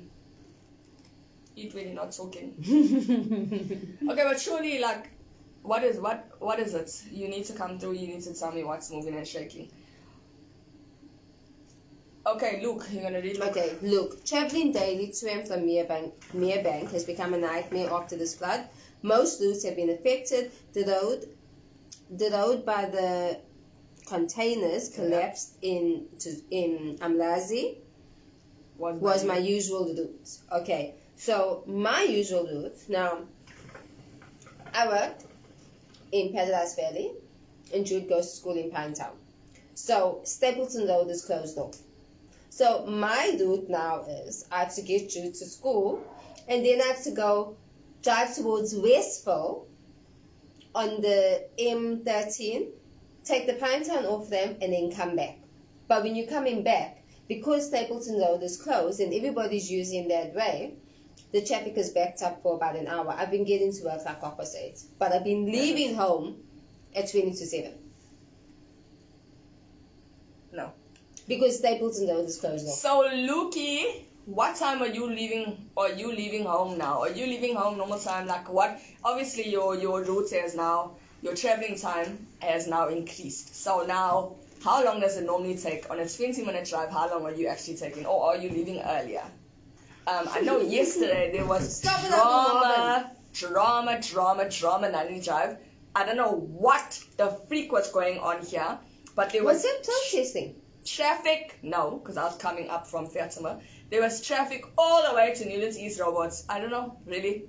you're 1.54 1.72
really 1.72 1.92
not 1.92 2.12
talking 2.12 2.54
okay 4.08 4.24
but 4.24 4.40
surely 4.40 4.78
like 4.78 5.10
what 5.62 5.84
is 5.84 5.98
what 5.98 6.30
what 6.38 6.58
is 6.58 6.74
it 6.74 6.90
you 7.10 7.28
need 7.28 7.44
to 7.44 7.52
come 7.52 7.78
through 7.78 7.92
you 7.92 8.08
need 8.08 8.22
to 8.22 8.34
tell 8.34 8.52
me 8.52 8.64
what's 8.64 8.90
moving 8.90 9.14
and 9.16 9.26
shaking 9.26 9.70
okay 12.26 12.60
luke 12.62 12.86
you're 12.90 13.02
gonna 13.02 13.20
read 13.20 13.36
Luke? 13.38 13.48
Okay, 13.48 13.76
look, 13.82 14.24
traveling 14.24 14.72
daily 14.72 15.10
to 15.10 15.30
and 15.30 15.46
from 15.46 15.60
Merebank, 15.60 16.12
Merebank 16.34 16.92
has 16.92 17.04
become 17.04 17.34
a 17.34 17.38
nightmare 17.38 17.90
after 17.92 18.16
this 18.16 18.34
flood. 18.34 18.64
Most 19.02 19.40
routes 19.40 19.64
have 19.64 19.74
been 19.74 19.90
affected. 19.90 20.52
The 20.72 20.84
road, 20.84 21.28
the 22.08 22.30
road 22.30 22.64
by 22.64 22.84
the 22.84 23.40
containers 24.06 24.88
collapsed 24.88 25.56
in 25.62 26.06
to, 26.20 26.36
in 26.50 26.96
Umlazi 27.00 27.78
was 28.82 29.24
my 29.24 29.38
usual 29.38 29.86
route. 29.86 30.28
Okay, 30.50 30.94
so 31.16 31.62
my 31.66 32.02
usual 32.02 32.44
route 32.46 32.78
now. 32.88 33.20
I 34.74 34.88
work 34.88 35.14
in 36.12 36.32
Paradise 36.32 36.74
Valley, 36.76 37.12
and 37.74 37.84
Jude 37.84 38.08
goes 38.08 38.30
to 38.30 38.36
school 38.36 38.56
in 38.56 38.70
Pinetown. 38.70 39.12
So 39.74 40.20
Stapleton 40.24 40.88
Road 40.88 41.08
is 41.10 41.24
closed 41.24 41.58
off. 41.58 41.76
So 42.48 42.86
my 42.86 43.36
route 43.38 43.68
now 43.68 44.04
is 44.08 44.46
I 44.50 44.60
have 44.60 44.74
to 44.74 44.82
get 44.82 45.10
Jude 45.10 45.34
to 45.34 45.46
school, 45.46 46.02
and 46.48 46.64
then 46.64 46.80
I 46.80 46.86
have 46.86 47.02
to 47.04 47.10
go 47.12 47.56
drive 48.02 48.34
towards 48.34 48.74
Westville 48.74 49.66
on 50.74 51.00
the 51.00 51.46
M13, 51.58 52.68
take 53.24 53.46
the 53.46 53.54
Pinetown 53.54 54.04
off 54.04 54.28
them, 54.28 54.56
and 54.60 54.72
then 54.72 54.90
come 54.90 55.16
back. 55.16 55.38
But 55.86 56.02
when 56.02 56.16
you're 56.16 56.26
coming 56.26 56.62
back, 56.62 57.01
because 57.34 57.68
Stapleton 57.68 58.18
Road 58.18 58.42
is 58.42 58.56
closed 58.56 59.00
and 59.00 59.12
everybody's 59.12 59.70
using 59.70 60.08
that 60.08 60.34
way, 60.34 60.74
the 61.32 61.44
traffic 61.44 61.76
is 61.76 61.90
backed 61.90 62.22
up 62.22 62.42
for 62.42 62.56
about 62.56 62.76
an 62.76 62.86
hour. 62.88 63.14
I've 63.16 63.30
been 63.30 63.44
getting 63.44 63.72
to 63.72 63.84
work 63.84 64.04
like 64.04 64.22
opposite, 64.22 64.80
but 64.98 65.12
I've 65.12 65.24
been 65.24 65.46
leaving 65.46 65.94
home 65.94 66.36
at 66.94 67.10
20 67.10 67.30
to 67.30 67.46
7 67.46 67.72
no. 70.52 70.72
Because 71.26 71.58
Stapleton 71.58 72.08
Road 72.08 72.26
is 72.26 72.38
closed 72.38 72.66
off. 72.68 72.74
so 72.74 73.08
lukey 73.10 74.04
what 74.24 74.54
time 74.56 74.82
are 74.82 74.88
you 74.88 75.06
leaving 75.06 75.68
are 75.76 75.92
you 75.92 76.12
leaving 76.14 76.44
home 76.44 76.78
now? 76.78 77.00
Are 77.00 77.10
you 77.10 77.26
leaving 77.26 77.56
home 77.56 77.76
normal 77.76 77.98
time? 77.98 78.26
Like 78.26 78.52
what 78.52 78.78
obviously 79.02 79.48
your 79.48 79.76
your 79.76 80.02
route 80.04 80.30
has 80.30 80.54
now 80.54 80.92
your 81.22 81.34
traveling 81.34 81.76
time 81.76 82.26
has 82.40 82.68
now 82.68 82.88
increased. 82.88 83.56
So 83.56 83.84
now 83.84 84.36
how 84.64 84.84
long 84.84 85.00
does 85.00 85.16
it 85.16 85.24
normally 85.24 85.56
take? 85.56 85.88
On 85.90 85.98
a 85.98 86.08
20 86.08 86.44
minute 86.44 86.68
drive 86.68 86.90
how 86.90 87.08
long 87.10 87.24
are 87.24 87.34
you 87.34 87.46
actually 87.48 87.76
taking? 87.76 88.06
Or 88.06 88.26
are 88.30 88.36
you 88.36 88.48
leaving 88.50 88.80
earlier? 88.80 89.22
Um, 90.06 90.28
i 90.32 90.40
know 90.40 90.60
yesterday 90.60 91.30
there 91.32 91.46
was 91.46 91.76
Stop 91.80 92.00
drama 92.08 93.12
drama 93.32 94.00
drama 94.00 94.50
drama 94.50 94.90
90 94.90 95.20
drive. 95.20 95.56
I 95.94 96.04
don't 96.06 96.16
know 96.16 96.32
what 96.32 97.02
the 97.16 97.28
freak 97.48 97.70
was 97.72 97.90
going 97.92 98.18
on 98.18 98.44
here 98.44 98.78
but 99.14 99.30
there 99.30 99.44
was 99.44 99.56
Was 99.56 99.64
it 99.64 99.84
protesting? 100.10 100.54
traffic. 100.84 101.58
No 101.62 101.98
because 101.98 102.16
i 102.16 102.24
was 102.24 102.36
coming 102.36 102.68
up 102.68 102.86
from 102.86 103.06
fatima. 103.06 103.60
There 103.90 104.00
was 104.00 104.26
traffic 104.26 104.64
all 104.78 105.08
the 105.08 105.14
way 105.14 105.34
to 105.34 105.48
newlands 105.48 105.78
east 105.78 106.00
robots 106.00 106.44
i 106.48 106.58
don't 106.60 106.70
know 106.70 106.98
really. 107.06 107.44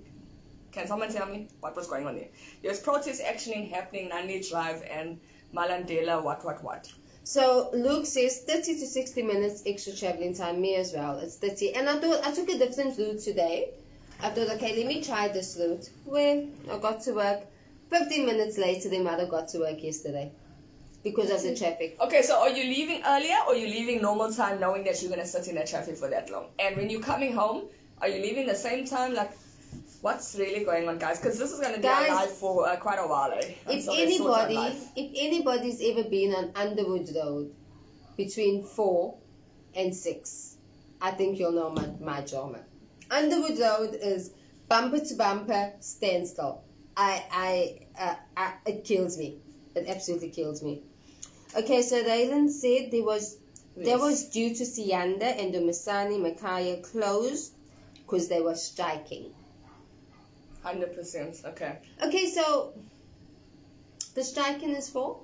Can 0.71 0.87
someone 0.87 1.11
tell 1.13 1.27
me 1.27 1.47
what 1.59 1.75
was 1.75 1.87
going 1.87 2.07
on 2.07 2.15
there? 2.15 2.29
There 2.63 2.71
was 2.71 2.79
protest 2.79 3.21
action 3.23 3.67
happening 3.67 4.09
nandi 4.09 4.41
drive 4.47 4.81
and 4.89 5.19
malandela 5.55 6.23
what 6.23 6.43
what 6.43 6.63
what 6.63 6.91
So 7.23 7.69
Luke 7.73 8.05
says 8.05 8.41
30 8.41 8.79
to 8.79 8.85
60 8.85 9.21
minutes 9.23 9.63
extra 9.65 9.93
traveling 9.95 10.35
time. 10.35 10.61
Me 10.61 10.75
as 10.75 10.93
well. 10.93 11.17
It's 11.19 11.37
30. 11.37 11.73
And 11.75 11.89
I 11.89 11.99
thought 11.99 12.25
I 12.25 12.33
took 12.33 12.49
a 12.49 12.57
different 12.57 12.97
route 12.97 13.19
today. 13.19 13.69
I 14.21 14.29
thought, 14.29 14.49
okay, 14.51 14.75
let 14.77 14.87
me 14.87 15.01
try 15.01 15.29
this 15.29 15.57
route. 15.59 15.89
Well, 16.05 16.45
I 16.71 16.77
got 16.77 17.01
to 17.03 17.13
work 17.13 17.41
15 17.89 18.25
minutes 18.25 18.57
later 18.57 18.89
than 18.89 19.03
mother 19.03 19.25
got 19.25 19.47
to 19.49 19.59
work 19.59 19.81
yesterday 19.83 20.31
because 21.03 21.29
of 21.29 21.43
the 21.43 21.53
traffic. 21.55 21.97
okay 21.99 22.21
so 22.21 22.39
are 22.39 22.49
you 22.49 22.63
leaving 22.63 23.03
earlier 23.05 23.35
or 23.47 23.55
you 23.55 23.67
leaving 23.67 24.01
normal 24.01 24.31
time 24.31 24.57
knowing 24.59 24.85
that 24.85 25.01
you're 25.01 25.11
going 25.11 25.21
to 25.21 25.27
sit 25.27 25.47
in 25.49 25.55
the 25.55 25.63
traffic 25.65 25.97
for 25.97 26.09
that 26.09 26.29
long 26.31 26.45
and 26.59 26.77
when 26.77 26.89
you're 26.89 27.01
coming 27.01 27.33
home 27.33 27.63
are 28.01 28.07
you 28.07 28.21
leaving 28.21 28.47
the 28.47 28.55
same 28.55 28.85
time 28.85 29.13
like 29.13 29.31
what's 30.03 30.35
really 30.37 30.65
going 30.65 30.87
on 30.89 30.97
guys 30.97 31.17
because 31.17 31.39
this 31.39 31.49
is 31.49 31.61
going 31.61 31.73
to 31.73 31.79
be 31.79 31.87
Guys, 31.87 32.09
alive 32.09 32.31
for 32.31 32.67
uh, 32.67 32.75
quite 32.75 32.99
a 32.99 33.07
while 33.07 33.31
eh? 33.31 33.53
If 33.69 33.87
Until 33.87 33.95
they 33.95 34.17
sort 34.17 34.37
out 34.37 34.45
anybody, 34.51 34.77
if 34.97 35.11
anybody's 35.15 35.81
ever 35.81 36.03
been 36.09 36.35
on 36.35 36.51
Underwood 36.55 37.09
Road 37.15 37.55
between 38.17 38.63
4 38.65 39.17
and 39.75 39.95
6, 39.95 40.57
I 41.01 41.11
think 41.11 41.39
you'll 41.39 41.53
know 41.53 41.69
my, 41.69 41.87
my 42.01 42.21
drama. 42.21 42.59
Underwood 43.09 43.57
Road 43.57 43.97
is 44.01 44.31
bumper 44.67 44.99
to 44.99 45.15
bumper 45.15 45.71
standstill. 45.79 46.63
I, 46.97 47.23
I, 47.31 47.79
uh, 47.97 48.15
I, 48.35 48.53
it 48.65 48.83
kills 48.83 49.17
me. 49.17 49.37
It 49.73 49.87
absolutely 49.87 50.31
kills 50.31 50.61
me. 50.61 50.83
Okay, 51.57 51.81
so 51.81 52.03
Raylan 52.03 52.49
said 52.49 52.91
there 52.91 53.03
was 53.03 53.37
Yes. 53.75 53.99
was 53.99 54.29
due 54.29 54.53
to 54.53 54.63
Siyanda 54.63 55.23
and 55.41 55.51
Dumisani 55.51 56.19
Makhaye 56.19 56.83
closed 56.83 57.53
because 58.05 58.27
they 58.27 58.39
were 58.39 58.53
striking. 58.53 59.31
Hundred 60.63 60.95
percent. 60.95 61.41
Okay. 61.45 61.79
Okay, 62.01 62.29
so 62.29 62.73
the 64.15 64.23
striking 64.23 64.69
is 64.71 64.89
for 64.89 65.19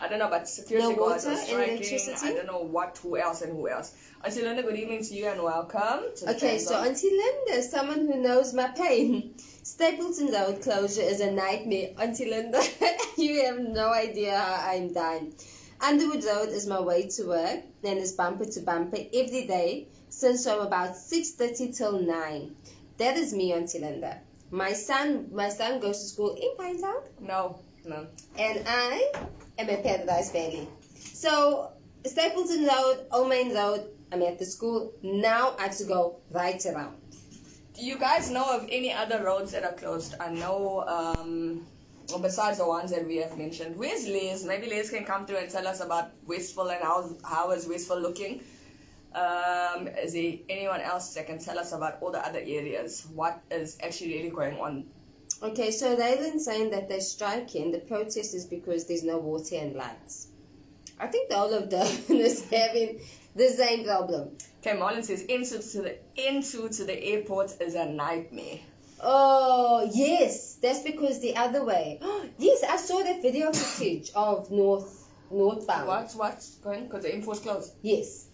I 0.00 0.08
don't 0.08 0.20
know, 0.20 0.28
but 0.28 0.48
security 0.48 0.88
No 0.88 0.94
guards 0.94 1.26
are 1.26 1.36
striking. 1.36 1.76
electricity? 1.78 2.28
I 2.28 2.32
don't 2.32 2.46
know 2.46 2.60
what, 2.62 2.96
who 2.98 3.16
else, 3.16 3.42
and 3.42 3.52
who 3.52 3.68
else. 3.68 3.94
Auntie 4.24 4.42
Linda, 4.42 4.62
good 4.62 4.76
evening 4.76 5.02
to 5.02 5.14
you 5.14 5.26
and 5.26 5.42
welcome. 5.42 6.04
To 6.18 6.30
Okay, 6.30 6.58
so. 6.58 6.76
Auntie 6.76 7.10
Linda, 7.10 7.62
someone 7.62 8.06
who 8.06 8.22
knows 8.22 8.54
my 8.54 8.68
pain. 8.68 9.34
Stapleton 9.64 10.32
Road 10.32 10.62
closure 10.62 11.02
is 11.02 11.20
a 11.20 11.32
nightmare. 11.32 11.90
Auntie 11.98 12.30
Linda, 12.30 12.62
you 13.18 13.44
have 13.44 13.58
no 13.58 13.92
idea 13.92 14.38
how 14.38 14.70
I'm 14.70 14.92
dying. 14.92 15.34
Underwood 15.80 16.24
Road 16.24 16.48
is 16.50 16.66
my 16.66 16.80
way 16.80 17.08
to 17.08 17.24
work 17.24 17.60
and 17.84 17.98
it's 17.98 18.12
bumper 18.12 18.44
to 18.44 18.60
bumper 18.60 18.98
every 19.12 19.46
day 19.46 19.88
since 20.08 20.44
from 20.44 20.60
about 20.60 20.90
6.30 20.90 21.76
till 21.76 22.00
9. 22.00 22.56
That 22.98 23.16
is 23.16 23.32
me, 23.34 23.52
Auntie 23.52 23.78
Linda. 23.80 24.20
My 24.50 24.72
son, 24.72 25.28
my 25.32 25.48
son 25.48 25.80
goes 25.80 26.00
to 26.00 26.06
school 26.06 26.34
in 26.34 26.56
Pinetown 26.56 27.02
no, 27.20 27.60
no. 27.84 28.06
and 28.38 28.62
I 28.66 29.12
am 29.58 29.68
at 29.68 29.82
Paradise 29.82 30.32
Valley. 30.32 30.66
So 30.98 31.72
Stapleton 32.06 32.64
Road, 32.64 33.06
Old 33.12 33.28
Main 33.28 33.54
Road, 33.54 33.88
I'm 34.10 34.22
at 34.22 34.38
the 34.38 34.46
school. 34.46 34.92
Now 35.02 35.54
I 35.58 35.64
have 35.64 35.76
to 35.76 35.84
go 35.84 36.20
right 36.30 36.64
around. 36.64 36.96
Do 37.74 37.84
you 37.84 37.98
guys 37.98 38.30
know 38.30 38.44
of 38.44 38.66
any 38.70 38.92
other 38.92 39.22
roads 39.22 39.52
that 39.52 39.64
are 39.64 39.72
closed? 39.74 40.14
I 40.18 40.30
know, 40.30 40.84
um, 40.88 41.66
besides 42.20 42.58
the 42.58 42.66
ones 42.66 42.90
that 42.90 43.06
we 43.06 43.16
have 43.16 43.36
mentioned. 43.36 43.76
Where's 43.76 44.06
Liz? 44.08 44.44
Maybe 44.44 44.66
Liz 44.66 44.90
can 44.90 45.04
come 45.04 45.26
through 45.26 45.38
and 45.38 45.50
tell 45.50 45.68
us 45.68 45.80
about 45.80 46.10
Westfall 46.26 46.70
and 46.70 46.82
how, 46.82 47.10
how 47.22 47.50
is 47.50 47.68
Westfall 47.68 48.00
looking. 48.00 48.40
Um, 49.14 49.88
is 49.88 50.12
there 50.12 50.34
anyone 50.48 50.80
else 50.80 51.14
that 51.14 51.26
can 51.26 51.38
tell 51.38 51.58
us 51.58 51.72
about 51.72 51.98
all 52.00 52.12
the 52.12 52.24
other 52.24 52.40
areas? 52.40 53.06
What 53.14 53.40
is 53.50 53.78
actually 53.82 54.14
really 54.14 54.30
going 54.30 54.58
on? 54.58 54.84
Okay, 55.42 55.70
so 55.70 55.96
Raylan's 55.96 56.44
saying 56.44 56.70
that 56.70 56.88
they're 56.88 57.00
striking. 57.00 57.70
The 57.70 57.78
protest 57.78 58.34
is 58.34 58.44
because 58.44 58.86
there's 58.86 59.04
no 59.04 59.18
water 59.18 59.56
and 59.56 59.76
lights. 59.76 60.28
I 61.00 61.06
think 61.06 61.30
the 61.30 61.36
whole 61.36 61.54
of 61.54 61.68
Durban 61.68 61.88
is 62.16 62.48
having 62.50 63.00
the 63.36 63.48
same 63.48 63.84
problem. 63.84 64.30
Okay, 64.60 64.76
Marlon 64.76 65.04
says 65.04 65.22
into 65.22 65.58
to 65.58 65.82
the 65.82 65.98
into 66.16 66.68
to 66.68 66.84
the 66.84 67.02
airport 67.04 67.60
is 67.60 67.76
a 67.76 67.86
nightmare. 67.86 68.58
Oh, 69.00 69.88
yes, 69.92 70.56
that's 70.56 70.80
because 70.82 71.20
the 71.20 71.36
other 71.36 71.64
way. 71.64 72.00
yes, 72.38 72.64
I 72.68 72.76
saw 72.76 73.02
that 73.04 73.22
video 73.22 73.52
footage 73.52 74.10
of 74.16 74.50
North 74.50 75.08
northbound. 75.30 75.86
What's 75.86 76.14
what's 76.16 76.56
going? 76.56 76.84
Because 76.84 77.04
the 77.04 77.14
airport's 77.14 77.40
closed. 77.40 77.74
Yes. 77.82 78.28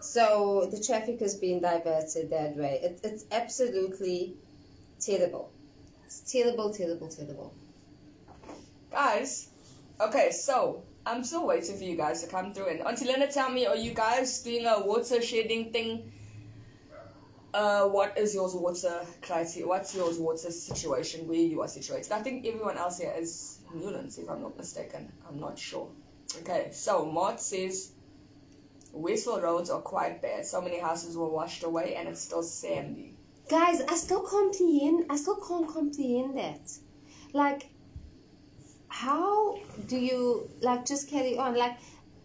So 0.00 0.68
the 0.70 0.82
traffic 0.82 1.20
has 1.20 1.34
been 1.34 1.60
diverted 1.60 2.30
that 2.30 2.56
way. 2.56 2.80
It, 2.82 3.00
it's 3.02 3.24
absolutely 3.32 4.36
terrible. 5.00 5.50
It's 6.04 6.20
terrible, 6.20 6.72
terrible, 6.72 7.08
terrible. 7.08 7.54
Guys, 8.90 9.50
okay, 10.00 10.30
so 10.30 10.82
I'm 11.04 11.24
still 11.24 11.46
waiting 11.46 11.76
for 11.76 11.84
you 11.84 11.96
guys 11.96 12.22
to 12.22 12.30
come 12.30 12.52
through. 12.54 12.68
And 12.68 12.80
Auntie 12.82 13.06
tell 13.32 13.50
me, 13.50 13.66
are 13.66 13.76
you 13.76 13.92
guys 13.92 14.42
doing 14.42 14.66
a 14.66 14.80
water 14.80 15.20
shedding 15.20 15.72
thing? 15.72 16.12
Uh, 17.52 17.88
what 17.88 18.16
is 18.16 18.34
your 18.34 18.48
water 18.60 19.04
criteria? 19.22 19.66
What's 19.66 19.94
your 19.94 20.12
water 20.20 20.50
situation 20.50 21.26
where 21.26 21.38
you 21.38 21.60
are 21.62 21.68
situated? 21.68 22.12
I 22.12 22.22
think 22.22 22.46
everyone 22.46 22.76
else 22.76 22.98
here 22.98 23.14
is 23.18 23.60
Newlands, 23.74 24.18
if 24.18 24.28
I'm 24.28 24.42
not 24.42 24.56
mistaken. 24.56 25.12
I'm 25.28 25.40
not 25.40 25.58
sure. 25.58 25.88
Okay, 26.40 26.68
so 26.72 27.06
Mart 27.06 27.40
says 27.40 27.92
Westfield 28.98 29.42
roads 29.42 29.70
are 29.70 29.80
quite 29.80 30.20
bad. 30.20 30.44
So 30.44 30.60
many 30.60 30.78
houses 30.78 31.16
were 31.16 31.28
washed 31.28 31.62
away 31.62 31.94
and 31.94 32.08
it's 32.08 32.20
still 32.20 32.42
sandy. 32.42 33.14
Guys, 33.48 33.80
I 33.88 33.94
still 33.94 34.22
comprehend. 34.22 35.06
I 35.08 35.16
still 35.16 35.36
can't 35.36 35.68
comprehend 35.68 36.36
that. 36.36 36.70
Like, 37.32 37.70
how 38.88 39.58
do 39.86 39.96
you 39.96 40.50
like 40.60 40.84
just 40.84 41.08
carry 41.08 41.38
on? 41.38 41.54
Like, 41.56 41.76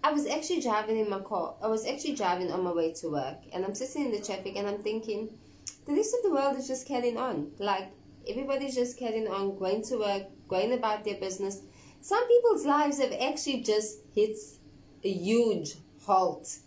I 0.03 0.11
was 0.11 0.25
actually 0.25 0.61
driving 0.61 0.99
in 0.99 1.09
my 1.09 1.19
car. 1.19 1.55
I 1.61 1.67
was 1.67 1.85
actually 1.85 2.15
driving 2.15 2.51
on 2.51 2.63
my 2.63 2.73
way 2.73 2.91
to 2.93 3.09
work, 3.09 3.37
and 3.53 3.63
I'm 3.63 3.73
sitting 3.73 4.05
in 4.05 4.11
the 4.11 4.19
traffic, 4.19 4.57
and 4.57 4.67
I'm 4.67 4.83
thinking, 4.83 5.29
the 5.85 5.93
rest 5.93 6.13
of 6.13 6.23
the 6.23 6.31
world 6.35 6.57
is 6.57 6.67
just 6.67 6.85
carrying 6.85 7.17
on. 7.17 7.51
Like, 7.57 7.89
everybody's 8.27 8.75
just 8.75 8.97
carrying 8.99 9.27
on, 9.27 9.57
going 9.57 9.81
to 9.83 9.97
work, 9.97 10.23
going 10.49 10.73
about 10.73 11.05
their 11.05 11.15
business. 11.15 11.61
Some 12.01 12.27
people's 12.27 12.65
lives 12.65 12.99
have 12.99 13.13
actually 13.13 13.61
just 13.61 13.99
hit 14.13 14.37
a 15.05 15.09
huge 15.09 15.75
halt 16.05 16.57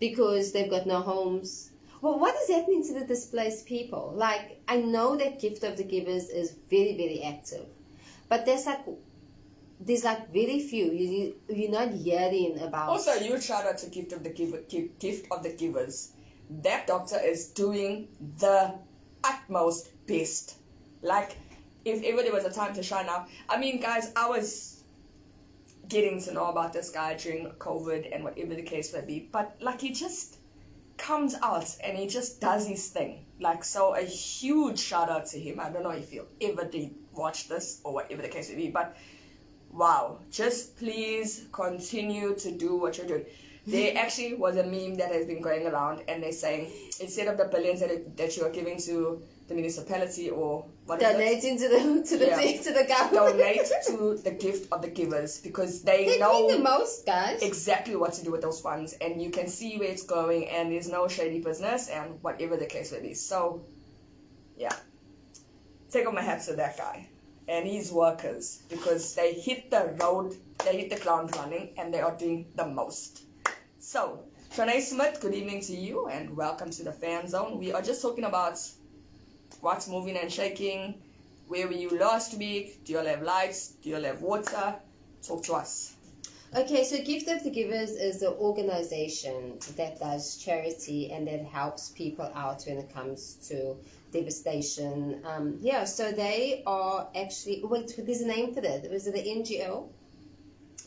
because 0.00 0.52
they've 0.52 0.70
got 0.70 0.86
no 0.86 1.00
homes. 1.00 1.70
Well, 2.00 2.18
what 2.18 2.34
does 2.34 2.48
that 2.48 2.68
mean 2.68 2.86
to 2.86 2.94
the 3.00 3.04
displaced 3.04 3.66
people? 3.66 4.12
Like, 4.14 4.60
I 4.68 4.76
know 4.76 5.16
that 5.16 5.40
Gift 5.40 5.64
of 5.64 5.76
the 5.76 5.84
Givers 5.84 6.28
is 6.28 6.54
very, 6.70 6.96
very 6.96 7.22
active, 7.22 7.66
but 8.28 8.46
there's 8.46 8.66
like, 8.66 8.84
there's 9.80 10.04
like 10.04 10.32
very 10.32 10.60
few. 10.60 10.92
You 10.92 11.34
you're 11.48 11.70
not 11.70 11.92
hearing 11.92 12.60
about. 12.60 12.90
Also, 12.90 13.18
huge 13.18 13.44
shout 13.44 13.66
out 13.66 13.78
to 13.78 13.90
Gift 13.90 14.12
of 14.12 14.22
the 14.22 14.30
Giver, 14.30 14.62
Gift 14.68 15.26
of 15.30 15.42
the 15.42 15.52
Givers. 15.52 16.12
That 16.62 16.86
doctor 16.86 17.18
is 17.20 17.48
doing 17.48 18.08
the 18.38 18.74
utmost 19.24 19.90
best. 20.06 20.56
Like, 21.02 21.36
if 21.84 22.02
ever 22.04 22.22
there 22.22 22.32
was 22.32 22.44
a 22.44 22.52
time 22.52 22.74
to 22.74 22.82
shine 22.82 23.06
now. 23.06 23.26
I 23.48 23.58
mean, 23.58 23.80
guys, 23.80 24.12
I 24.16 24.28
was 24.28 24.77
getting 25.88 26.20
to 26.22 26.32
know 26.32 26.46
about 26.46 26.72
this 26.72 26.90
guy 26.90 27.14
during 27.14 27.50
COVID 27.58 28.14
and 28.14 28.24
whatever 28.24 28.54
the 28.54 28.62
case 28.62 28.92
may 28.92 29.00
be. 29.00 29.28
But 29.32 29.56
like, 29.60 29.80
he 29.80 29.90
just 29.90 30.38
comes 30.96 31.34
out 31.42 31.76
and 31.82 31.96
he 31.96 32.06
just 32.06 32.40
does 32.40 32.66
his 32.66 32.88
thing. 32.88 33.24
Like, 33.40 33.64
so 33.64 33.94
a 33.94 34.02
huge 34.02 34.78
shout 34.78 35.08
out 35.08 35.26
to 35.26 35.38
him. 35.38 35.60
I 35.60 35.70
don't 35.70 35.82
know 35.82 35.90
if 35.90 36.12
you 36.12 36.26
ever 36.40 36.64
did 36.64 36.94
watch 37.14 37.48
this 37.48 37.80
or 37.84 37.92
whatever 37.94 38.22
the 38.22 38.28
case 38.28 38.50
may 38.50 38.56
be, 38.56 38.70
but 38.70 38.96
wow 39.72 40.18
just 40.30 40.76
please 40.78 41.46
continue 41.52 42.34
to 42.34 42.50
do 42.50 42.76
what 42.76 42.96
you're 42.96 43.06
doing 43.06 43.24
there 43.66 43.96
actually 43.98 44.34
was 44.34 44.56
a 44.56 44.64
meme 44.64 44.94
that 44.94 45.12
has 45.12 45.26
been 45.26 45.42
going 45.42 45.66
around 45.66 46.02
and 46.08 46.22
they're 46.22 46.32
saying 46.32 46.70
instead 47.00 47.28
of 47.28 47.36
the 47.36 47.44
billions 47.44 47.80
that, 47.80 47.90
it, 47.90 48.16
that 48.16 48.36
you 48.36 48.44
are 48.44 48.50
giving 48.50 48.78
to 48.78 49.22
the 49.48 49.54
municipality 49.54 50.28
or 50.30 50.64
what 50.84 51.00
is 51.02 51.08
it? 51.08 51.12
donating 51.12 51.58
to 51.58 51.68
the 51.68 51.78
to 52.08 52.18
the 52.18 52.26
Yeah. 52.26 52.62
to 52.62 52.72
the 52.72 52.84
government. 52.84 53.38
donate 53.38 53.66
to 53.86 54.20
the 54.24 54.30
gift 54.32 54.70
of 54.72 54.82
the 54.82 54.88
givers 54.88 55.40
because 55.40 55.82
they 55.82 56.04
They're 56.04 56.18
know 56.20 56.50
the 56.50 56.58
most, 56.58 57.06
guys. 57.06 57.40
exactly 57.42 57.96
what 57.96 58.12
to 58.14 58.24
do 58.24 58.30
with 58.30 58.42
those 58.42 58.60
funds 58.60 58.92
and 59.00 59.20
you 59.22 59.30
can 59.30 59.48
see 59.48 59.78
where 59.78 59.88
it's 59.88 60.02
going 60.04 60.48
and 60.48 60.70
there's 60.72 60.88
no 60.88 61.08
shady 61.08 61.40
business 61.40 61.88
and 61.88 62.22
whatever 62.22 62.56
the 62.56 62.66
case 62.66 62.92
may 62.92 63.00
be 63.00 63.14
so 63.14 63.62
yeah 64.56 64.74
take 65.90 66.06
off 66.06 66.14
my 66.14 66.22
hat 66.22 66.42
to 66.44 66.52
that 66.54 66.76
guy 66.76 67.08
and 67.48 67.66
his 67.66 67.90
workers 67.90 68.62
because 68.68 69.14
they 69.14 69.32
hit 69.32 69.70
the 69.70 69.96
road 70.02 70.34
they 70.64 70.76
hit 70.80 70.90
the 70.90 71.00
ground 71.02 71.34
running 71.36 71.70
and 71.78 71.92
they 71.94 72.00
are 72.00 72.14
doing 72.16 72.44
the 72.56 72.66
most 72.66 73.22
so 73.78 74.24
Shanae 74.54 74.80
Smith 74.82 75.20
good 75.20 75.34
evening 75.34 75.60
to 75.62 75.74
you 75.74 76.08
and 76.08 76.36
welcome 76.36 76.70
to 76.70 76.82
the 76.84 76.92
fan 76.92 77.26
zone 77.28 77.58
we 77.58 77.72
are 77.72 77.80
just 77.82 78.02
talking 78.02 78.24
about 78.24 78.58
what's 79.60 79.88
moving 79.88 80.16
and 80.16 80.32
shaking 80.32 80.94
where 81.48 81.66
were 81.66 81.72
you 81.74 81.90
last 81.98 82.36
week 82.38 82.84
do 82.84 82.92
you 82.92 82.98
all 82.98 83.06
have 83.06 83.22
lights 83.22 83.72
do 83.82 83.90
you 83.90 83.96
all 83.96 84.02
have 84.02 84.20
water 84.22 84.74
talk 85.22 85.42
to 85.42 85.54
us 85.54 85.94
Okay, 86.56 86.82
so 86.82 86.96
Gift 87.02 87.28
of 87.28 87.44
the 87.44 87.50
Givers 87.50 87.90
is 87.90 88.22
an 88.22 88.32
organization 88.38 89.58
that 89.76 90.00
does 90.00 90.38
charity 90.38 91.12
and 91.12 91.28
that 91.28 91.44
helps 91.44 91.90
people 91.90 92.30
out 92.34 92.64
when 92.66 92.78
it 92.78 92.92
comes 92.92 93.34
to 93.48 93.76
devastation. 94.12 95.20
Um, 95.26 95.58
yeah, 95.60 95.84
so 95.84 96.10
they 96.10 96.62
are 96.66 97.08
actually 97.14 97.60
wait, 97.64 97.94
there's 97.98 98.22
a 98.22 98.26
name 98.26 98.54
for 98.54 98.62
that. 98.62 98.90
Was 98.90 99.06
it 99.06 99.14
the 99.14 99.22
NGO? 99.22 99.88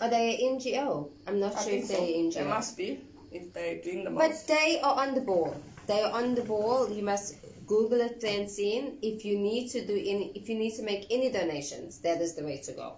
Are 0.01 0.09
they 0.09 0.43
an 0.43 0.57
NGO? 0.57 1.09
I'm 1.28 1.39
not 1.39 1.55
I 1.55 1.63
sure 1.63 1.74
if 1.74 1.86
so. 1.86 1.93
they're 1.93 2.19
an 2.19 2.30
They 2.32 2.43
must 2.43 2.76
be 2.76 2.99
if 3.32 3.53
they're 3.53 3.80
doing 3.84 4.03
the 4.03 4.09
But 4.09 4.43
they 4.47 4.80
are 4.82 4.95
on 4.99 5.13
the 5.13 5.22
ball. 5.22 5.55
They 5.86 6.01
are 6.01 6.11
on 6.11 6.34
the 6.34 6.41
ball. 6.41 6.89
You 6.91 7.03
must 7.03 7.36
Google 7.72 8.01
it, 8.01 8.19
Francine. 8.19 8.97
If 9.01 9.24
you 9.24 9.39
need 9.39 9.69
to 9.69 9.86
do 9.88 9.93
any, 9.93 10.34
if 10.36 10.49
you 10.49 10.55
need 10.59 10.76
to 10.76 10.84
make 10.84 11.07
any 11.09 11.32
donations, 11.32 11.99
that 11.99 12.19
is 12.19 12.36
the 12.36 12.43
way 12.43 12.57
to 12.65 12.74
go. 12.74 12.95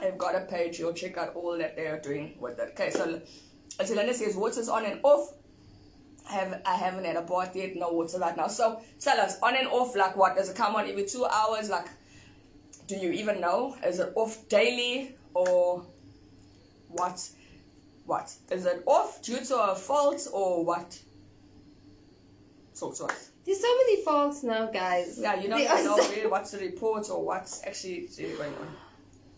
They've 0.00 0.18
got 0.18 0.34
a 0.34 0.40
page. 0.40 0.80
You'll 0.80 0.92
check 0.92 1.16
out 1.18 1.36
all 1.36 1.56
that 1.56 1.76
they 1.76 1.86
are 1.86 2.00
doing 2.00 2.36
with 2.40 2.58
it. 2.58 2.70
Okay, 2.70 2.90
so 2.90 3.20
Atilena 3.78 4.12
says 4.12 4.34
water's 4.34 4.68
on 4.68 4.84
and 4.86 4.98
off. 5.04 5.34
I 6.28 6.32
have 6.32 6.62
I 6.66 6.74
haven't 6.74 7.04
had 7.04 7.14
a 7.14 7.22
bath 7.22 7.54
yet. 7.54 7.76
No 7.76 7.92
water 7.92 8.18
right 8.18 8.36
now. 8.36 8.48
So 8.48 8.80
tell 8.98 9.20
us 9.20 9.38
on 9.40 9.54
and 9.54 9.68
off. 9.68 9.94
Like 9.94 10.16
what 10.16 10.34
does 10.34 10.48
it 10.50 10.56
come 10.56 10.74
on 10.74 10.88
every 10.90 11.04
two 11.04 11.26
hours? 11.26 11.70
Like 11.70 11.86
do 12.88 12.96
you 12.96 13.12
even 13.12 13.40
know? 13.40 13.76
Is 13.86 14.00
it 14.00 14.12
off 14.16 14.48
daily 14.48 15.14
or 15.32 15.84
what? 16.88 17.30
What 18.04 18.34
is 18.50 18.66
it 18.66 18.82
off 18.84 19.22
due 19.22 19.44
to 19.44 19.56
a 19.70 19.76
fault 19.76 20.26
or 20.32 20.64
what? 20.64 20.98
To. 22.78 23.08
There's 23.44 23.60
so 23.60 23.76
many 23.76 24.02
faults 24.04 24.42
now, 24.42 24.66
guys. 24.70 25.18
Yeah, 25.20 25.34
you 25.40 25.48
don't 25.48 25.64
know 25.64 25.96
so- 25.98 26.10
really 26.10 26.26
what's 26.28 26.52
the 26.52 26.58
report 26.58 27.10
or 27.10 27.24
what's 27.24 27.62
actually 27.66 28.08
going 28.38 28.54
on. 28.54 28.76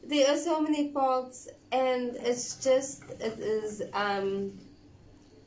there 0.05 0.33
are 0.33 0.37
so 0.37 0.61
many 0.61 0.93
faults, 0.93 1.49
and 1.71 2.15
it's 2.17 2.57
just 2.63 3.05
it 3.21 3.39
is 3.39 3.83
um, 3.95 4.53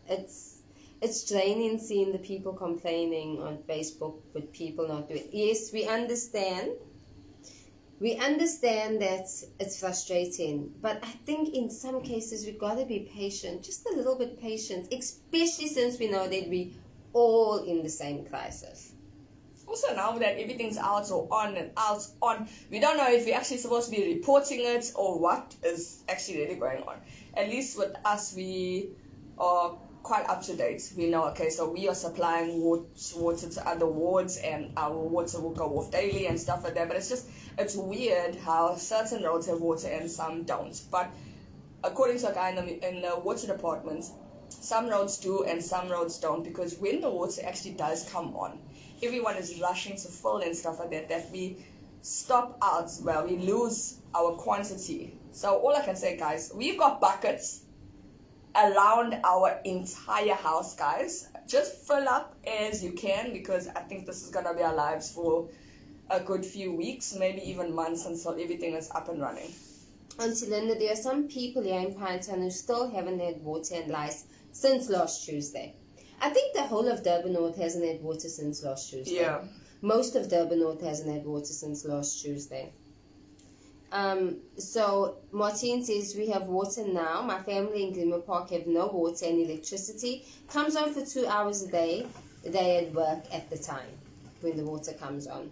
it's 0.07 0.61
it's 1.01 1.29
draining 1.29 1.77
seeing 1.77 2.11
the 2.11 2.17
people 2.17 2.53
complaining 2.53 3.41
on 3.41 3.57
Facebook 3.59 4.15
with 4.33 4.51
people 4.51 4.87
not 4.87 5.07
doing. 5.07 5.27
Yes, 5.31 5.71
we 5.71 5.85
understand. 5.87 6.71
We 7.99 8.17
understand 8.17 9.01
that 9.01 9.27
it's 9.59 9.79
frustrating, 9.79 10.73
but 10.81 10.99
I 11.01 11.11
think 11.25 11.53
in 11.55 11.69
some 11.69 12.01
cases 12.01 12.45
we've 12.45 12.59
got 12.59 12.75
to 12.77 12.85
be 12.85 13.09
patient, 13.13 13.63
just 13.63 13.85
a 13.87 13.95
little 13.95 14.17
bit 14.17 14.37
patient, 14.39 14.89
especially 14.91 15.67
since 15.67 15.97
we 15.97 16.09
know 16.09 16.27
that 16.27 16.49
we 16.49 16.75
all 17.15 17.63
in 17.63 17.81
the 17.81 17.89
same 17.89 18.25
crisis. 18.25 18.91
Also 19.65 19.95
now 19.95 20.11
that 20.11 20.37
everything's 20.37 20.77
out 20.77 21.09
or 21.09 21.27
on 21.31 21.55
and 21.55 21.71
out 21.77 22.05
on, 22.21 22.47
we 22.69 22.79
don't 22.79 22.97
know 22.97 23.09
if 23.09 23.25
we're 23.25 23.35
actually 23.35 23.57
supposed 23.57 23.89
to 23.89 23.95
be 23.95 24.13
reporting 24.15 24.59
it 24.61 24.91
or 24.95 25.17
what 25.17 25.55
is 25.63 26.03
actually 26.09 26.37
really 26.41 26.55
going 26.55 26.83
on. 26.83 26.97
At 27.35 27.49
least 27.49 27.77
with 27.79 27.95
us, 28.03 28.35
we 28.35 28.89
are 29.39 29.77
quite 30.03 30.27
up 30.29 30.43
to 30.43 30.55
date. 30.55 30.93
We 30.95 31.09
know, 31.09 31.25
okay, 31.29 31.49
so 31.49 31.71
we 31.71 31.87
are 31.87 31.95
supplying 31.95 32.61
water 32.61 33.49
to 33.49 33.67
other 33.67 33.87
wards 33.87 34.37
and 34.37 34.71
our 34.77 34.95
water 34.95 35.39
will 35.39 35.55
go 35.55 35.79
off 35.79 35.91
daily 35.91 36.27
and 36.27 36.39
stuff 36.39 36.63
like 36.65 36.75
that. 36.75 36.89
But 36.89 36.97
it's 36.97 37.09
just, 37.09 37.29
it's 37.57 37.75
weird 37.75 38.35
how 38.35 38.75
certain 38.75 39.23
roads 39.23 39.47
have 39.47 39.61
water 39.61 39.87
and 39.87 40.11
some 40.11 40.43
don't. 40.43 40.79
But 40.91 41.11
according 41.83 42.19
to 42.19 42.31
a 42.31 42.33
guy 42.33 42.49
in 42.49 42.55
the, 42.57 42.87
in 42.87 43.01
the 43.01 43.17
water 43.19 43.47
department, 43.47 44.05
some 44.63 44.87
roads 44.89 45.17
do 45.17 45.43
and 45.43 45.63
some 45.63 45.89
roads 45.89 46.17
don't 46.19 46.43
because 46.43 46.77
when 46.77 47.01
the 47.01 47.09
water 47.09 47.41
actually 47.45 47.71
does 47.71 48.09
come 48.09 48.35
on, 48.35 48.59
everyone 49.03 49.35
is 49.35 49.59
rushing 49.61 49.95
to 49.97 50.07
fill 50.07 50.37
and 50.37 50.55
stuff 50.55 50.79
like 50.79 50.91
that, 50.91 51.09
that 51.09 51.29
we 51.31 51.57
stop 52.01 52.57
out 52.61 52.91
where 53.01 53.25
we 53.25 53.37
lose 53.37 54.01
our 54.15 54.31
quantity. 54.33 55.17
So 55.31 55.57
all 55.57 55.75
I 55.75 55.83
can 55.83 55.95
say, 55.95 56.17
guys, 56.17 56.51
we've 56.55 56.77
got 56.77 57.01
buckets 57.01 57.63
around 58.55 59.19
our 59.23 59.59
entire 59.65 60.33
house, 60.35 60.75
guys. 60.75 61.29
Just 61.47 61.87
fill 61.87 62.07
up 62.07 62.35
as 62.47 62.83
you 62.83 62.93
can 62.93 63.33
because 63.33 63.67
I 63.67 63.81
think 63.81 64.05
this 64.05 64.23
is 64.23 64.29
gonna 64.29 64.53
be 64.53 64.63
our 64.63 64.73
lives 64.73 65.11
for 65.11 65.49
a 66.09 66.19
good 66.19 66.45
few 66.45 66.73
weeks, 66.73 67.15
maybe 67.17 67.41
even 67.49 67.73
months 67.73 68.05
until 68.05 68.31
everything 68.31 68.73
is 68.73 68.89
up 68.91 69.09
and 69.09 69.21
running. 69.21 69.51
Auntie 70.19 70.45
Linda, 70.45 70.75
there 70.75 70.93
are 70.93 70.95
some 70.95 71.27
people 71.27 71.61
here 71.61 71.81
in 71.81 71.93
Pinetown 71.93 72.41
who 72.41 72.49
still 72.49 72.89
haven't 72.89 73.19
had 73.19 73.41
water 73.43 73.75
and 73.75 73.91
lice 73.91 74.25
since 74.55 74.89
last 74.89 75.25
Tuesday. 75.25 75.75
I 76.21 76.29
think 76.29 76.55
the 76.55 76.63
whole 76.63 76.87
of 76.87 77.03
Durban 77.03 77.33
North 77.33 77.57
hasn't 77.57 77.85
had 77.85 78.01
water 78.01 78.29
since 78.29 78.63
last 78.63 78.89
Tuesday. 78.89 79.15
Yeah. 79.15 79.41
Most 79.81 80.15
of 80.15 80.29
Durban 80.29 80.61
North 80.61 80.81
hasn't 80.81 81.13
had 81.13 81.25
water 81.25 81.53
since 81.61 81.83
last 81.83 82.21
Tuesday. 82.21 82.71
Um, 83.91 84.37
so 84.57 85.17
Martin 85.33 85.83
says 85.83 86.15
we 86.17 86.29
have 86.29 86.43
water 86.43 86.87
now. 86.87 87.21
My 87.21 87.43
family 87.43 87.83
in 87.83 87.93
Glimmer 87.93 88.19
Park 88.19 88.51
have 88.51 88.65
no 88.65 88.87
water 88.87 89.25
and 89.25 89.41
electricity. 89.41 90.25
Comes 90.47 90.77
on 90.77 90.93
for 90.93 91.05
two 91.05 91.27
hours 91.27 91.63
a 91.63 91.69
day. 91.69 92.07
They 92.45 92.77
at 92.77 92.93
work 92.93 93.25
at 93.33 93.49
the 93.49 93.57
time 93.57 93.91
when 94.39 94.55
the 94.55 94.63
water 94.63 94.93
comes 94.93 95.27
on. 95.27 95.51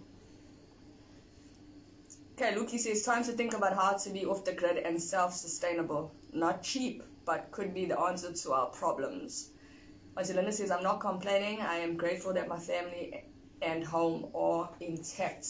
Okay, 2.38 2.54
Luki 2.54 2.78
says 2.78 3.02
time 3.02 3.22
to 3.24 3.32
think 3.32 3.52
about 3.54 3.74
how 3.76 3.98
to 3.98 4.10
be 4.10 4.24
off 4.24 4.46
the 4.46 4.52
grid 4.52 4.78
and 4.78 5.00
self-sustainable. 5.00 6.10
Not 6.32 6.62
cheap, 6.62 7.02
but 7.24 7.50
could 7.50 7.72
be 7.74 7.86
the 7.86 7.98
answer 7.98 8.32
to 8.32 8.52
our 8.52 8.66
problems. 8.66 9.50
Azelinda 10.16 10.52
says, 10.52 10.70
I'm 10.70 10.82
not 10.82 11.00
complaining. 11.00 11.60
I 11.60 11.76
am 11.76 11.96
grateful 11.96 12.32
that 12.34 12.48
my 12.48 12.58
family 12.58 13.24
and 13.62 13.84
home 13.84 14.26
are 14.34 14.70
intact. 14.80 15.46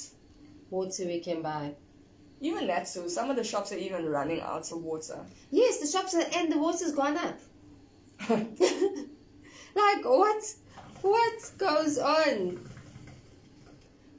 Water 0.70 1.04
we 1.06 1.20
can 1.20 1.42
buy. 1.42 1.74
Even 2.40 2.66
that 2.66 2.86
too. 2.86 3.08
Some 3.08 3.30
of 3.30 3.36
the 3.36 3.44
shops 3.44 3.72
are 3.72 3.78
even 3.78 4.06
running 4.06 4.40
out 4.40 4.70
of 4.72 4.82
water. 4.82 5.18
Yes, 5.50 5.78
the 5.80 5.86
shops 5.86 6.14
are, 6.14 6.24
and 6.34 6.50
the 6.50 6.58
water's 6.58 6.92
gone 6.92 7.16
up. 7.16 7.38
like 8.28 10.04
what? 10.04 10.42
What 11.02 11.52
goes 11.58 11.98
on? 11.98 12.68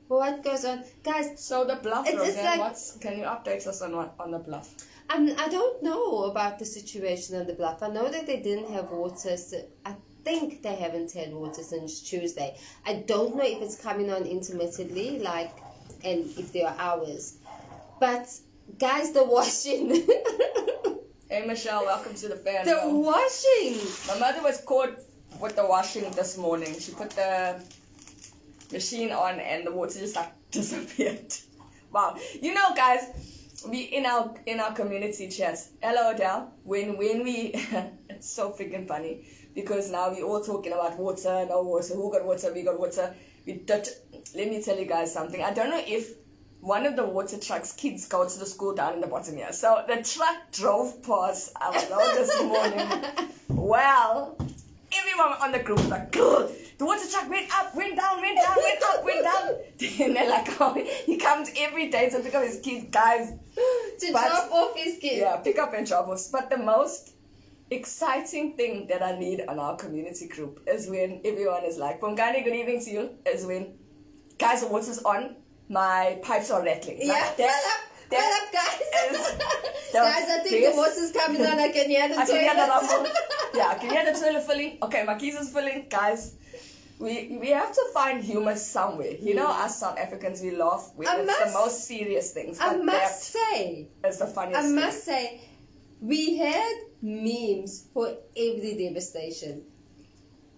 What 0.07 0.43
goes 0.43 0.65
on, 0.65 0.83
guys? 1.03 1.43
So 1.43 1.65
the 1.65 1.75
bluff, 1.77 2.07
It's- 2.07 2.27
it's 2.29 2.37
like- 2.37 2.59
what's, 2.59 2.97
can 2.97 3.17
you 3.17 3.25
update 3.25 3.65
us 3.65 3.81
on 3.81 3.95
what 3.95 4.13
on 4.19 4.31
the 4.31 4.39
bluff? 4.39 4.73
Um, 5.09 5.33
I 5.37 5.47
don't 5.49 5.83
know 5.83 6.23
about 6.25 6.59
the 6.59 6.65
situation 6.65 7.39
on 7.39 7.45
the 7.47 7.53
bluff. 7.53 7.83
I 7.83 7.89
know 7.89 8.09
that 8.09 8.25
they 8.25 8.41
didn't 8.41 8.71
have 8.71 8.89
water. 8.91 9.37
So 9.37 9.61
I 9.85 9.95
think 10.23 10.63
they 10.63 10.75
haven't 10.75 11.11
had 11.13 11.33
water 11.33 11.61
since 11.61 12.01
Tuesday. 12.01 12.57
I 12.85 12.95
don't 13.07 13.35
know 13.35 13.43
if 13.43 13.61
it's 13.61 13.75
coming 13.79 14.11
on 14.11 14.23
intermittently, 14.23 15.19
like, 15.19 15.51
and 16.03 16.25
if 16.37 16.51
there 16.53 16.67
are 16.67 16.75
hours. 16.79 17.37
But 17.99 18.27
guys, 18.79 19.11
the 19.11 19.23
washing, 19.23 19.89
Hey 21.29 21.45
Michelle, 21.45 21.85
welcome 21.85 22.13
to 22.15 22.27
the 22.27 22.35
fan. 22.35 22.65
the 22.65 22.81
washing. 22.85 23.79
My 24.07 24.19
mother 24.19 24.43
was 24.43 24.61
caught 24.61 24.97
with 25.39 25.55
the 25.55 25.65
washing 25.65 26.09
this 26.11 26.37
morning. 26.37 26.77
She 26.79 26.91
put 26.91 27.11
the 27.11 27.61
machine 28.71 29.11
on 29.11 29.39
and 29.39 29.65
the 29.65 29.71
water 29.71 29.99
just 29.99 30.15
like 30.15 30.31
disappeared. 30.51 31.33
Wow. 31.91 32.17
You 32.41 32.53
know 32.53 32.73
guys, 32.75 33.07
we 33.67 33.81
in 33.83 34.05
our 34.05 34.33
in 34.45 34.59
our 34.59 34.73
community 34.73 35.29
chat. 35.29 35.57
Hello 35.81 36.11
Adele. 36.11 36.51
When 36.63 36.97
when 36.97 37.23
we 37.23 37.51
it's 38.09 38.29
so 38.29 38.51
freaking 38.51 38.87
funny 38.87 39.25
because 39.53 39.91
now 39.91 40.11
we're 40.11 40.23
all 40.23 40.43
talking 40.43 40.73
about 40.73 40.97
water, 40.97 41.45
no 41.49 41.63
water, 41.63 41.93
who 41.93 42.11
got 42.11 42.25
water, 42.25 42.53
we 42.53 42.63
got 42.63 42.79
water. 42.79 43.15
We 43.45 43.57
touch 43.59 43.87
let 44.35 44.49
me 44.49 44.61
tell 44.61 44.77
you 44.77 44.85
guys 44.85 45.13
something. 45.13 45.41
I 45.41 45.53
don't 45.53 45.69
know 45.69 45.83
if 45.85 46.13
one 46.59 46.85
of 46.85 46.95
the 46.95 47.05
water 47.05 47.37
truck's 47.37 47.73
kids 47.73 48.07
go 48.07 48.27
to 48.27 48.39
the 48.39 48.45
school 48.45 48.73
down 48.73 48.93
in 48.93 49.01
the 49.01 49.07
bottom 49.07 49.35
here. 49.35 49.53
So 49.53 49.83
the 49.87 50.03
truck 50.03 50.51
drove 50.51 51.01
past 51.03 51.53
our 51.61 51.73
road 51.91 52.15
this 52.15 52.41
morning. 52.43 53.29
Well, 53.49 54.37
everyone 54.99 55.33
on 55.41 55.51
the 55.51 55.59
group 55.59 55.87
like, 55.89 56.15
"Ugh, 56.17 56.51
the 56.77 56.85
water 56.85 57.07
truck 57.09 57.29
went 57.29 57.49
up, 57.57 57.73
went 57.75 57.95
down, 57.95 58.21
went 58.21 58.37
down, 58.37 58.55
went 58.57 58.83
up, 58.83 59.03
went 59.05 59.23
down. 59.23 59.49
and 60.05 60.15
they're 60.15 60.29
like, 60.29 60.47
oh, 60.61 60.73
he 61.05 61.17
comes 61.17 61.49
every 61.57 61.89
day 61.89 62.09
to 62.09 62.19
pick 62.19 62.35
up 62.35 62.43
his 62.43 62.59
kids, 62.59 62.87
guys. 62.91 63.29
to 63.99 64.11
But- 64.11 64.27
drop 64.27 64.51
off 64.51 64.75
his 64.77 64.97
kid. 64.99 65.19
Yeah, 65.19 65.37
pick 65.37 65.57
up 65.57 65.73
and 65.73 65.87
drop 65.87 66.07
offs. 66.07 66.27
But 66.29 66.49
the 66.49 66.57
most 66.57 67.13
exciting 67.71 68.55
thing 68.55 68.87
that 68.87 69.01
I 69.01 69.17
need 69.17 69.41
on 69.47 69.59
our 69.59 69.75
community 69.75 70.27
group 70.27 70.61
is 70.67 70.87
when 70.89 71.21
everyone 71.25 71.63
is 71.65 71.77
like, 71.77 71.99
Pongani, 72.01 72.43
good 72.43 72.53
evening 72.55 72.83
to 72.85 72.91
you, 72.91 73.09
is 73.25 73.45
when, 73.45 73.73
guys, 74.37 74.61
the 74.61 74.67
water's 74.67 74.99
on, 74.99 75.37
my 75.69 76.19
pipes 76.23 76.51
are 76.51 76.63
rattling. 76.63 76.99
Yeah, 77.01 77.13
Like, 77.13 77.37
well 77.39 77.47
that- 77.47 77.81
up, 78.13 78.51
guys. 78.51 78.81
is 79.11 79.17
guys, 79.93 80.29
I 80.29 80.39
think 80.43 80.71
the 80.71 80.77
water's 80.77 81.11
coming 81.11 81.41
on. 81.45 81.59
I 81.59 81.71
can 81.71 81.89
hear 81.89 82.07
the 82.09 82.17
I 82.17 82.25
can 82.25 82.39
hear 82.39 82.53
the 82.55 82.67
rumble. 82.69 83.11
Yeah, 83.55 83.67
I 83.69 83.75
can 83.75 83.89
hear 83.89 84.05
the 84.13 84.19
toilet 84.19 84.43
filling. 84.43 84.77
Okay, 84.83 85.03
my 85.05 85.15
keys 85.15 85.35
is 85.35 85.49
filling. 85.49 85.87
Guys, 85.89 86.35
we 86.99 87.37
we 87.39 87.49
have 87.51 87.71
to 87.73 87.83
find 87.93 88.21
humor 88.23 88.55
somewhere. 88.55 89.13
You 89.19 89.33
know, 89.35 89.47
us 89.47 89.79
South 89.79 89.97
Africans, 89.97 90.41
we 90.41 90.51
laugh 90.55 90.91
when 90.95 91.07
I 91.07 91.17
it's 91.19 91.27
must- 91.27 91.45
the 91.45 91.51
most 91.59 91.87
serious 91.87 92.31
things. 92.33 92.57
I 92.59 92.75
must 92.75 93.23
say, 93.33 93.87
is 94.05 94.19
the 94.19 94.27
funniest 94.27 94.59
I 94.59 94.63
thing. 94.63 94.75
must 94.75 95.03
say, 95.05 95.41
we 96.01 96.37
had 96.37 96.73
memes 97.01 97.87
for 97.93 98.07
every 98.35 98.75
devastation, 98.77 99.63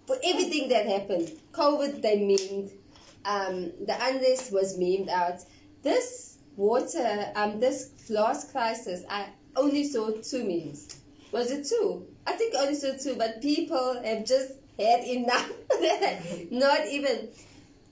for 0.07 0.17
everything 0.23 0.69
that 0.69 0.87
happened. 0.87 1.31
COVID, 1.51 2.01
they 2.01 2.17
memed. 2.17 2.71
Um, 3.25 3.73
the 3.85 3.95
unrest 4.01 4.51
was 4.51 4.77
memed 4.79 5.09
out. 5.09 5.39
This 5.83 6.36
water, 6.57 7.31
um, 7.35 7.59
this 7.59 7.91
last 8.09 8.51
crisis, 8.51 9.03
I 9.09 9.27
only 9.55 9.83
saw 9.85 10.11
two 10.11 10.43
memes. 10.43 10.99
Was 11.31 11.51
it 11.51 11.67
two? 11.67 12.05
I 12.25 12.33
think 12.33 12.55
I 12.55 12.63
only 12.63 12.75
saw 12.75 12.91
two, 12.97 13.15
but 13.15 13.41
people 13.41 14.01
have 14.03 14.25
just 14.25 14.53
had 14.77 15.03
enough. 15.05 15.51
Not 16.51 16.87
even. 16.87 17.29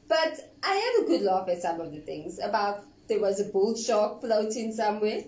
But 0.07 0.53
I 0.63 0.75
had 0.75 1.03
a 1.03 1.07
good 1.07 1.21
laugh 1.21 1.47
at 1.49 1.61
some 1.61 1.79
of 1.79 1.91
the 1.91 1.99
things 1.99 2.39
about 2.39 2.85
there 3.07 3.19
was 3.19 3.39
a 3.39 3.45
bull 3.45 3.75
shark 3.75 4.21
floating 4.21 4.73
somewhere. 4.73 5.23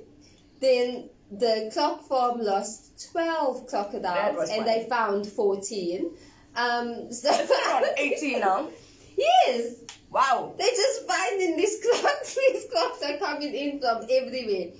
Then 0.59 1.09
the 1.31 1.69
clock 1.73 2.03
farm 2.03 2.39
lost 2.41 3.11
12 3.11 3.67
crocodiles 3.67 4.49
and 4.49 4.65
they 4.65 4.87
found 4.89 5.27
14. 5.27 6.11
Um, 6.55 7.11
so 7.11 7.29
Is 7.31 7.51
around 7.51 7.85
18 7.97 8.39
now? 8.39 8.69
yes, 9.17 9.75
Wow. 10.09 10.53
they 10.57 10.69
just 10.69 11.07
finding 11.07 11.57
these 11.57 11.79
clocks. 11.83 12.35
These 12.35 12.65
clocks 12.71 13.03
are 13.03 13.17
coming 13.17 13.53
in 13.53 13.79
from 13.79 14.03
everywhere. 14.09 14.71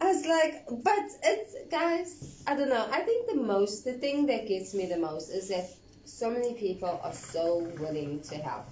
I 0.00 0.06
was 0.06 0.26
like, 0.26 0.64
but 0.82 1.04
it's 1.22 1.54
guys. 1.70 2.42
I 2.46 2.54
don't 2.54 2.68
know. 2.68 2.88
I 2.90 3.00
think 3.00 3.28
the 3.28 3.36
most, 3.36 3.84
the 3.84 3.94
thing 3.94 4.26
that 4.26 4.48
gets 4.48 4.74
me 4.74 4.86
the 4.86 4.98
most 4.98 5.30
is 5.30 5.48
that 5.48 5.66
so 6.04 6.30
many 6.30 6.54
people 6.54 7.00
are 7.02 7.12
so 7.12 7.58
willing 7.78 8.20
to 8.22 8.36
help. 8.36 8.66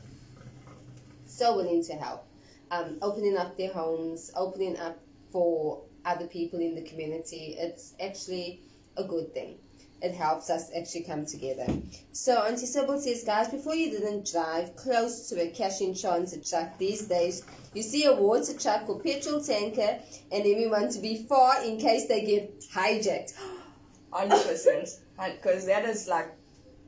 So 1.27 1.57
willing 1.57 1.83
to 1.85 1.95
help. 1.95 2.27
Um, 2.71 2.99
opening 3.03 3.37
up 3.37 3.57
their 3.57 3.73
homes, 3.73 4.31
opening 4.35 4.79
up 4.79 4.99
for 5.31 5.83
other 6.05 6.27
people 6.27 6.61
in 6.61 6.75
the 6.75 6.83
community. 6.83 7.57
It's 7.59 7.95
actually 8.01 8.61
a 8.97 9.05
good 9.05 9.33
thing. 9.33 9.57
It 10.03 10.15
helps 10.15 10.51
us 10.51 10.71
actually 10.77 11.05
come 11.05 11.25
together. 11.25 11.67
So 12.11 12.43
Auntie 12.43 12.67
Sybil 12.67 12.99
says, 12.99 13.23
guys, 13.25 13.49
before 13.49 13.77
you 13.77 13.91
didn't 13.91 14.31
drive 14.31 14.75
close 14.75 15.29
to 15.29 15.41
a 15.41 15.51
cash 15.51 15.81
in 15.81 15.95
transit 15.95 16.45
truck 16.45 16.77
these 16.77 17.07
days, 17.07 17.45
you 17.73 17.83
see 17.83 18.05
a 18.07 18.13
water 18.15 18.53
truck 18.59 18.89
or 18.89 18.99
petrol 19.01 19.41
tanker, 19.43 20.01
and 20.33 20.45
then 20.45 20.57
we 20.57 20.67
want 20.67 20.91
to 20.93 20.99
be 20.99 21.25
far 21.29 21.65
in 21.65 21.79
case 21.79 22.09
they 22.09 22.25
get 22.25 22.61
hijacked. 22.75 23.35
Hundred 24.13 24.45
percent, 24.45 24.91
because 25.17 25.65
that 25.67 25.87
is 25.87 26.07
like 26.07 26.37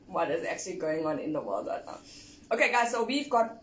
what 0.06 0.30
is 0.30 0.44
actually 0.44 0.76
going 0.76 1.06
on 1.06 1.18
in 1.18 1.32
the 1.32 1.40
world 1.40 1.66
right 1.66 1.86
now. 1.86 1.98
Okay, 2.52 2.70
guys, 2.70 2.90
so 2.90 3.04
we've 3.04 3.30
got 3.30 3.62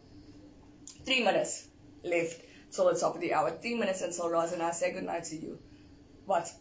three 1.06 1.24
minutes 1.24 1.68
left 2.04 2.42
till 2.72 2.92
the 2.92 3.00
top 3.00 3.14
of 3.16 3.22
the 3.22 3.34
hour. 3.34 3.52
Three 3.52 3.76
minutes 3.76 4.02
until 4.02 4.30
Roz 4.32 4.54
and 4.54 4.64
I 4.64 4.72
say 4.72 4.94
goodnight 4.94 5.26
to 5.26 5.36
you. 5.36 5.60
What? 6.26 6.52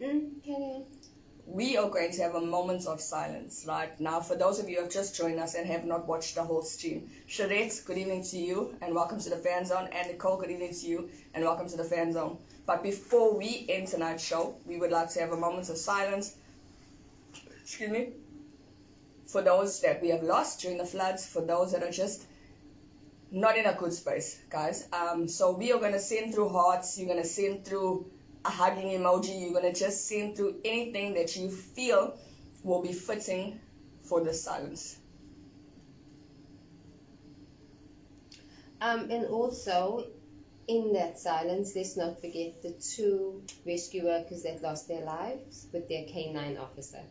Mm, 0.00 0.38
okay. 0.38 0.84
We 1.52 1.76
are 1.76 1.90
going 1.90 2.12
to 2.12 2.22
have 2.22 2.36
a 2.36 2.40
moment 2.40 2.86
of 2.86 3.00
silence 3.00 3.64
right 3.66 3.98
now. 4.00 4.20
For 4.20 4.36
those 4.36 4.60
of 4.60 4.68
you 4.68 4.76
who 4.76 4.82
have 4.82 4.92
just 4.92 5.16
joined 5.16 5.40
us 5.40 5.56
and 5.56 5.66
have 5.66 5.84
not 5.84 6.06
watched 6.06 6.36
the 6.36 6.44
whole 6.44 6.62
stream, 6.62 7.10
Charette, 7.26 7.82
good 7.84 7.98
evening 7.98 8.22
to 8.26 8.38
you 8.38 8.76
and 8.80 8.94
welcome 8.94 9.18
to 9.18 9.28
the 9.28 9.36
fan 9.36 9.64
zone. 9.64 9.88
And 9.92 10.06
Nicole, 10.06 10.36
good 10.36 10.52
evening 10.52 10.72
to 10.72 10.86
you 10.86 11.10
and 11.34 11.42
welcome 11.42 11.68
to 11.68 11.76
the 11.76 11.82
fan 11.82 12.12
zone. 12.12 12.38
But 12.66 12.84
before 12.84 13.36
we 13.36 13.66
end 13.68 13.88
tonight's 13.88 14.24
show, 14.24 14.54
we 14.64 14.78
would 14.78 14.92
like 14.92 15.10
to 15.10 15.20
have 15.20 15.32
a 15.32 15.36
moment 15.36 15.68
of 15.70 15.76
silence. 15.76 16.36
Excuse 17.62 17.90
me. 17.90 18.10
For 19.26 19.42
those 19.42 19.80
that 19.80 20.00
we 20.00 20.10
have 20.10 20.22
lost 20.22 20.60
during 20.60 20.78
the 20.78 20.86
floods, 20.86 21.26
for 21.26 21.42
those 21.42 21.72
that 21.72 21.82
are 21.82 21.90
just 21.90 22.26
not 23.32 23.58
in 23.58 23.66
a 23.66 23.74
good 23.74 23.92
space, 23.92 24.38
guys. 24.50 24.86
Um, 24.92 25.26
so 25.26 25.50
we 25.56 25.72
are 25.72 25.80
gonna 25.80 25.98
send 25.98 26.32
through 26.32 26.50
hearts. 26.50 26.96
You're 26.96 27.08
gonna 27.08 27.24
send 27.24 27.64
through 27.64 28.06
a 28.44 28.50
hugging 28.50 28.98
emoji. 28.98 29.40
You're 29.40 29.52
gonna 29.52 29.74
just 29.74 30.06
send 30.06 30.36
through 30.36 30.56
anything 30.64 31.14
that 31.14 31.36
you 31.36 31.50
feel 31.50 32.18
will 32.62 32.82
be 32.82 32.92
fitting 32.92 33.60
for 34.02 34.22
the 34.22 34.34
silence. 34.34 34.98
Um, 38.80 39.10
and 39.10 39.26
also, 39.26 40.06
in 40.66 40.92
that 40.94 41.18
silence, 41.18 41.74
let's 41.76 41.96
not 41.96 42.20
forget 42.20 42.62
the 42.62 42.72
two 42.72 43.42
rescue 43.66 44.04
workers 44.04 44.42
that 44.44 44.62
lost 44.62 44.88
their 44.88 45.04
lives 45.04 45.66
with 45.72 45.88
their 45.88 46.04
canine 46.04 46.56
officer. 46.56 47.02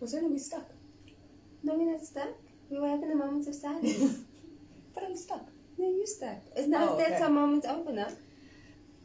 Was 0.00 0.12
then 0.12 0.30
we 0.32 0.38
stuck? 0.38 0.68
No, 1.62 1.74
we're 1.76 1.90
not 1.92 2.00
stuck. 2.00 2.28
We 2.70 2.78
were 2.80 2.88
having 2.88 3.12
a 3.12 3.16
moment 3.16 3.46
of 3.48 3.54
silence. 3.54 4.20
But 4.94 5.04
I'm 5.04 5.16
stuck. 5.16 5.46
no, 5.78 5.86
you 5.88 6.06
stuck. 6.06 6.38
It's 6.56 6.66
not 6.68 6.88
Oh, 6.90 6.96
that's 6.96 7.12
okay. 7.12 7.22
our 7.22 7.30
moment 7.30 7.64
opener. 7.68 8.08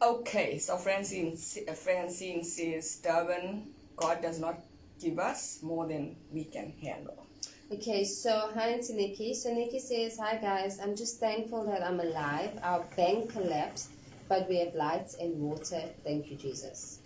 Okay, 0.02 0.58
so 0.58 0.76
Francine, 0.76 1.36
Francine 1.36 2.42
says, 2.44 2.96
Durban, 2.96 3.68
God 3.96 4.20
does 4.20 4.38
not 4.40 4.58
give 5.00 5.18
us 5.18 5.60
more 5.62 5.86
than 5.86 6.16
we 6.32 6.44
can 6.44 6.72
handle. 6.82 7.24
Okay, 7.72 8.04
so 8.04 8.50
hi 8.54 8.78
to 8.78 8.94
Nikki. 8.94 9.32
So 9.34 9.52
Nikki 9.54 9.78
says, 9.80 10.18
Hi 10.18 10.36
guys, 10.36 10.78
I'm 10.80 10.94
just 10.96 11.18
thankful 11.20 11.64
that 11.66 11.82
I'm 11.82 12.00
alive. 12.00 12.50
Our 12.62 12.84
bank 12.96 13.30
collapsed, 13.32 13.90
but 14.28 14.48
we 14.48 14.58
have 14.58 14.74
lights 14.74 15.14
and 15.20 15.38
water. 15.40 15.82
Thank 16.04 16.30
you, 16.30 16.36
Jesus. 16.36 17.00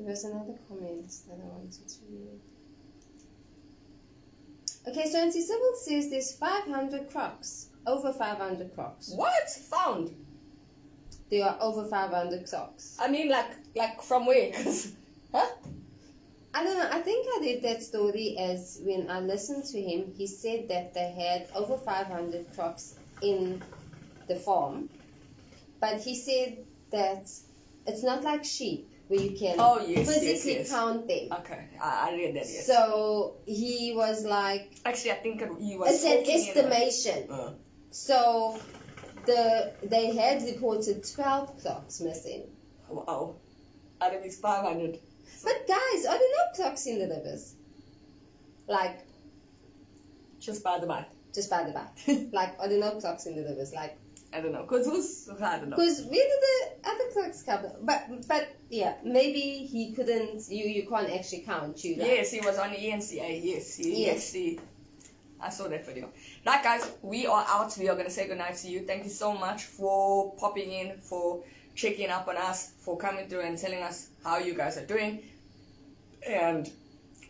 There 0.00 0.08
was 0.08 0.24
another 0.24 0.54
comment 0.66 1.12
that 1.28 1.38
I 1.38 1.46
wanted 1.46 1.86
to 1.86 1.98
read. 2.10 2.40
Okay, 4.88 5.10
so 5.10 5.18
Auntie 5.18 5.42
Sybil 5.42 5.74
says 5.76 6.08
there's 6.08 6.34
500 6.36 7.10
crocs. 7.10 7.68
Over 7.86 8.10
500 8.10 8.74
crocs. 8.74 9.12
What? 9.14 9.50
Found? 9.70 10.14
There 11.30 11.44
are 11.44 11.58
over 11.60 11.84
500 11.84 12.48
crocs. 12.48 12.96
I 12.98 13.08
mean, 13.10 13.28
like, 13.28 13.50
like 13.76 14.00
from 14.00 14.24
where? 14.24 14.50
huh? 15.34 15.46
I 16.54 16.64
don't 16.64 16.78
know. 16.78 16.88
I 16.90 17.00
think 17.02 17.26
I 17.36 17.40
read 17.42 17.62
that 17.62 17.82
story 17.82 18.38
as 18.38 18.80
when 18.82 19.10
I 19.10 19.20
listened 19.20 19.64
to 19.64 19.82
him, 19.82 20.14
he 20.16 20.26
said 20.26 20.66
that 20.68 20.94
they 20.94 21.10
had 21.10 21.48
over 21.54 21.76
500 21.76 22.46
crocs 22.54 22.94
in 23.20 23.62
the 24.28 24.36
farm. 24.36 24.88
But 25.78 26.00
he 26.00 26.16
said 26.16 26.64
that 26.90 27.30
it's 27.86 28.02
not 28.02 28.24
like 28.24 28.46
sheep 28.46 28.89
where 29.10 29.20
you 29.20 29.36
can 29.36 29.56
Oh, 29.58 29.78
yes, 29.80 30.06
yes, 30.06 30.20
physically 30.20 30.58
yes. 30.58 30.70
count 30.70 31.08
them. 31.08 31.26
Okay, 31.40 31.68
I, 31.82 32.10
I 32.10 32.12
read 32.14 32.36
that, 32.36 32.46
yes. 32.48 32.64
So 32.66 33.38
he 33.44 33.92
was 33.96 34.24
like, 34.24 34.76
Actually, 34.84 35.10
I 35.12 35.14
think 35.16 35.42
he 35.58 35.76
was 35.76 35.90
it's 35.90 36.04
an 36.04 36.30
estimation. 36.38 37.28
Uh, 37.30 37.50
So 37.90 38.58
the 39.26 39.74
they 39.82 40.14
had 40.14 40.42
reported 40.44 41.02
12 41.02 41.58
clocks 41.60 42.00
missing. 42.00 42.44
wow. 42.88 43.34
Out 44.00 44.14
of 44.14 44.22
these 44.22 44.38
500. 44.38 44.98
But 45.42 45.66
guys, 45.66 46.06
are 46.06 46.18
there 46.20 46.34
no 46.40 46.44
clocks 46.54 46.86
in 46.86 46.98
the 47.00 47.08
rivers? 47.14 47.54
Like, 48.68 49.00
Just 50.38 50.62
by 50.62 50.78
the 50.78 50.86
by. 50.86 51.04
just 51.34 51.50
by 51.50 51.64
the 51.64 51.72
by. 51.72 51.86
like, 52.32 52.52
are 52.60 52.68
there 52.68 52.78
no 52.80 52.92
clocks 53.00 53.26
in 53.26 53.34
the 53.36 53.42
rivers? 53.42 53.72
Like, 53.74 53.98
I 54.32 54.40
don't 54.40 54.52
know. 54.52 54.62
Because 54.62 54.86
who's, 54.86 55.28
I 55.42 55.58
don't 55.58 55.70
know. 55.70 55.76
Because 55.76 56.02
where 56.02 56.12
did 56.12 56.40
the 56.82 56.88
other 56.88 57.04
clocks 57.12 57.42
come? 57.42 57.66
But 57.82 58.28
but 58.28 58.56
yeah, 58.68 58.94
maybe 59.04 59.40
he 59.40 59.92
couldn't. 59.92 60.48
You 60.48 60.64
you 60.66 60.88
can't 60.88 61.10
actually 61.10 61.40
count. 61.40 61.82
You 61.84 61.96
like, 61.96 62.06
Yes, 62.06 62.30
he 62.30 62.40
was 62.40 62.58
on 62.58 62.70
the 62.70 62.76
ENCA. 62.76 63.40
Yes, 63.42 63.76
he 63.76 64.04
Yes. 64.06 64.28
actually. 64.28 64.60
I 65.42 65.48
saw 65.48 65.68
that 65.68 65.86
video. 65.86 66.10
Right, 66.46 66.62
guys, 66.62 66.88
we 67.02 67.26
are 67.26 67.44
out. 67.48 67.76
We 67.78 67.88
are 67.88 67.96
gonna 67.96 68.10
say 68.10 68.28
goodnight 68.28 68.56
to 68.58 68.68
you. 68.68 68.80
Thank 68.80 69.04
you 69.04 69.10
so 69.10 69.32
much 69.34 69.64
for 69.64 70.34
popping 70.36 70.70
in, 70.70 70.98
for 70.98 71.42
checking 71.74 72.10
up 72.10 72.28
on 72.28 72.36
us, 72.36 72.72
for 72.84 72.96
coming 72.98 73.26
through 73.26 73.40
and 73.40 73.56
telling 73.58 73.82
us 73.82 74.10
how 74.22 74.38
you 74.38 74.54
guys 74.54 74.76
are 74.76 74.84
doing, 74.86 75.22
and 76.28 76.70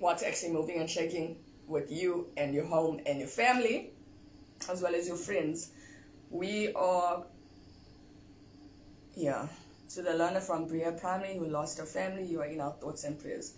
what's 0.01 0.22
actually 0.22 0.53
moving 0.53 0.80
and 0.80 0.90
shaking 0.90 1.36
with 1.68 1.90
you 1.90 2.26
and 2.36 2.53
your 2.53 2.64
home 2.64 3.01
and 3.07 3.20
your 3.20 3.28
family, 3.28 3.92
as 4.68 4.82
well 4.82 4.94
as 4.94 5.07
your 5.07 5.16
friends. 5.16 5.70
We 6.30 6.72
are, 6.74 7.24
yeah, 9.14 9.48
to 9.94 10.02
the 10.02 10.14
learner 10.14 10.40
from 10.40 10.66
Bria 10.66 10.92
Primary 10.92 11.36
who 11.36 11.46
lost 11.46 11.78
her 11.78 11.84
family. 11.86 12.24
You 12.24 12.40
are 12.40 12.46
in 12.46 12.60
our 12.60 12.72
thoughts 12.72 13.04
and 13.04 13.18
prayers. 13.18 13.54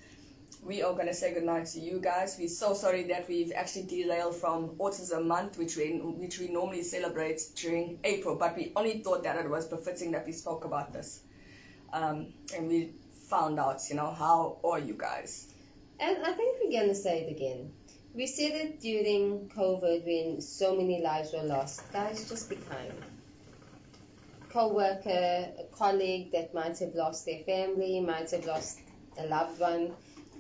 we 0.63 0.81
are 0.83 0.95
gonna 0.95 1.13
say 1.15 1.35
goodnight 1.35 1.67
to 1.67 1.81
you 1.81 2.01
guys. 2.01 2.37
We're 2.39 2.49
so 2.49 2.73
sorry 2.73 3.03
that 3.05 3.29
we've 3.29 3.53
actually 3.55 3.83
derailed 3.85 4.37
from 4.37 4.71
Autism 4.79 5.27
Month, 5.27 5.59
which 5.59 5.77
we 5.77 5.99
which 5.99 6.39
we 6.39 6.49
normally 6.49 6.83
celebrate 6.83 7.41
during 7.57 7.99
April, 8.05 8.37
but 8.37 8.57
we 8.57 8.73
only 8.77 9.01
thought 9.01 9.23
that 9.25 9.37
it 9.37 9.51
was 9.51 9.67
befitting 9.67 10.13
that 10.13 10.25
we 10.27 10.33
spoke 10.33 10.65
about 10.65 10.93
this, 10.93 11.21
um, 11.93 12.33
and 12.57 12.69
we 12.69 12.93
found 13.29 13.59
out, 13.59 13.81
you 13.91 13.97
know, 13.97 14.13
how 14.13 14.59
are 14.65 14.79
you 14.79 14.95
guys? 14.95 15.53
And 15.99 16.19
I 16.25 16.33
think 16.33 16.59
we're 16.63 16.71
going 16.71 16.89
to 16.89 16.95
say 16.95 17.21
it 17.23 17.31
again. 17.31 17.73
We 18.15 18.27
said 18.27 18.53
it 18.53 18.81
during 18.81 19.49
COVID 19.57 20.05
when 20.05 20.43
so 20.43 20.77
many 20.77 21.01
lives 21.01 21.33
were 21.33 21.45
lost. 21.45 21.91
Guys, 21.95 22.29
just 22.29 22.51
be 22.51 22.57
kind. 22.57 22.93
Co-worker, 24.51 25.49
a 25.59 25.65
colleague 25.73 26.31
that 26.33 26.53
might 26.53 26.79
have 26.81 26.95
lost 26.95 27.25
their 27.25 27.39
family, 27.45 28.01
might 28.01 28.31
have 28.31 28.45
lost 28.45 28.81
a 29.17 29.27
loved 29.29 29.59
one. 29.59 29.93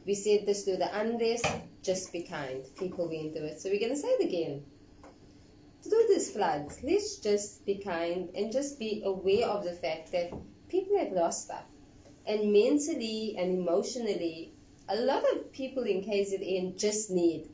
We 0.05 0.15
said 0.15 0.45
this 0.45 0.65
through 0.65 0.77
the 0.77 1.01
unrest. 1.01 1.47
Just 1.83 2.13
be 2.13 2.25
kind. 2.25 2.63
People 2.79 3.09
went 3.09 3.33
through 3.33 3.47
it. 3.47 3.61
So 3.63 3.71
we're 3.71 3.81
going 3.81 3.95
to 3.95 3.97
say 3.97 4.09
it 4.09 4.29
again. 4.29 4.65
Through 5.83 6.09
this 6.09 6.31
flood, 6.31 6.71
let's 6.83 7.17
just 7.21 7.65
be 7.65 7.77
kind 7.77 8.29
and 8.35 8.53
just 8.53 8.79
be 8.79 9.01
aware 9.03 9.49
of 9.49 9.65
the 9.65 9.73
fact 9.73 10.13
that 10.13 10.31
people 10.69 10.99
have 10.99 11.13
lost 11.13 11.47
stuff. 11.47 11.65
And 12.27 12.53
mentally 12.53 13.35
and 13.39 13.61
emotionally, 13.61 14.53
a 14.91 14.97
lot 14.97 15.25
of 15.33 15.51
people 15.53 15.85
in 15.85 16.03
KZN 16.03 16.79
just 16.79 17.11
need 17.11 17.49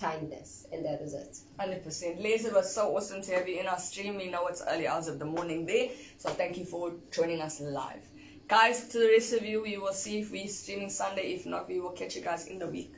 kindness, 0.00 0.66
and 0.72 0.84
that 0.84 1.00
is 1.00 1.14
it. 1.14 1.38
100%. 1.58 2.22
Liz, 2.22 2.44
it 2.44 2.52
was 2.52 2.74
so 2.74 2.96
awesome 2.96 3.22
to 3.22 3.34
have 3.34 3.48
you 3.48 3.60
in 3.60 3.66
our 3.66 3.78
stream. 3.78 4.16
We 4.16 4.30
know 4.30 4.46
it's 4.46 4.62
early 4.68 4.86
hours 4.86 5.08
of 5.08 5.18
the 5.18 5.24
morning 5.24 5.66
there, 5.66 5.88
so 6.18 6.30
thank 6.30 6.58
you 6.58 6.64
for 6.64 6.92
joining 7.10 7.40
us 7.40 7.60
live. 7.60 8.02
Guys, 8.48 8.88
to 8.88 8.98
the 8.98 9.08
rest 9.08 9.32
of 9.32 9.44
you, 9.44 9.62
we 9.62 9.76
will 9.76 9.92
see 9.92 10.20
if 10.20 10.30
we're 10.30 10.48
streaming 10.48 10.90
Sunday. 10.90 11.32
If 11.32 11.46
not, 11.46 11.68
we 11.68 11.80
will 11.80 11.90
catch 11.90 12.14
you 12.14 12.22
guys 12.22 12.46
in 12.46 12.58
the 12.58 12.66
week. 12.68 12.94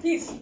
Peace. 0.00 0.32